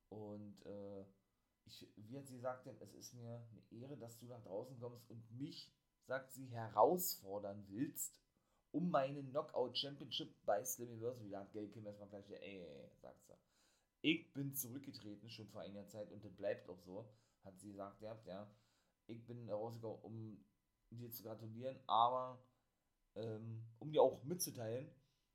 Und 0.09 0.65
äh, 0.65 1.05
ich, 1.65 1.87
wie 1.97 2.17
hat 2.17 2.27
sie 2.27 2.35
gesagt, 2.35 2.67
es 2.67 2.93
ist 2.93 3.13
mir 3.13 3.45
eine 3.51 3.81
Ehre, 3.81 3.97
dass 3.97 4.17
du 4.17 4.25
nach 4.25 4.41
draußen 4.41 4.79
kommst 4.79 5.09
und 5.09 5.31
mich, 5.31 5.71
sagt 6.05 6.31
sie, 6.31 6.47
herausfordern 6.47 7.65
willst 7.69 8.19
um 8.71 8.89
meine 8.89 9.23
Knockout 9.23 9.77
Championship 9.77 10.33
bei 10.45 10.63
Slammiversary. 10.63 11.29
Da 11.29 11.41
hat 11.41 11.51
Gail 11.53 11.69
Kim 11.69 11.85
erstmal 11.85 12.09
gleich, 12.09 12.29
ey, 12.29 12.61
ey, 12.61 12.89
sagt 13.01 13.25
sie. 13.25 13.33
Ich 14.01 14.31
bin 14.33 14.53
zurückgetreten 14.53 15.29
schon 15.29 15.47
vor 15.49 15.61
einiger 15.61 15.87
Zeit 15.87 16.11
und 16.11 16.23
das 16.23 16.33
bleibt 16.33 16.69
auch 16.69 16.79
so, 16.79 17.09
hat 17.49 17.59
sie 17.59 17.67
gesagt, 17.67 18.01
ja, 18.01 18.17
ja. 18.25 18.49
Ich 19.07 19.25
bin 19.25 19.49
rausgekommen, 19.49 19.99
um 20.03 20.45
dir 20.91 21.11
zu 21.11 21.23
gratulieren, 21.23 21.79
aber 21.87 22.43
ähm, 23.15 23.65
um 23.79 23.91
dir 23.91 24.01
auch 24.01 24.23
mitzuteilen, 24.23 24.89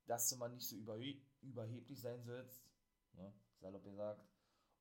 dass 0.05 0.29
du 0.29 0.37
mal 0.37 0.49
nicht 0.49 0.67
so 0.67 0.75
überhe 0.75 1.21
überheblich 1.41 2.01
sein 2.01 2.23
sollst, 2.23 2.65
ne, 3.13 3.33
salopp 3.59 3.83
gesagt, 3.83 4.25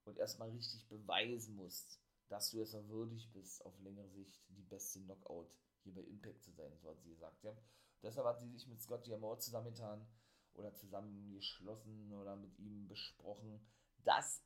und 0.04 0.18
erstmal 0.18 0.50
richtig 0.50 0.88
beweisen 0.88 1.56
musst, 1.56 2.00
dass 2.28 2.50
du 2.50 2.60
es 2.60 2.74
auch 2.74 2.88
würdig 2.88 3.30
bist, 3.32 3.64
auf 3.66 3.78
längere 3.80 4.08
Sicht 4.08 4.40
die 4.48 4.62
beste 4.62 5.00
Knockout 5.00 5.50
hier 5.82 5.94
bei 5.94 6.02
Impact 6.02 6.42
zu 6.42 6.52
sein, 6.52 6.72
so 6.78 6.88
hat 6.88 7.00
sie 7.02 7.10
gesagt, 7.10 7.42
ja. 7.42 7.54
Deshalb 8.02 8.26
hat 8.26 8.40
sie 8.40 8.48
sich 8.48 8.66
mit 8.66 8.80
Scott 8.80 9.06
D'Amore 9.06 9.38
zusammengetan 9.38 10.06
oder 10.54 10.74
zusammengeschlossen 10.74 12.12
oder 12.12 12.36
mit 12.36 12.58
ihm 12.58 12.86
besprochen, 12.86 13.60
dass 14.04 14.42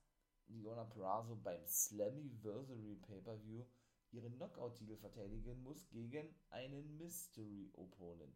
Leona 0.49 0.85
Perazzo 0.85 1.37
beim 1.37 1.65
Slammiversary 1.67 2.97
Pay-Per-View 2.97 3.65
ihren 4.13 4.37
Knockout-Titel 4.37 4.97
verteidigen 4.97 5.63
muss 5.63 5.89
gegen 5.91 6.35
einen 6.51 6.97
Mystery 6.97 7.71
Opponent. 7.75 8.35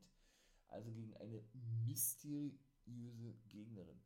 Also 0.68 0.90
gegen 0.90 1.16
eine 1.16 1.42
mysteriöse 1.84 3.34
Gegnerin. 3.48 4.00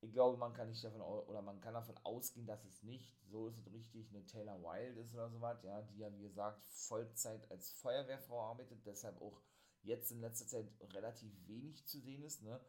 Ich 0.00 0.12
glaube, 0.12 0.36
man 0.36 0.52
kann 0.52 0.68
nicht 0.68 0.82
davon 0.82 1.00
oder 1.00 1.42
man 1.42 1.60
kann 1.60 1.74
davon 1.74 1.96
ausgehen, 2.02 2.46
dass 2.46 2.64
es 2.64 2.82
nicht, 2.82 3.16
so 3.30 3.46
ist 3.46 3.58
es 3.58 3.72
richtig, 3.72 4.10
eine 4.10 4.26
Taylor 4.26 4.60
Wilde 4.60 5.00
ist 5.00 5.14
oder 5.14 5.30
sowas, 5.30 5.62
ja, 5.62 5.80
die 5.82 5.98
ja 5.98 6.12
wie 6.12 6.22
gesagt 6.22 6.64
Vollzeit 6.64 7.48
als 7.52 7.70
Feuerwehrfrau 7.70 8.40
arbeitet, 8.40 8.84
deshalb 8.84 9.20
auch 9.22 9.40
jetzt 9.82 10.10
in 10.10 10.20
letzter 10.20 10.46
Zeit 10.46 10.66
relativ 10.94 11.32
wenig 11.46 11.86
zu 11.86 12.00
sehen 12.00 12.24
ist, 12.24 12.42
ne? 12.42 12.60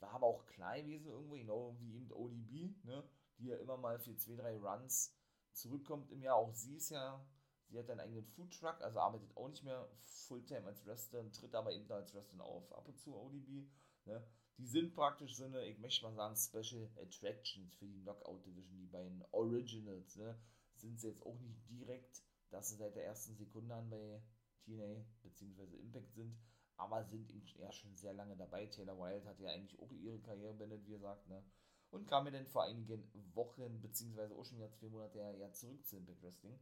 War 0.00 0.14
aber 0.14 0.26
auch 0.26 0.46
klein 0.46 0.86
gewesen 0.86 1.10
irgendwo, 1.10 1.36
genau 1.36 1.76
wie 1.78 1.94
eben 1.94 2.10
ODB, 2.10 2.74
ne? 2.84 3.04
Die 3.40 3.46
ja 3.46 3.56
immer 3.56 3.78
mal 3.78 3.98
für 3.98 4.16
zwei, 4.16 4.36
drei 4.36 4.56
Runs 4.58 5.16
zurückkommt 5.52 6.10
im 6.12 6.22
Jahr. 6.22 6.36
Auch 6.36 6.54
sie 6.54 6.76
ist 6.76 6.90
ja, 6.90 7.24
sie 7.68 7.78
hat 7.78 7.88
einen 7.88 8.00
eigenen 8.00 8.26
Foodtruck, 8.26 8.80
also 8.82 9.00
arbeitet 9.00 9.34
auch 9.36 9.48
nicht 9.48 9.64
mehr 9.64 9.88
Fulltime 10.26 10.66
als 10.66 10.84
Wrestler, 10.86 11.30
tritt 11.32 11.54
aber 11.54 11.72
eben 11.72 11.90
als 11.90 12.14
Wrestler 12.14 12.44
auf, 12.44 12.70
ab 12.72 12.86
und 12.86 12.98
zu 12.98 13.16
ODB, 13.16 13.66
ne? 14.04 14.24
Die 14.58 14.66
sind 14.66 14.94
praktisch 14.94 15.36
so 15.36 15.44
eine, 15.44 15.64
ich 15.64 15.78
möchte 15.78 16.04
mal 16.04 16.14
sagen, 16.14 16.36
Special 16.36 16.90
Attractions 17.00 17.74
für 17.76 17.86
die 17.86 18.02
Knockout 18.02 18.44
Division, 18.44 18.78
die 18.78 18.86
beiden 18.86 19.24
Originals, 19.32 20.16
ne? 20.16 20.38
Sind 20.74 21.00
sie 21.00 21.08
jetzt 21.08 21.24
auch 21.24 21.38
nicht 21.40 21.66
direkt, 21.70 22.22
dass 22.50 22.68
sie 22.68 22.76
seit 22.76 22.94
der 22.94 23.06
ersten 23.06 23.34
Sekunde 23.36 23.74
an 23.74 23.88
bei 23.88 24.22
TNA 24.64 25.02
bzw. 25.22 25.76
Impact 25.78 26.12
sind, 26.12 26.36
aber 26.76 27.04
sind 27.04 27.30
ja 27.56 27.72
schon 27.72 27.96
sehr 27.96 28.12
lange 28.12 28.36
dabei. 28.36 28.66
Taylor 28.66 28.98
Wilde 28.98 29.26
hat 29.26 29.40
ja 29.40 29.50
eigentlich 29.50 29.80
auch 29.80 29.90
ihre 29.92 30.20
Karriere 30.20 30.54
beendet, 30.54 30.86
wie 30.86 30.92
gesagt, 30.92 31.26
ne? 31.28 31.42
Und 31.90 32.06
kam 32.06 32.24
mir 32.24 32.30
dann 32.30 32.46
vor 32.46 32.64
einigen 32.64 33.02
Wochen, 33.34 33.80
beziehungsweise 33.80 34.34
auch 34.34 34.44
schon 34.44 34.58
wieder 34.58 34.72
zwei 34.72 34.88
Monate 34.88 35.18
ja, 35.38 35.52
zurück 35.52 35.84
zu 35.86 35.96
Impact 35.96 36.22
Wrestling. 36.22 36.58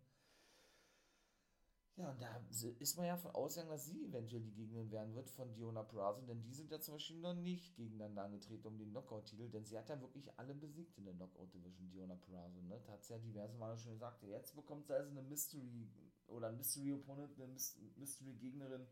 Ja, 1.97 2.11
und 2.11 2.23
da 2.23 2.41
ist 2.79 2.97
man 2.97 3.07
ja 3.07 3.17
von 3.17 3.33
ausgegangen, 3.33 3.73
dass 3.73 3.87
sie 3.87 4.05
eventuell 4.05 4.41
die 4.41 4.53
Gegnerin 4.53 4.91
werden 4.93 5.17
wird 5.17 5.29
von 5.31 5.53
Diona 5.53 5.83
Purrazzo, 5.83 6.23
denn 6.23 6.41
die 6.45 6.53
sind 6.53 6.71
ja 6.71 6.81
zum 6.81 6.95
Beispiel 6.95 7.19
noch 7.19 7.35
nicht 7.35 7.75
gegeneinander 7.75 8.23
angetreten 8.23 8.69
um 8.69 8.79
den 8.79 8.91
Knockout-Titel, 8.91 9.49
denn 9.51 9.65
sie 9.65 9.77
hat 9.77 9.89
ja 9.89 10.01
wirklich 10.01 10.31
alle 10.39 10.55
besiegt 10.55 10.97
in 10.97 11.07
der 11.07 11.15
Knockout-Division, 11.15 11.91
Diona 11.91 12.15
Purrazzo, 12.15 12.63
ne? 12.63 12.81
Hat 12.87 13.05
sie 13.05 13.15
ja 13.15 13.19
diverse 13.19 13.57
Male 13.57 13.77
schon 13.77 13.95
gesagt, 13.95 14.23
jetzt 14.23 14.55
bekommt 14.55 14.87
sie 14.87 14.95
also 14.95 15.11
eine 15.11 15.23
Mystery 15.23 15.91
oder 16.29 16.49
ein 16.49 16.57
Mystery-Opponent, 16.59 17.37
eine 17.37 17.49
Mystery-Gegnerin, 17.97 18.87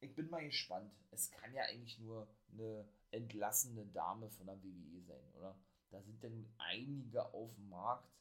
ich 0.00 0.14
bin 0.14 0.30
mal 0.30 0.44
gespannt. 0.44 0.92
Es 1.10 1.30
kann 1.30 1.52
ja 1.52 1.64
eigentlich 1.64 1.98
nur 1.98 2.28
eine 2.52 2.88
entlassene 3.10 3.84
Dame 3.86 4.30
von 4.30 4.46
der 4.46 4.62
WWE 4.62 5.02
sein, 5.02 5.34
oder? 5.34 5.54
Da 5.90 6.02
sind 6.02 6.22
denn 6.22 6.52
einige 6.58 7.32
auf 7.32 7.54
dem 7.54 7.68
Markt, 7.68 8.18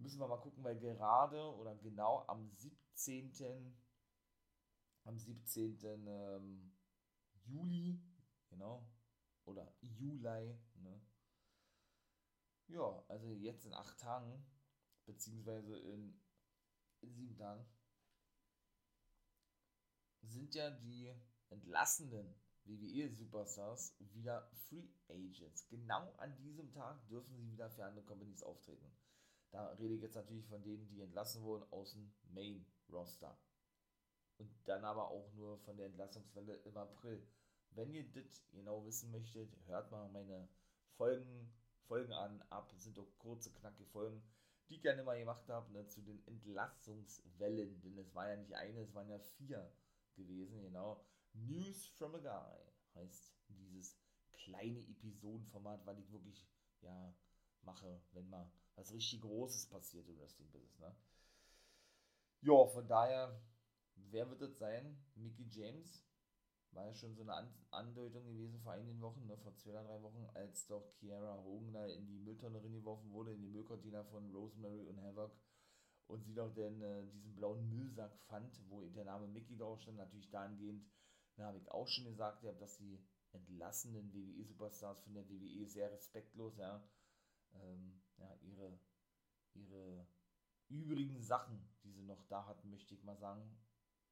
Müssen 0.00 0.18
wir 0.18 0.28
mal 0.28 0.40
gucken, 0.40 0.64
weil 0.64 0.78
gerade 0.80 1.54
oder 1.56 1.76
genau 1.76 2.24
am 2.26 2.50
17. 2.52 3.76
am 5.04 5.18
17. 5.18 5.78
Ähm, 6.06 6.72
Juli, 7.44 8.00
genau, 8.48 8.88
oder 9.44 9.70
Juli, 9.82 10.58
ne? 10.76 11.02
Ja, 12.68 13.04
also 13.08 13.34
jetzt 13.34 13.66
in 13.66 13.74
acht 13.74 13.98
Tagen, 13.98 14.42
beziehungsweise 15.04 15.76
in, 15.78 16.18
in 17.02 17.12
sieben 17.12 17.36
Tagen, 17.36 17.66
sind 20.22 20.54
ja 20.54 20.70
die 20.70 21.12
entlassenen 21.50 22.39
WWE-Superstars 22.64 23.96
wieder 23.98 24.48
Free 24.68 24.88
Agents. 25.08 25.68
Genau 25.68 26.12
an 26.18 26.36
diesem 26.36 26.70
Tag 26.72 27.06
dürfen 27.08 27.36
sie 27.36 27.50
wieder 27.50 27.70
für 27.70 27.84
andere 27.84 28.04
Companies 28.04 28.42
auftreten. 28.42 28.90
Da 29.50 29.72
rede 29.72 29.94
ich 29.94 30.02
jetzt 30.02 30.14
natürlich 30.14 30.46
von 30.46 30.62
denen, 30.62 30.88
die 30.88 31.00
entlassen 31.00 31.42
wurden 31.42 31.70
aus 31.72 31.92
dem 31.92 32.12
Main-Roster. 32.32 33.36
Und 34.38 34.50
dann 34.66 34.84
aber 34.84 35.10
auch 35.10 35.32
nur 35.34 35.58
von 35.58 35.76
der 35.76 35.86
Entlassungswelle 35.86 36.54
im 36.56 36.76
April. 36.76 37.26
Wenn 37.72 37.92
ihr 37.92 38.08
das 38.12 38.46
genau 38.50 38.84
wissen 38.84 39.10
möchtet, 39.10 39.54
hört 39.66 39.90
mal 39.90 40.08
meine 40.10 40.48
Folgen, 40.96 41.52
Folgen 41.86 42.12
an. 42.12 42.42
Ab 42.50 42.72
sind 42.76 42.96
doch 42.96 43.18
kurze, 43.18 43.52
knackige 43.52 43.88
Folgen, 43.90 44.22
die 44.68 44.76
ich 44.76 44.82
gerne 44.82 45.02
mal 45.02 45.18
gemacht 45.18 45.48
habe, 45.48 45.72
ne, 45.72 45.86
zu 45.88 46.00
den 46.00 46.24
Entlassungswellen. 46.26 47.80
Denn 47.82 47.98
es 47.98 48.14
war 48.14 48.28
ja 48.28 48.36
nicht 48.36 48.54
eine, 48.54 48.80
es 48.80 48.94
waren 48.94 49.08
ja 49.08 49.18
vier 49.18 49.72
gewesen, 50.14 50.62
genau. 50.62 51.04
News 51.34 51.86
from 51.96 52.14
a 52.14 52.18
Guy 52.18 52.72
heißt 52.94 53.32
dieses 53.48 53.98
kleine 54.32 54.80
Episodenformat, 54.80 55.84
weil 55.86 55.98
ich 55.98 56.10
wirklich, 56.10 56.46
ja, 56.82 57.14
mache, 57.62 58.00
wenn 58.12 58.28
mal 58.28 58.50
was 58.74 58.92
richtig 58.92 59.20
Großes 59.20 59.66
passiert 59.68 60.08
im 60.08 60.18
Wrestling-Business, 60.18 60.78
ne? 60.78 60.94
Ja, 62.42 62.66
von 62.66 62.88
daher, 62.88 63.38
wer 63.94 64.28
wird 64.30 64.40
das 64.40 64.58
sein? 64.58 64.96
Mickey 65.14 65.46
James? 65.50 66.02
War 66.72 66.86
ja 66.86 66.94
schon 66.94 67.14
so 67.16 67.22
eine 67.22 67.34
An 67.34 67.52
Andeutung 67.70 68.24
gewesen 68.26 68.60
vor 68.60 68.72
einigen 68.72 69.00
Wochen, 69.00 69.26
ne, 69.26 69.36
vor 69.36 69.54
zwei 69.56 69.70
oder 69.70 69.84
drei 69.84 70.02
Wochen, 70.02 70.24
als 70.34 70.66
doch 70.66 70.94
Kiara 70.94 71.42
Hogan 71.42 71.72
da 71.72 71.86
in 71.86 72.06
die 72.06 72.18
Mülltonne 72.18 72.60
geworfen 72.60 73.10
wurde, 73.10 73.32
in 73.32 73.40
die 73.42 73.48
Müllcontainer 73.48 74.04
von 74.04 74.30
Rosemary 74.32 74.86
und 74.86 75.02
Havoc 75.02 75.32
und 76.06 76.24
sie 76.24 76.34
doch 76.34 76.52
denn 76.54 76.80
äh, 76.80 77.06
diesen 77.08 77.34
blauen 77.34 77.68
Müllsack 77.68 78.16
fand, 78.28 78.60
wo 78.68 78.82
der 78.82 79.04
Name 79.04 79.26
Mickey 79.28 79.56
drauf 79.56 79.80
stand, 79.80 79.96
natürlich 79.96 80.30
dahingehend, 80.30 80.84
da 81.40 81.46
habe 81.46 81.58
ich 81.58 81.70
auch 81.70 81.88
schon 81.88 82.04
gesagt, 82.04 82.42
ja, 82.42 82.52
dass 82.52 82.78
die 82.78 83.02
entlassenen 83.32 84.12
WWE-Superstars 84.12 85.00
von 85.02 85.14
der 85.14 85.28
WWE 85.28 85.66
sehr 85.66 85.90
respektlos, 85.92 86.56
ja, 86.56 86.82
ähm, 87.54 88.00
ja, 88.18 88.34
ihre, 88.42 88.78
ihre 89.54 90.06
übrigen 90.68 91.20
Sachen, 91.20 91.60
die 91.84 91.92
sie 91.92 92.02
noch 92.02 92.24
da 92.28 92.46
hatten, 92.46 92.70
möchte 92.70 92.94
ich 92.94 93.02
mal 93.02 93.16
sagen, 93.16 93.42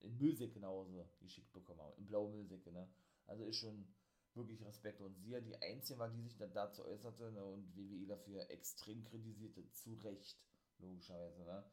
in 0.00 0.16
Müllsäcke 0.18 0.60
Hause 0.62 1.08
geschickt 1.20 1.52
bekommen 1.52 1.80
haben, 1.80 1.96
in 1.98 2.06
blaue 2.06 2.32
Müllsäcke, 2.32 2.72
ne? 2.72 2.88
Also 3.26 3.44
ist 3.44 3.56
schon 3.56 3.86
wirklich 4.34 4.64
Respekt. 4.64 5.00
Und 5.00 5.14
sie 5.16 5.30
ja 5.30 5.40
die 5.40 5.60
Einzige 5.60 5.98
war, 5.98 6.08
die 6.08 6.22
sich 6.22 6.36
dann 6.36 6.52
dazu 6.52 6.84
äußerte 6.84 7.32
ne, 7.32 7.44
und 7.44 7.76
WWE 7.76 8.06
dafür 8.06 8.48
extrem 8.50 9.04
kritisierte, 9.04 9.68
zu 9.72 9.94
Recht, 9.94 10.40
logischerweise, 10.78 11.44
ne? 11.44 11.64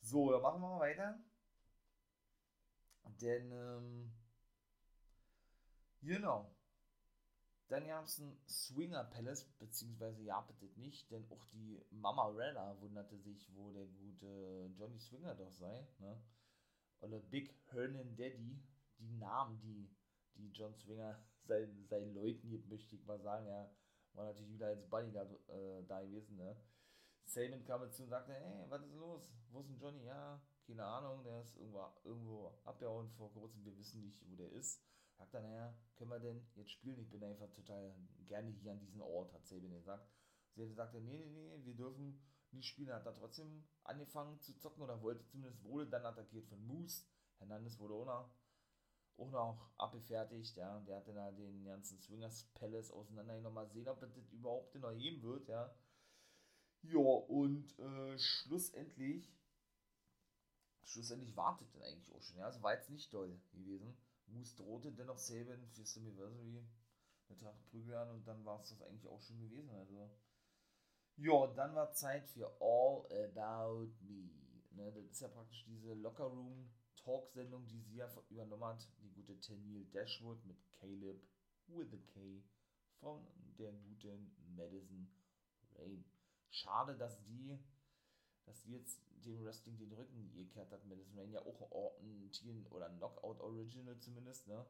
So, 0.00 0.30
dann 0.32 0.42
machen 0.42 0.60
wir 0.60 0.68
mal 0.68 0.80
weiter. 0.80 1.18
Denn, 3.20 3.52
ähm, 3.52 4.12
genau, 6.04 6.54
dann 7.68 7.86
gab 7.86 8.04
es 8.04 8.18
ein 8.18 8.38
Swinger 8.46 9.04
Palace, 9.04 9.44
beziehungsweise 9.58 10.22
ja, 10.22 10.40
bitte 10.42 10.66
nicht, 10.78 11.10
denn 11.10 11.26
auch 11.30 11.44
die 11.46 11.82
Mama 11.90 12.28
Rella 12.28 12.78
wunderte 12.80 13.18
sich, 13.18 13.52
wo 13.54 13.72
der 13.72 13.86
gute 13.86 14.70
Johnny 14.76 14.98
Swinger 15.00 15.34
doch 15.34 15.52
sei, 15.52 15.86
ne? 15.98 16.22
Oder 17.00 17.20
Big 17.20 17.54
Hernan 17.70 18.16
Daddy, 18.16 18.62
die 18.98 19.10
Namen, 19.12 19.60
die, 19.60 19.90
die 20.36 20.50
John 20.52 20.74
Swinger 20.74 21.18
seinen, 21.44 21.86
seinen 21.86 22.14
Leuten 22.14 22.48
gibt, 22.48 22.68
möchte 22.68 22.94
ich 22.96 23.04
mal 23.06 23.20
sagen, 23.20 23.46
ja, 23.46 23.70
war 24.12 24.26
natürlich 24.26 24.52
wieder 24.52 24.68
als 24.68 24.88
Bodyguard 24.88 25.32
äh, 25.48 25.82
da 25.86 26.00
gewesen, 26.02 26.36
ne? 26.36 26.56
Saban 27.24 27.64
kam 27.64 27.80
dazu 27.80 28.02
und 28.02 28.10
sagte, 28.10 28.34
hey, 28.34 28.64
was 28.68 28.84
ist 28.84 28.94
los? 28.94 29.32
Wo 29.50 29.60
ist 29.60 29.68
denn 29.68 29.78
Johnny? 29.78 30.04
Ja, 30.04 30.40
keine 30.66 30.84
Ahnung, 30.84 31.24
der 31.24 31.40
ist 31.40 31.56
irgendwo, 31.56 31.84
irgendwo 32.04 32.58
abgehauen 32.64 33.10
vor 33.12 33.32
kurzem, 33.32 33.64
wir 33.64 33.76
wissen 33.78 34.02
nicht, 34.02 34.22
wo 34.28 34.36
der 34.36 34.52
ist. 34.52 34.82
Sagt 35.16 35.34
dann, 35.34 35.44
naja, 35.44 35.74
können 35.96 36.10
wir 36.10 36.18
denn 36.18 36.46
jetzt 36.54 36.72
spielen? 36.72 36.98
Ich 36.98 37.10
bin 37.10 37.22
einfach 37.22 37.50
total 37.52 37.94
gerne 38.26 38.50
hier 38.50 38.72
an 38.72 38.80
diesem 38.80 39.00
Ort, 39.00 39.32
hat 39.32 39.46
Sabin 39.46 39.72
gesagt. 39.72 40.08
Sie 40.56 40.72
sagte, 40.72 41.00
nee, 41.00 41.16
nee, 41.16 41.30
nee, 41.30 41.64
wir 41.64 41.74
dürfen 41.74 42.20
nicht 42.52 42.68
spielen. 42.68 42.92
Hat 42.92 43.06
er 43.06 43.14
trotzdem 43.14 43.66
angefangen 43.82 44.40
zu 44.40 44.56
zocken 44.58 44.82
oder 44.82 45.02
wollte 45.02 45.24
zumindest, 45.26 45.62
wurde 45.64 45.88
dann 45.88 46.06
attackiert 46.06 46.46
von 46.46 46.64
Moose. 46.66 47.04
Hernandez 47.38 47.78
wurde 47.78 47.94
auch 47.94 48.06
noch, 48.06 48.30
auch 49.16 49.30
noch 49.30 49.70
abgefertigt, 49.76 50.56
ja. 50.56 50.80
Der 50.80 50.96
hatte 50.96 51.12
da 51.12 51.32
den 51.32 51.64
ganzen 51.64 51.98
Swingers 52.00 52.44
Palace 52.54 52.90
auseinandergenommen. 52.90 53.54
Mal 53.54 53.68
sehen, 53.68 53.88
ob 53.88 54.00
das 54.00 54.16
überhaupt 54.30 54.74
noch 54.76 54.92
geben 54.96 55.22
wird, 55.22 55.48
ja. 55.48 55.74
Ja, 56.82 56.98
und 56.98 57.78
äh, 57.78 58.18
schlussendlich, 58.18 59.34
schlussendlich 60.84 61.34
wartet 61.34 61.74
dann 61.74 61.82
eigentlich 61.82 62.12
auch 62.12 62.22
schon, 62.22 62.36
ja. 62.36 62.48
Es 62.48 62.62
war 62.62 62.74
jetzt 62.74 62.90
nicht 62.90 63.12
doll 63.12 63.40
gewesen. 63.52 63.96
Moose 64.26 64.56
drohte 64.56 64.92
dennoch 64.92 65.18
Saban 65.18 65.66
für 65.68 65.84
Slammiversary 65.84 66.64
eine 67.28 67.38
Tracht 67.38 67.64
Prügel 67.70 67.94
an 67.94 68.10
und 68.10 68.26
dann 68.26 68.44
war 68.44 68.60
es 68.60 68.68
das 68.70 68.82
eigentlich 68.82 69.06
auch 69.06 69.20
schon 69.22 69.38
gewesen. 69.38 69.70
Also, 69.70 70.10
ja, 71.16 71.46
dann 71.54 71.74
war 71.74 71.92
Zeit 71.92 72.28
für 72.28 72.46
All 72.60 73.06
About 73.26 73.92
Me. 74.00 74.30
Ne, 74.70 74.92
das 74.92 75.04
ist 75.04 75.20
ja 75.20 75.28
praktisch 75.28 75.64
diese 75.66 75.94
Lockerroom 75.94 76.68
Talk-Sendung, 76.96 77.66
die 77.68 77.80
sie 77.80 77.96
ja 77.96 78.08
übernommen 78.28 78.64
hat. 78.64 78.88
Die 79.02 79.10
gute 79.12 79.38
Tennille 79.40 79.84
Dashwood 79.86 80.44
mit 80.44 80.56
Caleb 80.72 81.22
with 81.68 81.92
a 81.94 81.98
K 82.12 82.42
von 82.98 83.24
der 83.58 83.72
guten 83.72 84.34
Madison 84.56 85.08
Rain. 85.76 86.04
Schade, 86.50 86.96
dass 86.96 87.22
die, 87.24 87.58
dass 88.44 88.62
die 88.62 88.72
jetzt 88.72 89.00
dem 89.24 89.44
Wrestling 89.44 89.78
den 89.78 89.92
Rücken 89.92 90.32
gekehrt 90.34 90.70
hat. 90.70 90.80
Ja 91.32 91.40
auch 91.40 91.98
ein 92.00 92.30
Team 92.30 92.66
oder 92.70 92.86
ein 92.86 92.96
Knockout 92.98 93.40
Original 93.40 93.98
zumindest, 93.98 94.46
ne? 94.46 94.64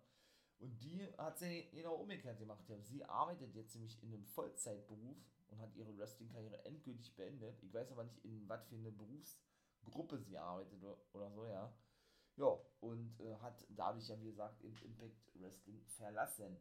Und 0.59 0.83
die 0.83 1.07
hat 1.19 1.39
sie 1.39 1.69
genau 1.73 1.95
umgekehrt 1.97 2.39
gemacht. 2.39 2.65
Sie 2.83 3.05
arbeitet 3.05 3.55
jetzt 3.55 3.75
nämlich 3.75 4.03
in 4.03 4.15
einem 4.15 4.25
Vollzeitberuf 4.25 5.17
und 5.49 5.61
hat 5.61 5.75
ihre 5.75 5.97
Wrestling-Karriere 5.99 6.65
endgültig 6.65 7.15
beendet. 7.17 7.63
Ich 7.63 7.75
weiß 7.75 7.91
aber 7.93 8.05
nicht, 8.05 8.25
in 8.25 8.49
was 8.49 8.67
für 8.67 8.77
eine 8.77 8.93
Berufsgruppe 8.93 10.19
sie 10.19 10.39
arbeitet 10.39 10.83
oder 11.13 11.31
so, 11.31 11.45
ja. 11.47 11.73
Ja, 12.37 12.59
und 12.81 13.21
äh, 13.21 13.37
hat 13.37 13.65
dadurch 13.69 14.09
ja, 14.09 14.21
wie 14.21 14.27
gesagt, 14.27 14.61
im 14.63 14.75
Impact 14.83 15.35
Wrestling 15.35 15.81
verlassen. 15.87 16.57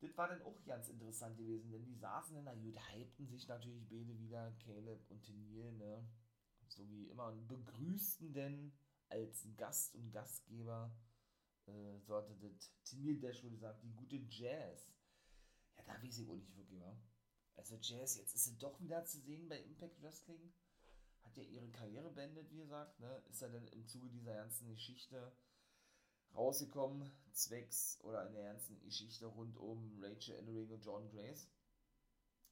Das 0.00 0.16
war 0.16 0.28
dann 0.28 0.42
auch 0.42 0.62
ganz 0.64 0.88
interessant 0.88 1.36
gewesen, 1.36 1.70
denn 1.72 1.84
die 1.84 1.96
saßen 1.96 2.36
in 2.36 2.44
der 2.44 2.56
gut, 2.56 2.78
hypten 2.94 3.26
sich 3.26 3.48
natürlich 3.48 3.86
beide 3.88 4.16
wieder, 4.18 4.52
Caleb 4.64 5.10
und 5.10 5.22
Tenier, 5.24 5.72
ne? 5.72 6.06
So 6.68 6.88
wie 6.90 7.08
immer, 7.08 7.28
und 7.28 7.46
begrüßten 7.46 8.32
denn 8.32 8.72
als 9.08 9.48
Gast 9.56 9.94
und 9.94 10.10
Gastgeber, 10.12 10.94
äh, 11.66 11.98
so 12.00 12.16
hatte 12.16 12.34
das 12.36 12.70
Tenier 12.84 13.18
Dash 13.18 13.42
wohl 13.42 13.50
gesagt, 13.50 13.82
die 13.82 13.92
gute 13.92 14.16
Jazz. 14.28 14.92
Ja, 15.76 15.84
da 15.84 16.02
weiß 16.02 16.18
ich 16.18 16.28
auch 16.28 16.36
nicht 16.36 16.56
wirklich, 16.56 16.80
wa? 16.80 16.96
Also 17.56 17.76
Jazz, 17.80 18.16
jetzt 18.16 18.34
ist 18.34 18.44
sie 18.44 18.58
doch 18.58 18.80
wieder 18.80 19.04
zu 19.04 19.20
sehen 19.20 19.48
bei 19.48 19.60
Impact 19.60 20.00
Wrestling. 20.02 20.52
Hat 21.22 21.36
ja 21.36 21.42
ihre 21.42 21.68
Karriere 21.70 22.10
beendet, 22.10 22.50
wie 22.50 22.58
gesagt, 22.58 23.00
ne? 23.00 23.22
Ist 23.28 23.40
ja 23.40 23.48
dann 23.48 23.66
im 23.68 23.86
Zuge 23.86 24.08
dieser 24.08 24.34
ganzen 24.34 24.68
Geschichte 24.68 25.32
rausgekommen, 26.34 27.10
zwecks 27.32 27.98
oder 28.02 28.26
in 28.26 28.34
der 28.34 28.52
ganzen 28.52 28.80
Geschichte 28.80 29.26
rund 29.26 29.56
um 29.56 29.98
Rachel 30.02 30.36
Ellering 30.36 30.70
und 30.70 30.84
John 30.84 31.08
Grace, 31.10 31.48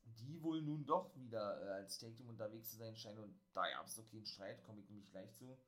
die 0.06 0.42
wohl 0.42 0.62
nun 0.62 0.84
doch 0.86 1.14
wieder 1.16 1.62
äh, 1.62 1.70
als 1.80 1.98
Take-Team 1.98 2.28
unterwegs 2.28 2.70
zu 2.70 2.76
sein 2.76 2.96
scheinen 2.96 3.18
und 3.18 3.40
da 3.52 3.68
gab 3.70 3.86
es 3.86 3.96
doch 3.96 4.06
keinen 4.06 4.26
Streit, 4.26 4.62
komme 4.62 4.80
ich 4.80 4.88
nämlich 4.88 5.10
gleich 5.10 5.32
zu. 5.34 5.58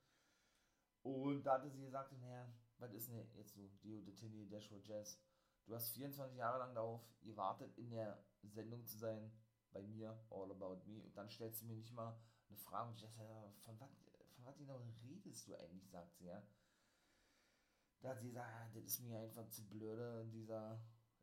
Und 1.03 1.45
da 1.45 1.55
hatte 1.55 1.71
sie 1.71 1.81
gesagt, 1.81 2.13
naja, 2.21 2.51
was 2.79 2.93
ist 2.93 3.09
denn 3.09 3.17
jetzt 3.17 3.55
so, 3.55 3.69
Dio 3.83 4.01
Dettini, 4.01 4.49
Dashwood 4.49 4.87
Jazz? 4.87 5.21
Du 5.67 5.75
hast 5.75 5.91
24 5.91 6.37
Jahre 6.37 6.59
lang 6.59 6.75
darauf 6.75 7.03
gewartet, 7.23 7.77
in 7.77 7.91
der 7.91 8.23
Sendung 8.43 8.85
zu 8.87 8.97
sein, 8.97 9.31
bei 9.71 9.83
mir, 9.83 10.19
All 10.31 10.51
About 10.51 10.83
Me, 10.87 11.03
und 11.03 11.17
dann 11.17 11.29
stellst 11.29 11.63
du 11.63 11.67
mir 11.67 11.77
nicht 11.77 11.93
mal 11.93 12.19
eine 12.49 12.57
Frage 12.57 12.91
und 12.91 13.03
dachte, 13.03 13.53
von 13.65 13.79
was, 13.79 13.91
von 14.35 14.45
was 14.45 14.57
genau 14.57 14.81
redest 15.03 15.47
du 15.47 15.55
eigentlich, 15.57 15.91
sagt 15.91 16.15
sie, 16.17 16.25
ja. 16.25 16.43
Da 18.01 18.11
hat 18.11 18.21
sie 18.21 18.29
gesagt, 18.29 18.77
das 18.77 18.85
ist 18.85 19.01
mir 19.01 19.19
einfach 19.19 19.49
zu 19.49 19.69
blöde, 19.69 20.27
dieser, 20.33 20.81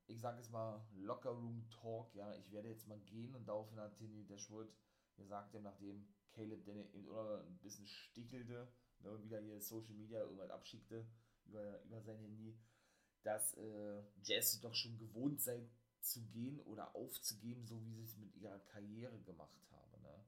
ich 0.07 0.21
sag 0.21 0.39
es 0.39 0.49
mal, 0.49 0.85
Lockerroom 0.95 1.67
Talk, 1.69 2.13
ja, 2.15 2.35
ich 2.35 2.51
werde 2.51 2.69
jetzt 2.69 2.87
mal 2.87 2.99
gehen 2.99 3.35
und 3.35 3.47
daraufhin 3.47 3.79
hat 3.79 3.97
Tini 3.97 4.25
Dashwood 4.25 4.71
gesagt, 5.15 5.53
nachdem 5.61 6.07
Caleb 6.31 6.65
den 6.65 6.77
eben 6.77 7.09
ein 7.09 7.57
bisschen 7.59 7.87
stichelte, 7.87 8.67
ne, 8.99 9.23
wieder 9.23 9.39
hier 9.39 9.59
Social 9.61 9.95
Media 9.95 10.19
irgendwas 10.19 10.49
abschickte 10.49 11.05
über, 11.45 11.81
über 11.83 12.01
sein 12.01 12.19
Handy, 12.19 12.57
dass 13.23 13.55
äh, 13.55 14.03
Jess 14.21 14.59
doch 14.59 14.75
schon 14.75 14.97
gewohnt 14.97 15.41
sei 15.41 15.67
zu 16.01 16.21
gehen 16.27 16.59
oder 16.61 16.95
aufzugeben, 16.95 17.65
so 17.65 17.83
wie 17.83 17.93
sie 17.93 18.03
es 18.03 18.17
mit 18.17 18.35
ihrer 18.35 18.59
Karriere 18.59 19.19
gemacht 19.21 19.59
habe. 19.71 20.01
Ne? 20.03 20.23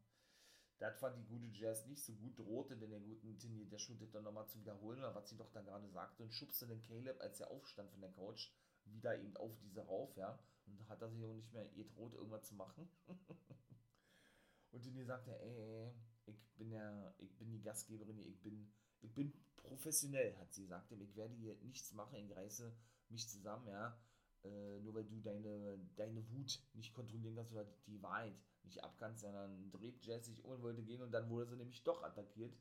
Das 0.79 0.99
fand 0.99 1.17
die 1.17 1.25
gute 1.25 1.47
Jazz 1.47 1.85
nicht 1.85 2.03
so 2.03 2.13
gut, 2.13 2.39
drohte 2.39 2.75
denn 2.77 2.89
der 2.89 2.99
guten 2.99 3.37
Tini 3.37 3.67
Schmidt 3.77 4.13
dann 4.13 4.23
nochmal 4.23 4.47
zu 4.47 4.59
wiederholen, 4.59 5.03
was 5.13 5.29
sie 5.29 5.37
doch 5.37 5.51
da 5.51 5.61
gerade 5.61 5.87
sagte, 5.89 6.23
und 6.23 6.33
schubste 6.33 6.65
den 6.65 6.81
Caleb, 6.81 7.21
als 7.21 7.39
er 7.39 7.51
aufstand 7.51 7.91
von 7.91 8.01
der 8.01 8.11
Couch, 8.11 8.49
wieder 8.91 9.17
eben 9.17 9.35
auf 9.37 9.57
diese 9.59 9.81
rauf, 9.81 10.15
ja, 10.17 10.39
und 10.65 10.87
hat 10.89 11.01
er 11.01 11.09
sich 11.09 11.23
auch 11.23 11.33
nicht 11.33 11.51
mehr 11.53 11.71
ihr 11.73 11.85
droht, 11.85 12.13
irgendwas 12.13 12.43
zu 12.43 12.55
machen. 12.55 12.89
und 14.71 14.81
Tini 14.81 15.03
sagte, 15.03 15.39
ey, 15.39 15.91
ich 16.25 16.49
bin 16.57 16.71
ja, 16.71 17.13
ich 17.19 17.37
bin 17.37 17.51
die 17.51 17.61
Gastgeberin, 17.61 18.19
ich 18.19 18.41
bin, 18.41 18.71
ich 19.01 19.13
bin 19.13 19.33
professionell, 19.55 20.35
hat 20.37 20.53
sie 20.53 20.63
gesagt, 20.63 20.91
ich 20.91 21.15
werde 21.15 21.35
hier 21.35 21.55
nichts 21.63 21.93
machen, 21.93 22.15
ich 22.15 22.35
reiße 22.35 22.73
mich 23.09 23.27
zusammen, 23.29 23.67
ja, 23.67 23.97
äh, 24.43 24.79
nur 24.81 24.95
weil 24.95 25.05
du 25.05 25.19
deine, 25.21 25.79
deine 25.95 26.29
Wut 26.31 26.61
nicht 26.73 26.93
kontrollieren 26.93 27.35
kannst 27.35 27.51
oder 27.51 27.65
die 27.85 28.01
Wahrheit 28.01 28.35
nicht 28.63 28.83
abkannst, 28.83 29.21
sondern 29.21 29.71
dreht 29.71 30.03
Jazz 30.03 30.25
sich 30.25 30.43
um 30.43 30.51
und 30.51 30.61
wollte 30.61 30.83
gehen 30.83 31.01
und 31.01 31.11
dann 31.11 31.29
wurde 31.29 31.47
sie 31.47 31.55
nämlich 31.55 31.83
doch 31.83 32.03
attackiert 32.03 32.53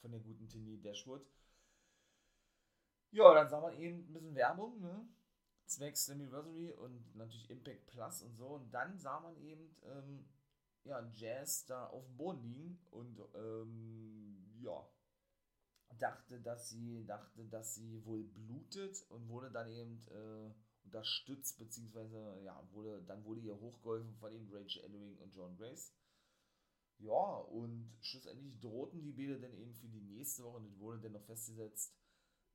von 0.00 0.10
der 0.10 0.20
guten 0.20 0.48
Tinny 0.48 0.80
Dashwood. 0.80 1.26
Ja, 3.10 3.32
dann 3.34 3.48
sah 3.48 3.60
man 3.60 3.74
eben 3.78 4.00
ein 4.00 4.12
bisschen 4.12 4.34
Werbung, 4.34 4.80
ne? 4.80 5.08
Zwecks 5.66 6.04
Slammiversary 6.04 6.72
und 6.72 7.14
natürlich 7.16 7.50
Impact 7.50 7.86
Plus 7.86 8.22
und 8.22 8.34
so. 8.34 8.48
Und 8.48 8.72
dann 8.72 8.98
sah 8.98 9.20
man 9.20 9.36
eben, 9.38 9.76
ähm, 9.84 10.28
ja, 10.84 11.10
Jazz 11.14 11.66
da 11.66 11.86
auf 11.88 12.06
dem 12.06 12.16
Boden 12.16 12.42
liegen 12.44 12.78
und, 12.90 13.20
ähm, 13.34 14.58
ja, 14.60 14.88
dachte, 15.98 16.40
dass 16.40 16.70
sie, 16.70 17.04
dachte, 17.06 17.44
dass 17.46 17.74
sie 17.74 18.04
wohl 18.04 18.24
blutet 18.24 19.02
und 19.10 19.28
wurde 19.28 19.50
dann 19.50 19.68
eben, 19.68 20.00
äh, 20.08 20.54
unterstützt, 20.84 21.58
beziehungsweise, 21.58 22.40
ja, 22.44 22.66
wurde, 22.72 23.02
dann 23.02 23.24
wurde 23.24 23.40
ihr 23.40 23.58
hochgeholfen 23.58 24.14
von 24.16 24.32
den 24.32 24.48
Rachel 24.52 24.84
Ellering 24.84 25.18
und 25.18 25.34
John 25.34 25.56
Grace. 25.56 25.92
Ja, 26.98 27.36
und 27.50 27.92
schlussendlich 28.00 28.58
drohten 28.58 29.02
die 29.02 29.12
Bilder 29.12 29.38
dann 29.38 29.52
eben 29.52 29.74
für 29.74 29.88
die 29.88 30.00
nächste 30.00 30.44
Woche, 30.44 30.58
und 30.58 30.66
es 30.66 30.78
wurde 30.78 31.00
dann 31.00 31.12
noch 31.12 31.24
festgesetzt, 31.24 31.94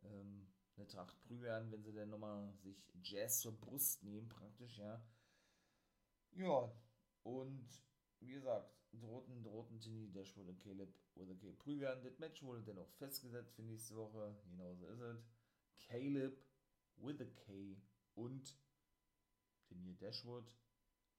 ähm, 0.03 0.47
eine 0.75 0.87
Tracht 0.87 1.19
prügeln, 1.21 1.71
wenn 1.71 1.83
sie 1.83 1.93
dann 1.93 2.09
nochmal 2.09 2.53
sich 2.63 2.77
Jazz 3.03 3.41
zur 3.41 3.59
Brust 3.59 4.03
nehmen, 4.03 4.29
praktisch, 4.29 4.77
ja. 4.77 5.01
Ja, 6.33 6.71
und 7.23 7.67
wie 8.19 8.31
gesagt, 8.31 8.73
drohten, 8.93 9.43
drohten 9.43 9.79
Tinny, 9.79 10.11
Dashwood 10.11 10.47
und 10.47 10.59
Caleb 10.59 10.93
oder 11.15 11.35
Caleb 11.35 11.59
prügeln. 11.59 12.03
Das 12.03 12.19
Match 12.19 12.41
wurde 12.43 12.63
dann 12.63 12.77
auch 12.77 12.91
festgesetzt 12.93 13.53
für 13.55 13.63
nächste 13.63 13.95
Woche, 13.95 14.35
genauso 14.49 14.87
ist 14.87 15.01
es. 15.01 15.25
Caleb 15.87 16.37
with 16.97 17.19
a 17.21 17.25
K 17.25 17.77
und 18.15 18.57
Tennille 19.67 19.95
Dashwood 19.95 20.51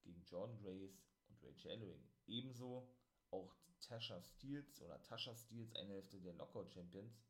gegen 0.03 0.23
John 0.25 0.57
Grace 0.59 1.03
und 1.29 1.43
Rachel 1.43 1.73
Ellering. 1.73 2.09
Ebenso 2.27 2.89
auch 3.31 3.55
Tasha 3.81 4.23
Steels 4.23 4.81
oder 4.81 5.03
Tasha 5.03 5.35
Steels, 5.35 5.75
eine 5.75 5.95
Hälfte 5.95 6.21
der 6.21 6.35
Knockout 6.35 6.73
Champions 6.73 7.21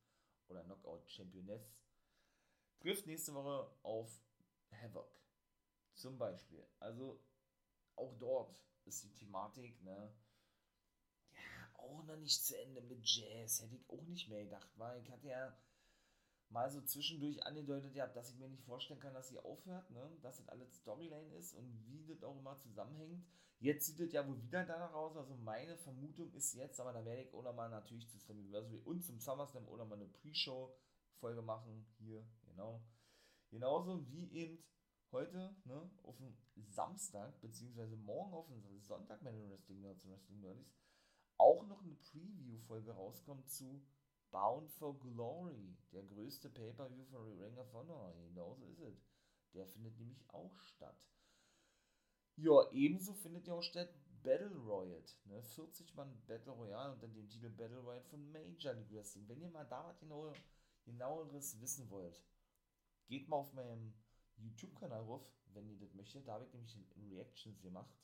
oder 0.49 0.63
Knockout 0.65 1.09
Championess, 1.09 1.73
trifft 2.83 3.07
nächste 3.07 3.35
Woche 3.35 3.71
auf 3.83 4.11
Havoc. 4.71 5.11
Zum 5.95 6.19
Beispiel. 6.19 6.67
Also 6.81 7.23
auch 7.97 8.15
dort 8.19 8.61
ist 8.85 9.05
die 9.05 9.13
Thematik, 9.13 9.81
ne? 9.83 10.13
Ja, 11.33 11.81
auch 11.81 12.05
noch 12.05 12.17
nicht 12.17 12.45
zu 12.45 12.59
Ende 12.59 12.81
mit 12.83 13.05
Jazz. 13.05 13.63
Hätte 13.63 13.77
ich 13.77 13.89
auch 13.89 14.03
nicht 14.03 14.29
mehr 14.29 14.45
gedacht, 14.45 14.69
weil 14.77 15.01
ich 15.01 15.11
hatte 15.11 15.29
ja 15.29 15.57
mal 16.53 16.71
so 16.71 16.83
zwischendurch 16.83 17.45
angedeutet 17.47 17.99
habt, 17.99 18.17
dass 18.17 18.31
ich 18.31 18.37
mir 18.37 18.49
nicht 18.49 18.65
vorstellen 18.65 19.01
kann, 19.01 19.15
dass 19.15 19.29
sie 19.29 19.39
aufhört, 19.39 19.91
ne? 19.91 20.11
dass 20.21 20.37
das 20.37 20.49
alles 20.49 20.77
Storyline 20.77 21.35
ist 21.37 21.55
und 21.55 21.87
wie 21.87 22.05
das 22.05 22.23
auch 22.23 22.37
immer 22.39 22.57
zusammenhängt. 22.59 23.25
Jetzt 23.59 23.87
sieht 23.87 24.01
es 24.01 24.13
ja 24.13 24.27
wohl 24.27 24.43
wieder 24.43 24.65
danach 24.65 24.93
aus, 24.93 25.17
also 25.17 25.37
meine 25.37 25.77
Vermutung 25.77 26.33
ist 26.33 26.53
jetzt, 26.55 26.81
aber 26.81 26.93
da 26.93 27.05
werde 27.05 27.23
ich 27.23 27.33
auch 27.33 27.45
nochmal 27.45 27.71
natürlich 27.71 28.09
zu 28.09 28.19
Slammiversary 28.19 28.81
und 28.81 29.05
zum 29.05 29.21
SummerSlam 29.21 29.69
oder 29.69 29.85
mal 29.85 29.95
eine 29.95 30.09
Pre-Show-Folge 30.09 31.43
machen, 31.43 31.87
hier, 31.99 32.27
genau. 32.53 32.83
Genauso 33.51 34.09
wie 34.09 34.31
eben 34.33 34.65
heute, 35.11 35.55
ne, 35.65 35.91
auf 36.05 36.17
dem 36.17 36.35
Samstag, 36.57 37.41
beziehungsweise 37.41 37.97
morgen 37.97 38.33
auf 38.33 38.47
dem 38.47 38.81
Sonntag, 38.81 39.23
meine 39.23 39.49
Wrestling 39.51 39.81
Nerds 39.81 40.05
und 40.05 40.13
Wrestling 40.13 40.41
Nerds, 40.41 40.73
auch 41.37 41.67
noch 41.67 41.83
eine 41.83 41.95
Preview-Folge 41.95 42.93
rauskommt 42.93 43.49
zu 43.51 43.85
Bound 44.31 44.71
for 44.71 44.99
Glory, 44.99 45.77
der 45.93 46.05
größte 46.05 46.49
Pay-Per-View 46.49 47.05
von 47.05 47.39
Ring 47.39 47.59
of 47.59 47.73
Honor. 47.75 48.15
Genauso 48.29 48.65
ist 48.67 48.81
es. 48.81 49.05
Der 49.53 49.67
findet 49.67 49.99
nämlich 49.99 50.25
auch 50.31 50.59
statt. 50.61 50.97
Ja, 52.37 52.71
ebenso 52.73 53.13
findet 53.13 53.47
ja 53.47 53.55
auch 53.55 53.63
statt 53.63 53.93
Battle 54.23 54.57
Royale. 54.57 55.05
Ne? 55.27 55.43
40 55.43 55.95
Mann 55.95 56.23
Battle 56.27 56.53
Royale 56.53 56.93
unter 56.93 57.09
dem 57.09 57.29
Titel 57.29 57.51
Battle 57.51 57.81
Royale 57.81 58.05
von 58.05 58.33
Major 58.33 58.73
League 58.73 58.93
Wrestling. 58.93 59.29
Wenn 59.29 59.43
ihr 59.43 59.51
mal 59.51 59.67
da 59.67 59.85
was 59.85 59.99
genau, 59.99 60.33
genaueres 60.85 61.61
wissen 61.61 61.91
wollt, 61.91 62.19
geht 63.13 63.29
mal 63.29 63.37
auf 63.37 63.53
meinem 63.53 63.93
YouTube-Kanal 64.39 65.03
rauf, 65.03 65.23
wenn 65.53 65.69
ihr 65.69 65.79
das 65.79 65.93
möchtet. 65.93 66.27
Da 66.27 66.33
habe 66.33 66.47
ich 66.47 66.53
nämlich 66.55 66.75
Reactions 67.11 67.61
gemacht 67.61 67.95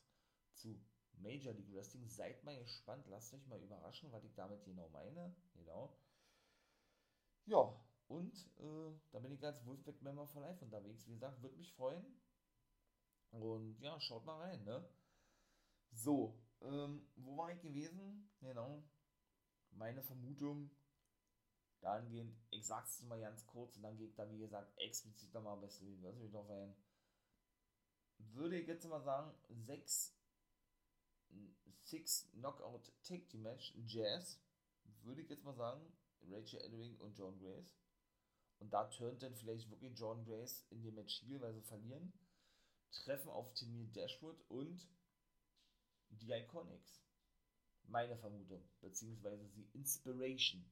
zu 0.53 0.79
Major 1.15 1.55
League 1.55 1.73
Wrestling. 1.73 2.07
Seid 2.11 2.45
mal 2.45 2.59
gespannt, 2.59 3.07
lasst 3.09 3.33
euch 3.33 3.47
mal 3.47 3.63
überraschen, 3.63 4.13
was 4.13 4.23
ich 4.25 4.35
damit 4.35 4.63
genau 4.67 4.91
meine. 4.91 5.35
Genau. 5.55 5.97
Ja, 7.47 7.75
und 8.09 8.37
äh, 8.59 8.93
da 9.11 9.19
bin 9.21 9.33
ich 9.33 9.43
als 9.43 9.65
Wolfpack 9.65 10.03
Member 10.03 10.27
for 10.27 10.43
Life 10.43 10.63
unterwegs. 10.63 11.07
Wie 11.07 11.15
gesagt, 11.15 11.41
würde 11.41 11.57
mich 11.57 11.73
freuen. 11.73 12.05
Und 13.31 13.81
ja, 13.81 13.99
schaut 14.01 14.27
mal 14.27 14.43
rein, 14.43 14.63
ne? 14.65 14.87
So, 15.91 16.39
ähm, 16.61 17.09
wo 17.17 17.39
war 17.39 17.51
ich 17.51 17.63
gewesen? 17.63 18.31
Genau. 18.41 18.85
Meine 19.71 20.03
Vermutung 20.03 20.71
dahingehend, 21.81 22.37
ich 22.51 22.67
sag's 22.67 23.03
mal 23.03 23.21
ganz 23.21 23.47
kurz 23.47 23.77
und 23.77 23.83
dann 23.83 23.99
ich 24.01 24.15
da, 24.15 24.31
wie 24.31 24.39
gesagt, 24.39 24.77
explizit 24.79 25.33
nochmal 25.33 25.57
bei 25.59 25.69
Slammiversary 25.69 26.31
drauf 26.31 26.51
ein. 26.51 26.75
Würde 28.19 28.59
ich 28.59 28.67
jetzt 28.67 28.87
mal 28.89 29.03
sagen, 29.03 29.33
6 29.49 30.19
Six 31.89 32.29
Knockout 32.33 32.93
Take 33.03 33.27
Team 33.29 33.43
Match 33.43 33.73
Jazz, 33.87 34.39
würde 35.03 35.23
ich 35.23 35.31
jetzt 35.31 35.45
mal 35.45 35.55
sagen, 35.55 35.81
Rachel 36.23 36.61
Ellering 36.61 36.97
und 36.99 37.17
John 37.17 37.39
Grace. 37.39 37.75
Und 38.59 38.73
da 38.73 38.85
turnt 38.85 39.23
dann 39.23 39.35
vielleicht 39.35 39.71
wirklich 39.71 39.99
John 39.99 40.25
Grace 40.25 40.67
in 40.71 40.83
dem 40.83 40.97
Match 40.97 41.23
heel, 41.23 41.41
weil 41.41 41.55
sie 41.55 41.63
verlieren. 41.63 42.13
Treffen 42.91 43.31
auf 43.31 43.53
Timmy 43.55 43.91
Dashwood 43.93 44.39
und 44.49 44.87
die 46.11 46.31
Iconics. 46.31 47.01
Meine 47.85 48.17
Vermutung. 48.17 48.69
Beziehungsweise 48.81 49.47
sie 49.49 49.69
Inspiration 49.73 50.65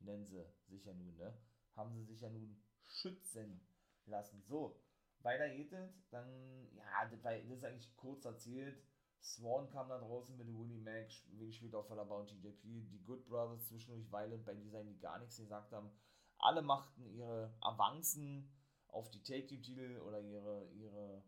nennen 0.00 0.24
sie 0.24 0.42
sich 0.68 0.84
ja 0.84 0.94
nun, 0.94 1.16
ne? 1.16 1.36
Haben 1.74 1.92
sie 1.94 2.04
sich 2.04 2.20
ja 2.20 2.30
nun 2.30 2.62
schützen 2.82 3.66
lassen. 4.06 4.42
So, 4.42 4.80
weiter 5.20 5.48
geht 5.50 5.72
es. 5.72 6.08
Dann, 6.10 6.68
ja, 6.74 7.04
das, 7.10 7.20
ist 7.20 7.64
eigentlich 7.64 7.94
kurz 7.96 8.24
erzählt 8.24 8.82
Swan 9.26 9.68
kam 9.70 9.88
da 9.88 9.98
draußen 9.98 10.36
mit 10.36 10.46
Willie 10.46 10.80
Mack, 10.80 11.10
wie 11.32 11.52
spielt 11.52 11.74
auch 11.74 11.86
von 11.86 11.96
der 11.96 12.04
Bounty 12.04 12.36
JP, 12.36 12.62
die 12.62 13.02
Good 13.02 13.26
Brothers 13.26 13.66
zwischendurch 13.66 14.10
Violent 14.10 14.44
bei 14.44 14.54
Design, 14.54 14.86
die 14.86 14.98
gar 14.98 15.18
nichts 15.18 15.36
gesagt 15.36 15.72
haben. 15.72 15.90
Alle 16.38 16.62
machten 16.62 17.04
ihre 17.06 17.52
Avancen 17.60 18.52
auf 18.88 19.10
die 19.10 19.22
Take-Team-Titel 19.22 20.00
oder 20.06 20.20
ihre, 20.20 20.70
ihre, 20.70 21.24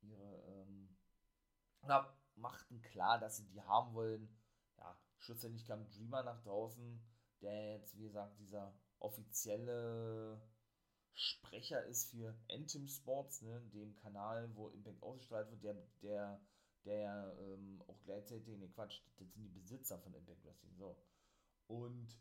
ihre, 0.00 0.42
ähm, 0.46 0.96
na, 1.82 2.16
machten 2.36 2.80
klar, 2.80 3.18
dass 3.18 3.36
sie 3.36 3.46
die 3.46 3.60
haben 3.60 3.92
wollen. 3.92 4.34
Ja, 4.78 4.98
schlussendlich 5.18 5.66
kam 5.66 5.86
Dreamer 5.90 6.22
nach 6.22 6.40
draußen, 6.42 7.04
der 7.42 7.78
jetzt, 7.78 7.96
wie 7.98 8.04
gesagt, 8.04 8.38
dieser 8.38 8.74
offizielle 8.98 10.40
Sprecher 11.14 11.84
ist 11.84 12.10
für 12.10 12.34
Anthem 12.50 12.88
Sports, 12.88 13.42
ne, 13.42 13.60
dem 13.72 13.94
Kanal, 13.96 14.54
wo 14.54 14.68
Impact 14.68 15.02
ausgestrahlt 15.02 15.50
wird, 15.50 15.62
der, 15.62 15.74
der 16.02 16.40
der 16.84 17.36
ähm, 17.38 17.82
auch 17.86 18.00
gleichzeitig, 18.04 18.58
ne 18.58 18.68
Quatsch, 18.68 19.00
das 19.16 19.32
sind 19.32 19.44
die 19.44 19.48
Besitzer 19.48 19.98
von 19.98 20.14
Impact 20.14 20.44
Wrestling, 20.44 20.74
so. 20.76 20.96
Und 21.66 22.18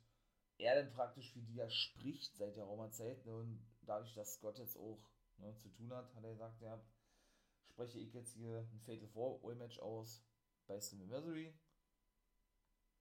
er 0.58 0.76
dann 0.76 0.94
praktisch 0.94 1.32
für 1.34 1.42
die 1.42 1.56
ja 1.56 1.70
spricht 1.70 2.36
seit 2.36 2.56
der 2.56 2.66
Roma-Zeit, 2.66 3.26
ne, 3.26 3.36
und 3.36 3.66
dadurch, 3.82 4.14
dass 4.14 4.36
Scott 4.36 4.60
jetzt 4.60 4.78
auch 4.78 5.10
ne, 5.38 5.56
zu 5.58 5.70
tun 5.70 5.92
hat, 5.94 6.14
hat 6.14 6.24
er 6.24 6.32
gesagt, 6.32 6.62
ja, 6.62 6.84
spreche 7.72 8.00
ich 8.00 8.14
jetzt 8.14 8.34
hier 8.34 8.68
ein 8.72 8.80
Fatal 8.80 9.08
4 9.08 9.56
Match 9.56 9.80
aus 9.80 10.24
bei 10.68 10.80
Slammiversary, 10.80 11.54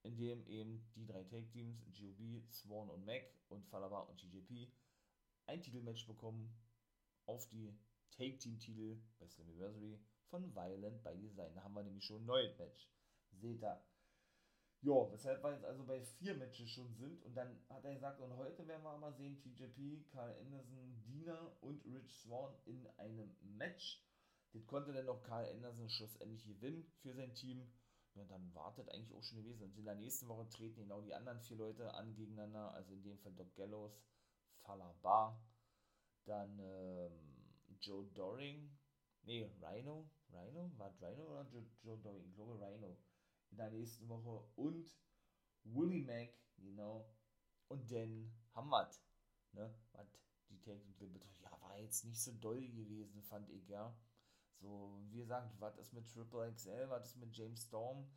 in 0.03 0.17
dem 0.17 0.45
eben 0.47 0.83
die 0.95 1.05
drei 1.05 1.23
Take-Teams, 1.23 1.85
GOB, 1.85 2.51
Swan 2.51 2.89
und 2.89 3.05
Mac 3.05 3.23
und 3.49 3.65
Falaba 3.67 4.01
und 4.01 4.17
TJP 4.17 4.71
ein 5.47 5.61
Titelmatch 5.61 6.07
bekommen 6.07 6.53
auf 7.25 7.47
die 7.49 7.77
Take-Team-Titel 8.11 9.01
bei 9.19 9.27
Slammiversary 9.27 9.99
von 10.29 10.55
Violent 10.55 11.03
by 11.03 11.17
Design. 11.17 11.53
Da 11.53 11.63
haben 11.63 11.73
wir 11.73 11.83
nämlich 11.83 12.05
schon 12.05 12.23
ein 12.23 12.25
neues 12.25 12.57
Match. 12.57 12.89
Seht 13.31 13.61
ihr. 13.61 13.83
Ja, 14.83 15.11
weshalb 15.11 15.43
wir 15.43 15.51
jetzt 15.51 15.65
also 15.65 15.85
bei 15.85 16.01
vier 16.01 16.35
Matches 16.35 16.69
schon 16.71 16.91
sind. 16.95 17.23
Und 17.23 17.35
dann 17.35 17.61
hat 17.69 17.85
er 17.85 17.93
gesagt, 17.93 18.19
und 18.19 18.35
heute 18.35 18.67
werden 18.67 18.83
wir 18.83 18.97
mal 18.97 19.13
sehen, 19.13 19.39
TJP, 19.39 20.09
Carl 20.09 20.35
Anderson, 20.39 21.03
Dina 21.03 21.55
und 21.61 21.85
Rich 21.85 22.11
Swan 22.11 22.55
in 22.65 22.87
einem 22.97 23.35
Match. 23.41 24.03
Das 24.53 24.65
konnte 24.65 24.91
dann 24.91 25.05
noch 25.05 25.21
Carl 25.21 25.45
Anderson 25.51 25.87
schlussendlich 25.87 26.45
gewinnen 26.45 26.91
für 27.01 27.13
sein 27.13 27.33
Team. 27.35 27.71
Ja, 28.15 28.25
dann 28.25 28.53
wartet 28.53 28.89
eigentlich 28.89 29.13
auch 29.15 29.23
schon 29.23 29.39
gewesen. 29.43 29.63
Und 29.63 29.77
in 29.77 29.85
der 29.85 29.95
nächsten 29.95 30.27
Woche 30.27 30.47
treten 30.49 30.81
genau 30.81 31.01
die 31.01 31.13
anderen 31.13 31.39
vier 31.41 31.57
Leute 31.57 31.93
an 31.93 32.13
gegeneinander, 32.15 32.73
also 32.73 32.93
in 32.93 33.03
dem 33.03 33.17
Fall 33.19 33.33
Doc 33.33 33.53
Gallows, 33.55 34.01
Falaba, 34.63 35.39
dann 36.25 36.59
ähm, 36.59 37.75
Joe 37.79 38.05
Doring, 38.13 38.77
nee, 39.23 39.49
Rhino, 39.61 40.09
Rhino, 40.31 40.71
war 40.77 40.93
Rhino 41.01 41.23
oder 41.23 41.47
Joe, 41.49 41.65
Joe 41.83 41.97
Doring? 41.99 42.25
Ich 42.27 42.35
glaube 42.35 42.59
Rhino 42.59 42.97
in 43.51 43.57
der 43.57 43.69
nächsten 43.71 44.07
Woche 44.07 44.45
und 44.55 44.91
Willie 45.63 46.03
Mack, 46.05 46.33
genau, 46.57 47.09
und 47.67 47.91
dann 47.91 48.31
haben 48.53 48.69
wir 48.69 48.89
ne, 49.53 49.73
was 49.93 50.07
die 50.49 50.59
Technik 50.59 50.97
betrifft. 50.97 51.41
Ja, 51.41 51.51
war 51.61 51.77
jetzt 51.79 52.03
nicht 52.05 52.21
so 52.21 52.31
doll 52.33 52.61
gewesen, 52.69 53.21
fand 53.23 53.49
ich, 53.49 53.67
ja. 53.67 53.95
So, 54.61 54.91
wie 55.09 55.17
gesagt, 55.17 55.59
was 55.59 55.77
ist 55.77 55.93
mit 55.93 56.07
Triple 56.07 56.51
XL, 56.53 56.87
was 56.89 57.07
ist 57.07 57.17
mit 57.17 57.35
James 57.35 57.63
Storm, 57.63 58.07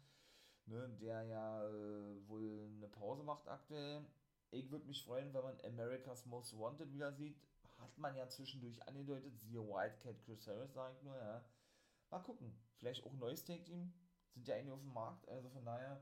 ne, 0.66 0.88
der 1.00 1.22
ja 1.22 1.64
äh, 1.64 2.28
wohl 2.28 2.70
eine 2.76 2.88
Pause 2.88 3.22
macht 3.22 3.48
aktuell. 3.48 4.04
Ich 4.50 4.70
würde 4.70 4.86
mich 4.86 5.02
freuen, 5.02 5.32
wenn 5.32 5.42
man 5.42 5.58
America's 5.62 6.26
Most 6.26 6.56
Wanted 6.58 6.92
wieder 6.92 7.12
sieht. 7.12 7.40
Hat 7.78 7.96
man 7.98 8.14
ja 8.14 8.28
zwischendurch 8.28 8.86
angedeutet, 8.86 9.38
siehe 9.40 9.60
Wildcat 9.60 10.20
Chris 10.22 10.46
Harris, 10.46 10.72
sag 10.74 10.94
ich 10.94 11.02
nur, 11.02 11.16
ja. 11.16 11.44
Mal 12.10 12.20
gucken. 12.20 12.54
Vielleicht 12.76 13.04
auch 13.04 13.12
ein 13.12 13.18
neues 13.18 13.44
Take-Team. 13.44 13.92
Sind 14.34 14.46
ja 14.46 14.56
eigentlich 14.56 14.72
auf 14.72 14.80
dem 14.80 14.92
Markt, 14.92 15.28
also 15.28 15.48
von 15.48 15.64
daher. 15.64 16.00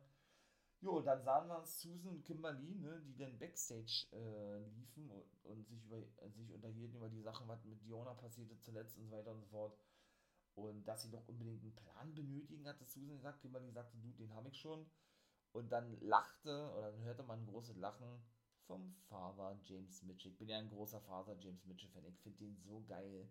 Jo, 0.81 1.01
dann 1.01 1.23
sahen 1.23 1.47
wir 1.47 1.65
Susan 1.65 2.11
und 2.11 2.25
Kimberly, 2.25 2.75
ne, 2.75 3.01
die 3.07 3.17
dann 3.17 3.39
Backstage 3.39 4.07
äh, 4.11 4.59
liefen 4.75 5.09
und, 5.09 5.45
und, 5.45 5.69
sich, 5.69 5.85
über, 5.85 6.03
sich 6.29 6.53
unterhielten 6.53 6.97
über 6.97 7.09
die 7.09 7.21
Sachen, 7.21 7.47
was 7.47 7.65
mit 7.65 7.81
Diona 7.85 8.15
passierte 8.15 8.59
zuletzt 8.59 8.99
und 8.99 9.07
so 9.07 9.13
weiter 9.13 9.31
und 9.31 9.41
so 9.41 9.47
fort. 9.47 9.79
Und 10.55 10.85
dass 10.87 11.03
sie 11.03 11.11
doch 11.11 11.27
unbedingt 11.29 11.63
einen 11.63 11.75
Plan 11.75 12.15
benötigen, 12.15 12.67
hatte 12.69 12.85
Susan 12.85 13.17
gesagt. 13.17 13.41
Kimberly 13.41 13.71
sagte, 13.71 13.97
du, 13.99 14.13
den 14.13 14.35
habe 14.35 14.49
ich 14.49 14.61
schon. 14.61 14.87
Und 15.53 15.71
dann 15.71 15.99
lachte, 16.01 16.73
oder 16.77 16.93
dann 16.93 17.03
hörte 17.05 17.23
man 17.23 17.41
ein 17.41 17.47
großes 17.47 17.77
Lachen 17.77 18.23
vom 18.67 18.95
Father 19.09 19.59
James 19.63 20.03
Mitchell. 20.03 20.33
Ich 20.33 20.39
bin 20.39 20.49
ja 20.49 20.59
ein 20.59 20.69
großer 20.69 21.01
Father 21.01 21.37
James 21.39 21.65
Mitchell-Fan. 21.65 22.07
Ich 22.07 22.19
finde 22.21 22.39
den 22.39 22.57
so 22.57 22.83
geil. 22.87 23.29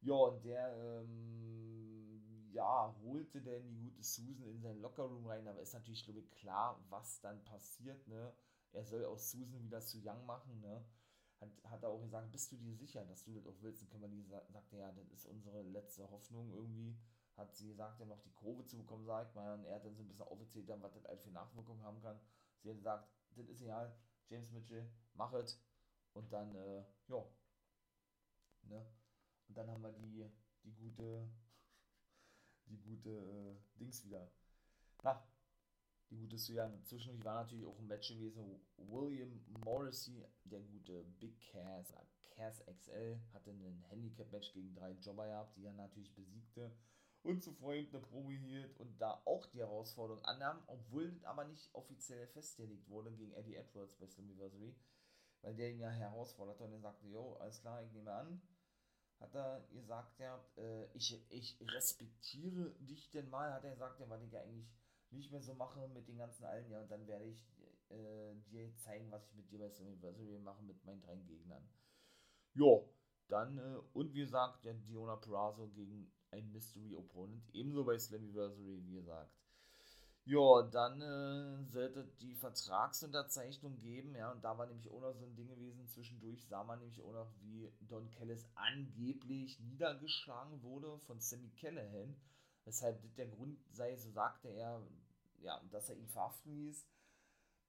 Ja, 0.00 0.14
und 0.14 0.44
der, 0.44 0.76
ähm, 0.76 2.48
ja, 2.52 2.94
holte 3.02 3.42
denn 3.42 3.68
die 3.68 3.78
gute 3.78 4.02
Susan 4.02 4.48
in 4.48 4.60
seinen 4.60 4.80
Lockerroom 4.80 5.26
rein, 5.26 5.46
aber 5.48 5.60
ist 5.60 5.74
natürlich, 5.74 6.04
glaube 6.04 6.20
ich, 6.20 6.30
klar, 6.30 6.82
was 6.88 7.20
dann 7.20 7.44
passiert, 7.44 8.06
ne? 8.06 8.32
Er 8.72 8.84
soll 8.84 9.04
aus 9.04 9.30
Susan 9.30 9.62
wieder 9.64 9.80
zu 9.80 9.98
Young 9.98 10.24
machen, 10.26 10.60
ne? 10.60 10.84
Hat, 11.40 11.50
hat 11.64 11.82
er 11.82 11.90
auch 11.90 12.00
gesagt, 12.00 12.30
bist 12.32 12.52
du 12.52 12.56
dir 12.56 12.74
sicher, 12.74 13.04
dass 13.04 13.24
du 13.24 13.32
das 13.32 13.46
auch 13.46 13.60
willst? 13.60 13.82
Und 13.82 13.90
Kimberly 13.90 14.22
sagte, 14.24 14.76
ja, 14.76 14.90
das 14.92 15.08
ist 15.10 15.26
unsere 15.26 15.62
letzte 15.62 16.08
Hoffnung 16.10 16.52
irgendwie. 16.52 16.96
Hat 17.36 17.54
sie 17.54 17.68
gesagt, 17.68 18.00
ja 18.00 18.06
noch 18.06 18.20
die 18.20 18.32
Kurve 18.32 18.64
zu 18.66 18.76
bekommen, 18.78 19.06
sagt 19.06 19.34
man. 19.34 19.64
Er 19.64 19.76
hat 19.76 19.84
dann 19.84 19.94
so 19.94 20.02
ein 20.02 20.08
bisschen 20.08 20.24
aufgezählt, 20.24 20.68
was 20.68 20.94
das 20.94 21.04
halt 21.04 21.20
für 21.22 21.30
Nachwirkungen 21.30 21.82
haben 21.82 22.00
kann. 22.00 22.18
Sie 22.62 22.70
hat 22.70 22.76
gesagt, 22.76 23.08
das 23.36 23.48
ist 23.48 23.62
egal, 23.62 23.94
James 24.28 24.50
Mitchell, 24.50 24.90
mach 25.14 25.32
es. 25.34 25.62
Und 26.12 26.32
dann, 26.32 26.54
äh, 26.56 26.84
ja. 27.06 27.24
Ne? 28.62 28.86
Und 29.48 29.56
dann 29.56 29.70
haben 29.70 29.82
wir 29.82 29.92
die, 29.92 30.28
die 30.64 30.74
gute, 30.74 31.28
die 32.66 32.80
gute 32.80 33.10
äh, 33.10 33.78
Dings 33.78 34.04
wieder. 34.04 34.28
Na, 35.04 35.22
die 36.10 36.16
gute 36.16 36.38
Suyan. 36.38 36.82
Zwischendurch 36.84 37.24
war 37.24 37.42
natürlich 37.42 37.66
auch 37.66 37.78
ein 37.78 37.86
Match 37.86 38.08
gewesen. 38.08 38.60
William 38.76 39.40
Morrissey, 39.64 40.24
der 40.44 40.60
gute 40.60 41.04
Big 41.20 41.40
Cass, 41.40 41.94
Cass 42.34 42.64
XL, 42.64 43.18
hatte 43.32 43.50
ein 43.50 43.84
Handicap-Match 43.88 44.52
gegen 44.52 44.74
drei 44.74 44.92
Jobber 44.92 45.26
gehabt, 45.26 45.56
die 45.56 45.64
er 45.64 45.72
natürlich 45.72 46.14
besiegte 46.14 46.72
und 47.22 47.42
zuvor 47.42 47.74
eben 47.74 47.90
eine 47.94 48.00
Probe 48.00 48.32
hielt 48.32 48.78
und 48.78 49.00
da 49.00 49.20
auch 49.24 49.46
die 49.46 49.58
Herausforderung 49.58 50.24
annahm, 50.24 50.62
obwohl 50.66 51.10
das 51.10 51.24
aber 51.24 51.44
nicht 51.44 51.68
offiziell 51.74 52.26
festgelegt 52.28 52.88
wurde 52.88 53.12
gegen 53.12 53.32
Eddie 53.32 53.56
Edwards 53.56 53.96
bei 53.96 54.06
Slammiversary, 54.06 54.74
weil 55.42 55.54
der 55.54 55.70
ihn 55.70 55.80
ja 55.80 55.90
herausforderte 55.90 56.64
und 56.64 56.72
er 56.72 56.80
sagte, 56.80 57.06
jo, 57.08 57.34
alles 57.34 57.60
klar, 57.60 57.82
ich 57.82 57.92
nehme 57.92 58.12
an, 58.12 58.40
hat 59.20 59.34
er 59.34 59.66
gesagt, 59.72 60.18
ja, 60.20 60.42
äh, 60.56 60.86
ich, 60.94 61.20
ich 61.30 61.58
respektiere 61.60 62.70
dich 62.80 63.10
denn 63.10 63.28
mal, 63.28 63.52
hat 63.52 63.64
er 63.64 63.72
gesagt, 63.72 64.00
ja, 64.00 64.08
weil 64.08 64.22
ich 64.22 64.32
ja 64.32 64.40
eigentlich 64.40 64.70
nicht 65.10 65.30
mehr 65.30 65.42
so 65.42 65.54
mache 65.54 65.88
mit 65.88 66.08
den 66.08 66.18
ganzen 66.18 66.44
allen, 66.44 66.70
ja, 66.70 66.80
und 66.80 66.90
dann 66.90 67.06
werde 67.06 67.24
ich 67.24 67.46
äh, 67.90 68.34
dir 68.50 68.74
zeigen, 68.76 69.10
was 69.10 69.26
ich 69.28 69.34
mit 69.34 69.50
dir 69.50 69.58
bei 69.58 69.70
Slammiversary 69.70 70.38
mache 70.38 70.62
mit 70.62 70.84
meinen 70.84 71.00
drei 71.00 71.16
Gegnern. 71.16 71.66
Jo, 72.54 72.88
dann, 73.28 73.58
äh, 73.58 73.78
und 73.92 74.12
wie 74.12 74.20
gesagt, 74.20 74.64
der 74.64 74.74
Diona 74.74 75.16
Perazo 75.16 75.68
gegen 75.68 76.12
ein 76.30 76.50
Mystery 76.52 76.94
Opponent, 76.94 77.48
ebenso 77.54 77.84
bei 77.84 77.98
Slammiversary, 77.98 78.84
wie 78.84 78.94
gesagt. 78.94 79.32
Ja, 80.24 80.62
dann 80.70 81.00
äh, 81.00 81.64
sollte 81.70 82.04
die 82.20 82.34
Vertragsunterzeichnung 82.34 83.78
geben, 83.78 84.14
ja, 84.14 84.30
und 84.30 84.44
da 84.44 84.58
war 84.58 84.66
nämlich 84.66 84.90
auch 84.90 85.00
noch 85.00 85.14
so 85.14 85.24
ein 85.24 85.34
Ding 85.34 85.48
gewesen, 85.48 85.86
zwischendurch 85.86 86.46
sah 86.46 86.64
man 86.64 86.80
nämlich 86.80 87.00
auch 87.00 87.14
noch, 87.14 87.32
wie 87.40 87.72
Don 87.80 88.10
Kellis 88.10 88.46
angeblich 88.54 89.58
niedergeschlagen 89.60 90.62
wurde 90.62 90.98
von 90.98 91.18
Sammy 91.18 91.48
Callahan 91.58 92.14
weshalb 92.68 93.00
der 93.16 93.26
Grund 93.26 93.58
sei, 93.70 93.96
so 93.96 94.10
sagte 94.10 94.48
er, 94.48 94.82
ja, 95.40 95.60
dass 95.70 95.88
er 95.88 95.96
ihn 95.96 96.08
verhaften 96.08 96.54
ließ. 96.54 96.86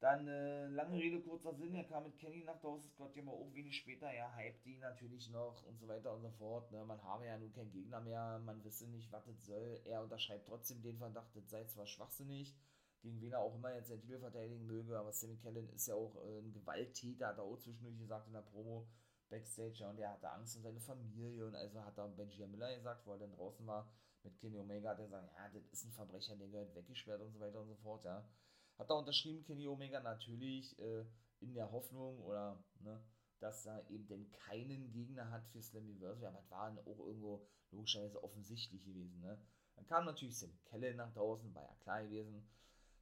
Dann, 0.02 0.28
äh, 0.28 0.68
lange 0.68 0.98
Rede, 0.98 1.22
kurzer 1.22 1.54
Sinn, 1.54 1.74
er 1.74 1.84
kam 1.84 2.04
mit 2.04 2.18
Kenny 2.18 2.44
nach 2.44 2.60
Dawson's 2.62 2.94
Scott 2.94 3.16
ja 3.16 3.24
mal 3.24 3.34
auch 3.34 3.54
wenig 3.54 3.76
später, 3.78 4.08
er 4.08 4.34
hypt 4.38 4.66
ihn 4.66 4.80
natürlich 4.80 5.30
noch 5.30 5.62
und 5.64 5.78
so 5.78 5.88
weiter 5.90 6.14
und 6.14 6.22
so 6.22 6.30
fort. 6.32 6.72
Ne? 6.72 6.86
Man 6.86 7.04
habe 7.04 7.26
ja 7.26 7.38
nun 7.38 7.52
keinen 7.52 7.72
Gegner 7.72 8.00
mehr, 8.00 8.40
man 8.40 8.64
wisse 8.64 8.88
nicht, 8.88 9.12
was 9.12 9.26
das 9.26 9.46
soll. 9.46 9.82
Er 9.86 10.02
unterschreibt 10.02 10.48
trotzdem 10.48 10.82
den 10.82 10.98
Verdacht, 10.98 11.36
das 11.36 11.50
sei 11.50 11.66
zwar 11.66 11.86
schwachsinnig, 11.86 12.56
gegen 13.02 13.20
wen 13.22 13.34
er 13.34 13.40
auch 13.40 13.56
immer 13.56 13.74
jetzt 13.74 13.90
den 13.90 14.02
Titel 14.02 14.20
verteidigen 14.20 14.66
möge, 14.66 14.98
aber 14.98 15.12
Sammy 15.12 15.38
Kellen 15.38 15.70
ist 15.70 15.88
ja 15.88 15.96
auch 15.96 16.16
äh, 16.16 16.40
ein 16.40 16.54
Gewalttäter, 16.54 17.28
hat 17.28 17.38
er 17.38 17.44
auch 17.44 17.58
zwischendurch 17.58 17.98
gesagt 17.98 18.28
in 18.28 18.34
der 18.34 18.42
Promo, 18.42 18.88
Backstage, 19.30 19.88
und 19.88 20.00
er 20.00 20.12
hatte 20.12 20.30
Angst 20.30 20.56
um 20.58 20.64
seine 20.64 20.80
Familie 20.80 21.46
und 21.46 21.56
also 21.56 21.84
hat 21.84 21.98
er 21.98 22.08
Benjamin 22.10 22.52
Miller 22.52 22.76
gesagt, 22.76 23.06
wo 23.06 23.14
er 23.14 23.20
dann 23.20 23.32
draußen 23.32 23.66
war, 23.66 23.92
mit 24.24 24.38
Kenny 24.38 24.60
Omega, 24.60 24.96
der 24.96 25.08
sagt, 25.08 25.32
ja, 25.34 25.50
das 25.50 25.64
ist 25.72 25.86
ein 25.86 25.92
Verbrecher, 25.92 26.36
der 26.36 26.48
gehört 26.48 26.76
weggesperrt 26.76 27.22
und 27.22 27.32
so 27.32 27.40
weiter 27.40 27.62
und 27.62 27.68
so 27.68 27.76
fort, 27.76 28.04
ja. 28.06 28.28
Hat 28.78 28.90
da 28.90 28.96
unterschrieben, 28.96 29.44
Kenny 29.44 29.68
Omega 29.68 30.00
natürlich 30.00 30.78
äh, 30.80 31.06
in 31.40 31.54
der 31.54 31.72
Hoffnung 31.72 32.20
oder, 32.22 32.64
ne, 32.80 33.02
dass 33.40 33.66
er 33.66 33.90
eben 33.90 34.08
denn 34.08 34.32
keinen 34.32 34.92
Gegner 34.92 35.30
hat 35.32 35.48
für 35.48 35.62
Slammiversary, 35.62 36.26
aber 36.28 36.40
das 36.40 36.52
war 36.52 36.78
auch 36.86 37.00
irgendwo 37.00 37.48
logischerweise 37.72 38.24
offensichtlich 38.24 38.84
gewesen, 38.84 39.22
ne. 39.22 39.40
Dann 39.76 39.86
kam 39.86 40.06
natürlich 40.06 40.38
Sam 40.38 40.52
Kellen 40.66 40.98
nach 40.98 41.14
draußen, 41.14 41.54
war 41.56 41.64
ja 41.64 41.76
klar 41.76 42.04
gewesen, 42.04 42.46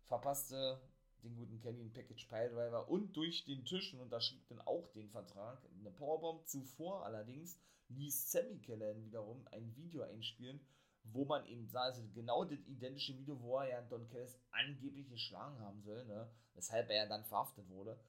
verpasste 0.06 0.80
den 1.28 1.36
guten 1.36 1.68
einen 1.68 1.92
Package 1.92 2.28
Piledriver 2.28 2.88
und 2.90 3.16
durch 3.16 3.44
den 3.46 3.66
Tisch 3.66 3.94
und 3.94 4.00
unterschrieb 4.00 4.48
dann 4.48 4.62
auch 4.62 4.88
den 4.94 5.10
Vertrag, 5.10 5.62
eine 5.80 5.92
Powerbomb. 5.92 6.48
Zuvor 6.48 7.06
allerdings 7.06 7.60
ließ 7.90 8.32
Sammy 8.32 8.60
Kellen 8.60 9.04
wiederum 9.04 9.46
ein 9.52 9.76
Video 9.76 10.04
einspielen, 10.04 10.60
wo 11.04 11.26
man 11.26 11.46
eben 11.46 11.68
sah, 11.68 11.84
also 11.84 12.04
genau 12.14 12.44
das 12.46 12.60
identische 12.68 13.18
Video, 13.18 13.42
wo 13.42 13.60
er 13.60 13.70
ja 13.70 13.82
Don 13.82 14.08
Kellis 14.08 14.40
angeblich 14.52 15.10
geschlagen 15.10 15.60
haben 15.60 15.82
soll, 15.82 16.06
ne? 16.06 16.30
weshalb 16.54 16.90
er 16.90 17.08
dann 17.08 17.24
verhaftet 17.24 17.70
wurde, 17.70 18.00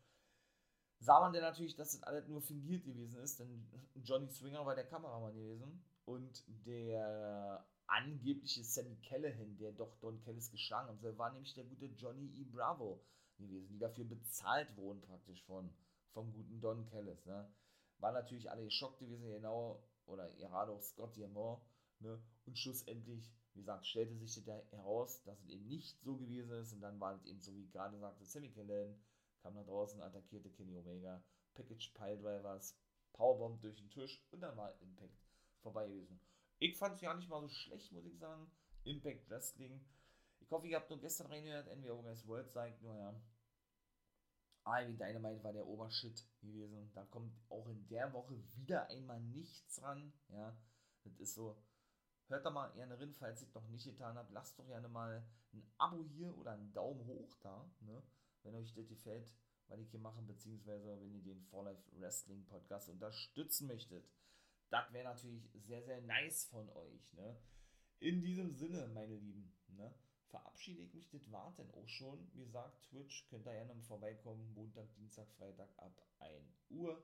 sah 1.01 1.21
man 1.21 1.33
dann 1.33 1.43
natürlich, 1.43 1.77
dass 1.77 1.93
das 1.93 2.03
alles 2.03 2.27
nur 2.29 2.43
fingiert 2.43 2.85
gewesen 2.85 3.21
ist, 3.21 3.39
denn 3.39 3.69
Johnny 3.95 4.29
Swinger 4.29 4.65
war 4.67 4.75
der 4.75 4.87
Kameramann 4.87 5.35
gewesen 5.35 5.85
und 6.05 6.45
der 6.67 7.65
angebliche 7.89 8.65
Sammy 8.65 8.97
Callahan, 9.03 9.57
der 9.59 9.73
doch 9.73 9.99
Don 9.99 10.21
Kellis 10.21 10.51
geschlagen 10.51 10.89
hat, 10.89 11.19
war 11.19 11.33
nämlich 11.33 11.55
der 11.55 11.65
gute 11.65 11.87
Johnny 11.87 12.27
E. 12.41 12.45
Bravo 12.45 13.05
gewesen, 13.39 13.69
die 13.73 13.79
dafür 13.79 14.05
bezahlt 14.05 14.77
wurden 14.77 15.01
praktisch 15.03 15.43
von 15.45 15.71
vom 16.13 16.33
guten 16.33 16.61
Don 16.61 16.87
Kellis, 16.87 17.25
ne? 17.27 17.51
War 17.99 18.13
natürlich 18.13 18.51
alle 18.51 18.65
geschockt 18.65 19.01
gewesen, 19.01 19.29
genau, 19.29 19.83
oder 20.07 20.31
gerade 20.31 20.73
auch 20.73 20.83
Scott 20.83 21.17
Diamond, 21.17 21.61
Ne? 22.01 22.21
Und 22.47 22.59
schlussendlich, 22.59 23.31
wie 23.55 23.61
gesagt, 23.61 23.87
stellte 23.87 24.15
sich 24.17 24.45
das 24.45 24.73
heraus, 24.73 25.23
dass 25.25 25.41
es 25.41 25.49
eben 25.49 25.67
nicht 25.67 26.01
so 26.03 26.17
gewesen 26.17 26.51
ist. 26.53 26.73
Und 26.73 26.81
dann 26.81 27.01
war 27.01 27.15
es 27.15 27.25
eben 27.25 27.41
so, 27.41 27.55
wie 27.55 27.69
gerade 27.69 27.99
sagte, 27.99 28.25
Sammy 28.25 28.51
Kellen 28.51 29.01
kam 29.43 29.55
nach 29.55 29.65
draußen, 29.65 30.01
attackierte 30.01 30.51
Kenny 30.51 30.77
Omega, 30.77 31.23
Package 31.55 31.93
Piledrivers, 31.95 32.77
Powerbomb 33.13 33.61
durch 33.61 33.77
den 33.77 33.91
Tisch 33.91 34.23
und 34.31 34.41
dann 34.41 34.57
war 34.57 34.81
Impact 34.81 35.19
vorbei 35.61 35.89
gewesen. 35.89 36.21
Ich 36.59 36.77
fand 36.77 36.97
es 36.97 37.01
ja 37.01 37.15
nicht 37.15 37.29
mal 37.29 37.41
so 37.41 37.49
schlecht, 37.49 37.93
muss 37.93 38.07
ich 38.07 38.19
sagen. 38.19 38.51
Impact 38.85 39.29
Wrestling. 39.31 39.85
Ich 40.41 40.51
hoffe, 40.51 40.67
ihr 40.67 40.77
habt 40.77 40.91
nur 40.91 41.01
gestern 41.01 41.27
reingehört, 41.29 41.69
NW 41.69 41.91
Organized 41.91 42.27
World 42.27 42.51
zeigt 42.51 42.83
nur, 42.83 42.97
ja. 42.97 43.21
Ivy 44.67 44.97
Dynamite 44.97 45.43
war 45.43 45.53
der 45.53 45.67
Obershit 45.67 46.25
gewesen. 46.41 46.91
Da 46.95 47.05
kommt 47.05 47.35
auch 47.49 47.69
in 47.69 47.87
der 47.89 48.13
Woche 48.13 48.35
wieder 48.57 48.89
einmal 48.89 49.21
nichts 49.21 49.83
ran, 49.83 50.13
ja. 50.29 50.57
Das 51.05 51.19
ist 51.19 51.35
so, 51.35 51.57
Hört 52.29 52.45
da 52.45 52.51
mal 52.51 52.69
gerne 52.73 53.01
rein, 53.01 53.15
falls 53.15 53.41
ihr 53.41 53.49
es 53.49 53.55
noch 53.55 53.67
nicht 53.69 53.87
getan 53.87 54.17
habt. 54.19 54.31
Lasst 54.33 54.59
doch 54.59 54.67
gerne 54.67 54.89
mal 54.89 55.27
ein 55.55 55.67
Abo 55.79 56.05
hier 56.05 56.37
oder 56.37 56.53
einen 56.53 56.73
Daumen 56.75 57.07
hoch 57.07 57.35
da, 57.41 57.71
ne? 57.81 58.03
wenn 58.43 58.55
euch 58.55 58.75
das 58.75 58.87
gefällt, 58.87 59.33
was 59.69 59.81
ich 59.81 59.91
hier 59.91 60.01
mache, 60.01 60.21
beziehungsweise 60.21 61.01
wenn 61.01 61.15
ihr 61.15 61.23
den 61.23 61.43
For 61.45 61.65
Life 61.65 61.83
Wrestling 61.93 62.45
Podcast 62.45 62.91
unterstützen 62.91 63.67
möchtet. 63.67 64.07
Das 64.71 64.93
wäre 64.93 65.05
natürlich 65.05 65.49
sehr, 65.55 65.83
sehr 65.83 66.01
nice 66.03 66.45
von 66.47 66.69
euch. 66.71 67.13
Ne? 67.15 67.37
In 68.01 68.21
diesem 68.23 68.53
Sinne, 68.53 68.87
meine 68.89 69.17
Lieben, 69.17 69.53
ne? 69.69 69.95
verabschiede 70.29 70.83
ich 70.83 70.95
mich. 70.95 71.09
Das 71.11 71.31
war 71.33 71.55
dann 71.57 71.71
auch 71.73 71.89
schon. 71.89 72.31
Wie 72.33 72.45
gesagt, 72.45 72.83
Twitch 72.85 73.27
könnt 73.29 73.47
ihr 73.47 73.53
gerne 73.53 73.83
vorbeikommen. 73.83 74.53
Montag, 74.55 74.93
Dienstag, 74.95 75.29
Freitag 75.37 75.69
ab 75.79 76.01
1 76.19 76.65
Uhr. 76.71 77.03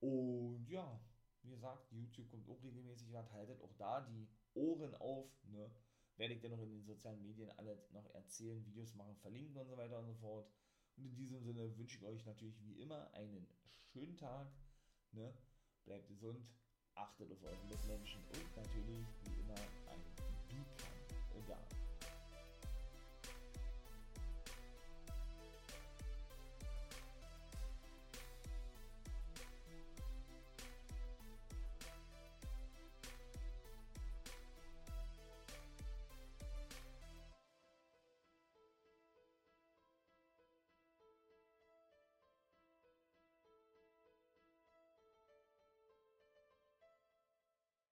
Und 0.00 0.66
ja, 0.68 1.00
wie 1.42 1.50
gesagt, 1.50 1.90
YouTube 1.92 2.30
kommt 2.30 2.48
auch 2.48 2.62
regelmäßig. 2.62 3.14
Haltet 3.32 3.60
auch 3.60 3.74
da 3.76 4.00
die 4.00 4.28
Ohren 4.54 4.94
auf. 4.96 5.30
Ne? 5.44 5.70
Werde 6.16 6.34
ich 6.34 6.40
dann 6.40 6.52
noch 6.52 6.62
in 6.62 6.70
den 6.70 6.84
sozialen 6.84 7.22
Medien 7.22 7.50
alles 7.58 7.90
noch 7.92 8.08
erzählen, 8.14 8.64
Videos 8.66 8.94
machen, 8.94 9.16
verlinken 9.16 9.56
und 9.56 9.68
so 9.68 9.76
weiter 9.76 9.98
und 9.98 10.06
so 10.06 10.14
fort. 10.14 10.50
Und 10.96 11.04
in 11.04 11.14
diesem 11.14 11.42
Sinne 11.42 11.76
wünsche 11.76 11.98
ich 11.98 12.04
euch 12.04 12.24
natürlich 12.26 12.62
wie 12.62 12.80
immer 12.80 13.12
einen 13.14 13.46
schönen 13.92 14.16
Tag. 14.16 14.50
Ne? 15.12 15.32
Bleibt 15.84 16.08
gesund, 16.08 16.46
achtet 17.00 17.32
auf 17.32 17.42
eure 17.44 17.64
Mitmenschen 17.68 18.20
und 18.32 18.56
natürlich 18.56 19.06
wie 19.24 19.40
immer 19.40 19.54
ein 19.88 20.00
Beacon. 20.48 20.92
Egal. 21.34 21.79